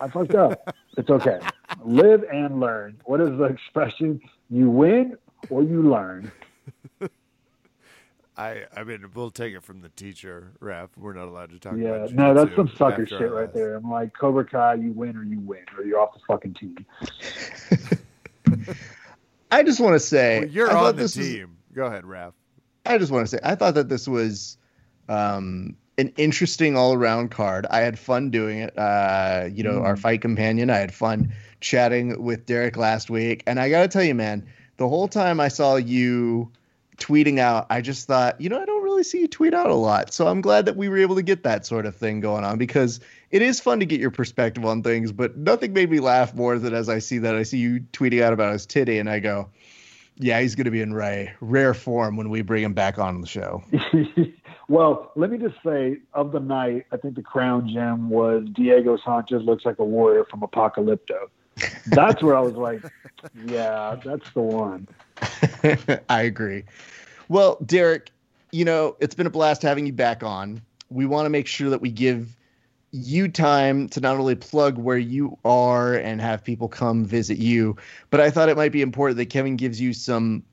I 0.00 0.08
fucked 0.08 0.34
up. 0.34 0.74
It's 0.96 1.10
okay. 1.10 1.40
Live 1.84 2.22
and 2.32 2.60
learn. 2.60 3.00
What 3.04 3.20
is 3.20 3.30
the 3.30 3.42
expression? 3.46 4.20
You 4.48 4.70
win 4.70 5.16
or 5.50 5.64
you 5.64 5.82
learn. 5.82 6.30
I, 8.36 8.64
I 8.76 8.84
mean, 8.84 9.04
we'll 9.12 9.32
take 9.32 9.54
it 9.54 9.64
from 9.64 9.80
the 9.80 9.88
teacher, 9.88 10.52
Raph. 10.60 10.90
We're 10.96 11.14
not 11.14 11.26
allowed 11.26 11.50
to 11.50 11.58
talk 11.58 11.74
Yeah, 11.76 11.88
about 11.96 12.12
no, 12.12 12.32
that's 12.32 12.54
some 12.54 12.68
sucker 12.76 13.04
shit 13.06 13.20
right 13.22 13.46
last- 13.46 13.54
there. 13.54 13.74
I'm 13.74 13.90
like 13.90 14.12
Cobra 14.16 14.44
Kai, 14.44 14.74
you 14.74 14.92
win 14.92 15.16
or 15.16 15.24
you 15.24 15.40
win, 15.40 15.64
or 15.76 15.82
you're 15.84 15.98
off 16.00 16.14
the 16.14 16.20
fucking 16.28 16.54
team. 16.54 16.86
I 19.50 19.62
just 19.64 19.80
want 19.80 19.94
to 19.94 20.00
say 20.00 20.40
Well, 20.40 20.48
you're 20.48 20.70
I 20.70 20.74
on 20.76 20.96
the 20.96 21.02
this 21.02 21.16
was- 21.16 21.26
team. 21.26 21.56
Go 21.74 21.86
ahead, 21.86 22.04
Raph. 22.04 22.34
I 22.86 22.98
just 22.98 23.10
want 23.10 23.26
to 23.26 23.30
say 23.36 23.38
I 23.42 23.56
thought 23.56 23.74
that 23.74 23.88
this 23.88 24.06
was 24.06 24.58
um, 25.08 25.76
an 25.98 26.12
interesting 26.16 26.76
all 26.76 26.94
around 26.94 27.30
card. 27.30 27.66
I 27.70 27.80
had 27.80 27.98
fun 27.98 28.30
doing 28.30 28.58
it. 28.58 28.76
Uh, 28.78 29.48
you 29.52 29.62
know, 29.62 29.82
our 29.82 29.96
fight 29.96 30.20
companion. 30.20 30.70
I 30.70 30.78
had 30.78 30.92
fun 30.92 31.32
chatting 31.60 32.22
with 32.22 32.46
Derek 32.46 32.76
last 32.76 33.10
week, 33.10 33.42
and 33.46 33.60
I 33.60 33.70
got 33.70 33.82
to 33.82 33.88
tell 33.88 34.02
you, 34.02 34.14
man, 34.14 34.46
the 34.76 34.88
whole 34.88 35.08
time 35.08 35.40
I 35.40 35.48
saw 35.48 35.76
you 35.76 36.50
tweeting 36.96 37.38
out, 37.38 37.66
I 37.70 37.80
just 37.80 38.06
thought, 38.06 38.40
you 38.40 38.48
know, 38.48 38.60
I 38.60 38.64
don't 38.64 38.82
really 38.82 39.02
see 39.02 39.20
you 39.20 39.28
tweet 39.28 39.54
out 39.54 39.70
a 39.70 39.74
lot. 39.74 40.12
So 40.12 40.28
I'm 40.28 40.40
glad 40.40 40.66
that 40.66 40.76
we 40.76 40.88
were 40.88 40.98
able 40.98 41.16
to 41.16 41.22
get 41.22 41.42
that 41.42 41.66
sort 41.66 41.86
of 41.86 41.96
thing 41.96 42.20
going 42.20 42.44
on 42.44 42.58
because 42.58 43.00
it 43.30 43.42
is 43.42 43.60
fun 43.60 43.80
to 43.80 43.86
get 43.86 44.00
your 44.00 44.10
perspective 44.10 44.64
on 44.64 44.82
things. 44.82 45.12
But 45.12 45.36
nothing 45.36 45.72
made 45.72 45.90
me 45.90 46.00
laugh 46.00 46.34
more 46.34 46.58
than 46.58 46.74
as 46.74 46.88
I 46.88 46.98
see 46.98 47.18
that 47.18 47.34
I 47.34 47.42
see 47.42 47.58
you 47.58 47.80
tweeting 47.92 48.22
out 48.22 48.32
about 48.32 48.52
his 48.52 48.66
titty, 48.66 48.98
and 48.98 49.08
I 49.08 49.20
go. 49.20 49.48
Yeah, 50.16 50.40
he's 50.40 50.54
going 50.54 50.66
to 50.66 50.70
be 50.70 50.80
in 50.80 50.94
rare, 50.94 51.34
rare 51.40 51.74
form 51.74 52.16
when 52.16 52.30
we 52.30 52.42
bring 52.42 52.62
him 52.62 52.72
back 52.72 53.00
on 53.00 53.20
the 53.20 53.26
show. 53.26 53.64
well, 54.68 55.12
let 55.14 55.30
me 55.30 55.38
just 55.38 55.56
say, 55.64 55.98
of 56.12 56.32
the 56.32 56.40
night, 56.40 56.86
I 56.92 56.96
think 56.96 57.14
the 57.14 57.22
crown 57.22 57.68
gem 57.68 58.08
was 58.10 58.46
Diego 58.52 58.96
Sanchez 59.04 59.42
looks 59.42 59.64
like 59.64 59.78
a 59.78 59.84
warrior 59.84 60.24
from 60.24 60.40
Apocalypto. 60.40 61.28
That's 61.86 62.22
where 62.22 62.36
I 62.36 62.40
was 62.40 62.54
like, 62.54 62.82
yeah, 63.46 63.96
that's 64.04 64.30
the 64.32 64.40
one. 64.40 64.88
I 66.08 66.22
agree. 66.22 66.64
Well, 67.28 67.58
Derek, 67.64 68.10
you 68.52 68.64
know, 68.64 68.96
it's 69.00 69.14
been 69.14 69.26
a 69.26 69.30
blast 69.30 69.62
having 69.62 69.86
you 69.86 69.92
back 69.92 70.22
on. 70.22 70.60
We 70.90 71.06
want 71.06 71.26
to 71.26 71.30
make 71.30 71.46
sure 71.46 71.70
that 71.70 71.80
we 71.80 71.90
give 71.90 72.36
you 72.92 73.26
time 73.26 73.88
to 73.88 74.00
not 74.00 74.16
only 74.16 74.36
plug 74.36 74.78
where 74.78 74.98
you 74.98 75.36
are 75.44 75.94
and 75.94 76.20
have 76.20 76.44
people 76.44 76.68
come 76.68 77.04
visit 77.04 77.38
you, 77.38 77.76
but 78.10 78.20
I 78.20 78.30
thought 78.30 78.48
it 78.48 78.56
might 78.56 78.72
be 78.72 78.82
important 78.82 79.16
that 79.18 79.26
Kevin 79.26 79.56
gives 79.56 79.80
you 79.80 79.92
some 79.92 80.44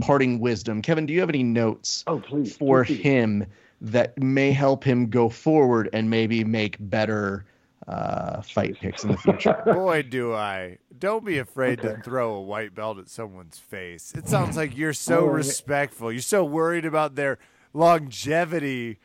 parting 0.00 0.38
wisdom. 0.40 0.82
Kevin, 0.82 1.06
do 1.06 1.12
you 1.12 1.20
have 1.20 1.28
any 1.28 1.42
notes 1.42 2.04
Oh, 2.06 2.20
please. 2.20 2.56
for 2.56 2.84
please. 2.84 3.00
him 3.00 3.46
that 3.80 4.16
may 4.22 4.50
help 4.52 4.84
him 4.84 5.08
go 5.10 5.28
forward 5.28 5.88
and 5.92 6.08
maybe 6.08 6.44
make 6.44 6.76
better 6.80 7.44
uh, 7.86 8.40
fight 8.42 8.78
picks 8.80 9.04
in 9.04 9.10
the 9.10 9.16
future? 9.18 9.60
Boy, 9.66 10.02
do 10.02 10.32
I. 10.34 10.78
Don't 10.98 11.24
be 11.24 11.38
afraid 11.38 11.82
to 11.82 12.00
throw 12.02 12.34
a 12.34 12.40
white 12.40 12.74
belt 12.74 12.98
at 12.98 13.08
someone's 13.08 13.58
face. 13.58 14.12
It 14.16 14.28
sounds 14.28 14.56
like 14.56 14.76
you're 14.76 14.92
so 14.94 15.20
All 15.22 15.26
right. 15.26 15.34
respectful. 15.36 16.10
You're 16.12 16.22
so 16.22 16.44
worried 16.44 16.84
about 16.86 17.14
their 17.14 17.38
longevity 17.74 18.98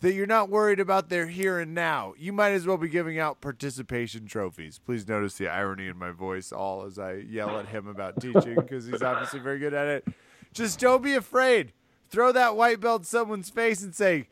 that 0.00 0.12
you're 0.12 0.26
not 0.26 0.48
worried 0.48 0.78
about 0.78 1.08
their 1.08 1.26
here 1.26 1.58
and 1.58 1.74
now. 1.74 2.14
You 2.18 2.32
might 2.32 2.50
as 2.50 2.66
well 2.66 2.76
be 2.76 2.88
giving 2.88 3.18
out 3.18 3.40
participation 3.40 4.26
trophies. 4.26 4.78
Please 4.78 5.08
notice 5.08 5.34
the 5.38 5.48
irony 5.48 5.88
in 5.88 5.98
my 5.98 6.10
voice 6.12 6.52
all 6.52 6.84
as 6.84 6.98
I 6.98 7.14
yell 7.14 7.58
at 7.58 7.66
him 7.66 7.88
about 7.88 8.20
teaching 8.20 8.54
because 8.54 8.86
he's 8.86 9.02
obviously 9.02 9.40
very 9.40 9.58
good 9.58 9.74
at 9.74 9.86
it. 9.88 10.08
Just 10.52 10.80
don't 10.80 11.02
be 11.02 11.14
afraid. 11.14 11.72
Throw 12.08 12.32
that 12.32 12.56
white 12.56 12.80
belt 12.80 13.02
in 13.02 13.04
someone's 13.04 13.50
face 13.50 13.82
and 13.82 13.94
say, 13.94 14.28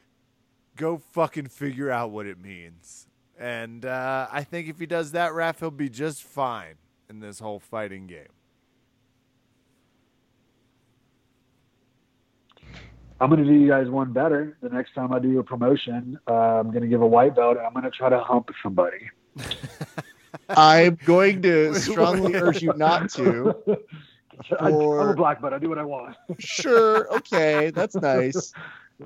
go 0.77 0.99
fucking 0.99 1.49
figure 1.49 1.91
out 1.91 2.11
what 2.11 2.27
it 2.27 2.41
means. 2.41 3.07
And 3.39 3.85
uh, 3.85 4.29
I 4.31 4.45
think 4.45 4.69
if 4.69 4.79
he 4.79 4.87
does 4.87 5.12
that, 5.12 5.33
Raph, 5.33 5.61
he'll 5.61 5.71
be 5.71 5.91
just 5.91 6.23
fine 6.23 6.77
in 7.11 7.21
this 7.21 7.39
whole 7.39 7.61
fighting 7.61 8.07
game. 8.07 8.29
I'm 13.21 13.31
going 13.31 13.43
to 13.43 13.49
do 13.49 13.59
you 13.59 13.69
guys 13.69 13.89
one 13.89 14.12
better. 14.12 14.59
The 14.61 14.69
next 14.69 14.95
time 14.95 15.12
I 15.12 15.19
do 15.19 15.39
a 15.39 15.43
promotion, 15.43 16.19
uh, 16.29 16.35
I'm 16.35 16.71
going 16.71 16.83
to 16.83 16.89
give 16.89 17.01
a 17.01 17.07
white 17.07 17.35
belt. 17.35 17.57
and 17.57 17.67
I'm 17.67 17.73
going 17.73 17.85
to 17.85 17.91
try 17.91 18.11
to 18.11 18.21
hump 18.21 18.51
somebody. 18.62 19.11
I'm 20.49 20.99
going 21.05 21.41
to 21.43 21.75
strongly 21.75 22.35
urge 22.35 22.62
you 22.62 22.75
not 22.77 23.11
to. 23.12 23.55
I, 24.61 24.68
I'm 24.68 24.74
a 25.11 25.14
black 25.14 25.41
belt. 25.41 25.53
I 25.53 25.59
do 25.59 25.68
what 25.68 25.78
I 25.78 25.84
want. 25.84 26.16
Sure, 26.39 27.12
okay, 27.16 27.70
that's 27.70 27.95
nice. 27.95 28.53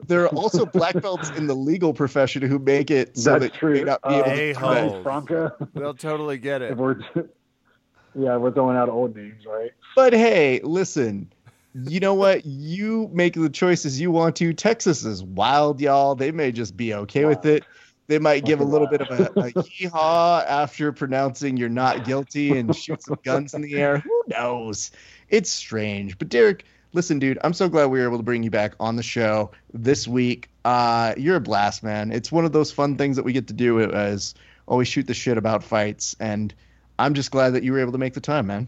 There 0.07 0.23
are 0.25 0.29
also 0.29 0.65
black 0.67 1.01
belts 1.03 1.31
in 1.31 1.47
the 1.49 1.55
legal 1.55 1.93
profession 1.93 2.43
who 2.43 2.59
make 2.61 2.91
it 2.91 3.17
so 3.19 3.39
That's 3.39 3.53
that 3.53 3.63
you 3.63 3.69
may 3.69 3.77
true. 3.81 3.85
not 3.87 4.03
be 4.03 4.15
able 4.15 4.21
Uh, 4.21 4.25
to 4.35 4.41
A-hole. 4.41 4.97
do 4.97 5.03
Franca. 5.03 5.57
They'll 5.75 5.95
totally 5.95 6.39
get 6.39 6.63
it. 6.63 6.77
We're, 6.77 6.97
yeah, 8.15 8.37
we're 8.37 8.53
throwing 8.53 8.77
out 8.77 8.89
old 8.89 9.17
names, 9.17 9.45
right? 9.47 9.73
But 9.97 10.13
hey, 10.13 10.61
listen, 10.63 11.33
you 11.75 11.99
know 12.01 12.15
what? 12.15 12.45
You 12.47 13.11
make 13.13 13.35
the 13.35 13.49
choices 13.51 14.01
you 14.01 14.11
want 14.13 14.37
to. 14.37 14.53
Texas 14.53 15.05
is 15.05 15.25
wild, 15.25 15.81
y'all. 15.81 16.15
They 16.15 16.31
may 16.31 16.53
just 16.53 16.77
be 16.77 16.95
okay 16.95 17.25
with 17.25 17.45
it. 17.45 17.65
They 18.11 18.19
might 18.19 18.45
give 18.45 18.59
a 18.59 18.65
little 18.65 18.89
bit 18.89 19.03
of 19.03 19.09
a, 19.09 19.41
a 19.41 19.63
hee-haw 19.69 20.45
after 20.49 20.91
pronouncing 20.91 21.57
you're 21.57 21.69
not 21.69 22.05
guilty 22.05 22.59
and 22.59 22.75
shoot 22.75 23.01
some 23.05 23.17
guns 23.23 23.55
in 23.55 23.63
the 23.63 23.75
air. 23.75 23.99
Who 23.99 24.25
knows? 24.27 24.91
It's 25.29 25.49
strange. 25.49 26.19
But 26.19 26.29
Derek, 26.29 26.65
listen, 26.93 27.21
dude, 27.21 27.39
I'm 27.45 27.53
so 27.53 27.69
glad 27.69 27.87
we 27.87 28.01
were 28.01 28.05
able 28.05 28.17
to 28.17 28.25
bring 28.25 28.43
you 28.43 28.51
back 28.51 28.75
on 28.81 28.97
the 28.97 29.03
show 29.05 29.53
this 29.73 30.09
week. 30.09 30.51
Uh, 30.65 31.15
you're 31.17 31.37
a 31.37 31.41
blast, 31.41 31.85
man. 31.85 32.11
It's 32.11 32.33
one 32.33 32.45
of 32.45 32.51
those 32.51 32.73
fun 32.73 32.97
things 32.97 33.15
that 33.15 33.23
we 33.23 33.33
get 33.33 33.47
to 33.47 33.55
do 33.55 33.81
as 33.81 34.35
always 34.67 34.89
shoot 34.89 35.07
the 35.07 35.15
shit 35.15 35.39
about 35.39 35.63
fights. 35.63 36.17
And 36.19 36.53
I'm 36.99 37.15
just 37.15 37.31
glad 37.31 37.51
that 37.51 37.63
you 37.63 37.71
were 37.71 37.79
able 37.79 37.93
to 37.93 37.99
make 37.99 38.15
the 38.15 38.21
time, 38.21 38.49
man. 38.49 38.67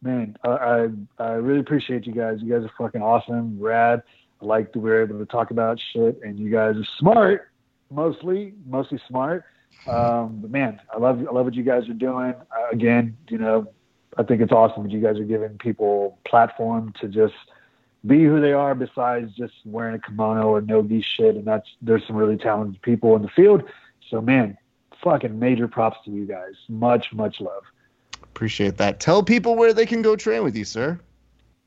Man, 0.00 0.34
I, 0.42 0.48
I 0.48 0.88
I 1.18 1.32
really 1.32 1.60
appreciate 1.60 2.06
you 2.06 2.14
guys. 2.14 2.38
You 2.40 2.50
guys 2.50 2.64
are 2.64 2.72
fucking 2.78 3.02
awesome, 3.02 3.60
rad. 3.60 4.02
I 4.40 4.44
like 4.46 4.72
that 4.72 4.78
we 4.78 4.88
were 4.88 5.02
able 5.02 5.18
to 5.18 5.26
talk 5.26 5.50
about 5.50 5.78
shit, 5.92 6.20
and 6.22 6.38
you 6.38 6.50
guys 6.50 6.76
are 6.76 6.86
smart, 6.98 7.50
mostly, 7.94 8.54
mostly 8.66 9.00
smart. 9.08 9.44
Um, 9.86 10.38
but 10.40 10.50
man, 10.50 10.80
I 10.92 10.98
love 10.98 11.20
I 11.20 11.32
love 11.32 11.44
what 11.44 11.54
you 11.54 11.62
guys 11.62 11.88
are 11.88 11.94
doing. 11.94 12.34
Uh, 12.34 12.68
again, 12.72 13.16
you 13.28 13.38
know, 13.38 13.68
I 14.16 14.22
think 14.22 14.40
it's 14.40 14.52
awesome 14.52 14.84
that 14.84 14.92
you 14.92 15.00
guys 15.00 15.18
are 15.18 15.24
giving 15.24 15.58
people 15.58 16.18
platform 16.24 16.94
to 17.00 17.08
just 17.08 17.34
be 18.06 18.24
who 18.24 18.40
they 18.40 18.52
are, 18.52 18.74
besides 18.74 19.34
just 19.34 19.54
wearing 19.64 19.94
a 19.94 19.98
kimono 19.98 20.48
or 20.48 20.60
nogi 20.60 21.02
shit. 21.02 21.36
And 21.36 21.44
that's 21.44 21.68
there's 21.82 22.06
some 22.06 22.16
really 22.16 22.36
talented 22.36 22.80
people 22.82 23.14
in 23.16 23.22
the 23.22 23.28
field. 23.28 23.64
So 24.10 24.20
man, 24.20 24.56
fucking 25.02 25.38
major 25.38 25.68
props 25.68 25.98
to 26.04 26.10
you 26.10 26.26
guys. 26.26 26.54
Much 26.68 27.12
much 27.12 27.40
love. 27.40 27.64
Appreciate 28.22 28.78
that. 28.78 29.00
Tell 29.00 29.22
people 29.22 29.54
where 29.54 29.72
they 29.72 29.86
can 29.86 30.02
go 30.02 30.16
train 30.16 30.42
with 30.42 30.56
you, 30.56 30.64
sir. 30.64 30.98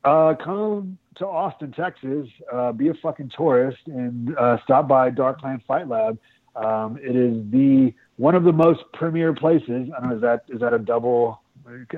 Uh, 0.04 0.34
come 0.34 0.98
to 1.16 1.26
Austin, 1.26 1.72
Texas. 1.72 2.28
Uh, 2.52 2.72
be 2.72 2.88
a 2.88 2.94
fucking 2.94 3.30
tourist 3.36 3.78
and 3.86 4.36
uh, 4.36 4.58
stop 4.62 4.88
by 4.88 5.10
Darkland 5.10 5.64
Fight 5.66 5.88
Lab. 5.88 6.18
Um, 6.56 6.98
it 6.98 7.14
is 7.14 7.42
the 7.50 7.94
one 8.16 8.34
of 8.34 8.44
the 8.44 8.52
most 8.52 8.80
premier 8.92 9.32
places. 9.32 9.88
I 9.96 10.00
don't 10.00 10.10
know 10.10 10.16
is 10.16 10.22
that 10.22 10.44
is 10.48 10.60
that 10.60 10.72
a 10.72 10.78
double? 10.78 11.40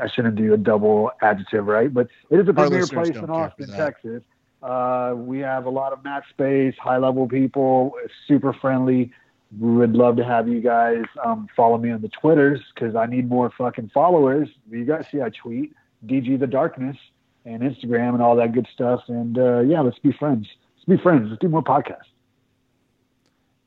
I 0.00 0.08
shouldn't 0.08 0.36
do 0.36 0.52
a 0.52 0.56
double 0.56 1.10
adjective, 1.22 1.66
right? 1.66 1.92
But 1.92 2.08
it 2.30 2.40
is 2.40 2.48
a 2.48 2.52
premier 2.52 2.86
place 2.86 3.16
in 3.16 3.30
Austin. 3.30 3.68
Texas. 3.68 4.22
Uh, 4.62 5.14
we 5.16 5.38
have 5.38 5.64
a 5.64 5.70
lot 5.70 5.92
of 5.92 6.04
mat 6.04 6.22
space, 6.28 6.74
high 6.78 6.98
level 6.98 7.26
people, 7.26 7.94
super 8.28 8.52
friendly. 8.52 9.10
We 9.58 9.72
would 9.72 9.92
love 9.92 10.16
to 10.16 10.24
have 10.24 10.48
you 10.48 10.60
guys 10.60 11.04
um, 11.24 11.48
follow 11.56 11.78
me 11.78 11.90
on 11.90 12.02
the 12.02 12.08
Twitters 12.08 12.60
because 12.74 12.94
I 12.94 13.06
need 13.06 13.28
more 13.28 13.50
fucking 13.56 13.90
followers. 13.92 14.48
You 14.70 14.84
guys 14.84 15.06
see 15.10 15.22
I 15.22 15.30
tweet 15.30 15.72
DG 16.06 16.38
the 16.38 16.46
Darkness 16.46 16.96
and 17.44 17.62
Instagram 17.62 18.14
and 18.14 18.22
all 18.22 18.36
that 18.36 18.52
good 18.52 18.66
stuff. 18.72 19.00
And 19.08 19.38
uh, 19.38 19.60
yeah, 19.60 19.80
let's 19.80 19.98
be 19.98 20.12
friends. 20.12 20.46
Let's 20.76 20.98
be 20.98 21.02
friends. 21.02 21.28
Let's 21.28 21.40
do 21.40 21.48
more 21.48 21.62
podcasts. 21.62 22.08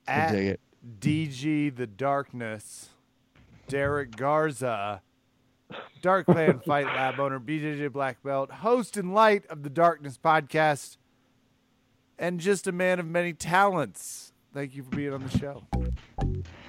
I 0.08 0.12
At 0.12 0.32
dig 0.32 0.48
it. 0.48 0.60
DG 1.00 1.76
the 1.76 1.88
Darkness, 1.88 2.90
Derek 3.68 4.16
Garza, 4.16 5.02
Dark 6.02 6.26
Clan 6.26 6.60
Fight 6.66 6.86
Lab 6.86 7.20
owner, 7.20 7.40
BJJ 7.40 7.92
Black 7.92 8.22
Belt, 8.22 8.52
host 8.52 8.98
and 8.98 9.14
light 9.14 9.46
of 9.48 9.64
the 9.64 9.70
Darkness 9.70 10.20
podcast, 10.22 10.98
and 12.20 12.40
just 12.40 12.68
a 12.68 12.72
man 12.72 13.00
of 13.00 13.08
many 13.08 13.34
talents. 13.34 14.34
Thank 14.54 14.76
you 14.76 14.84
for 14.84 14.96
being 14.96 15.14
on 15.14 15.24
the 15.26 15.38
show. 15.38 15.64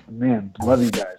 Man, 0.09 0.55
love 0.62 0.80
you 0.82 0.90
guys. 0.90 1.18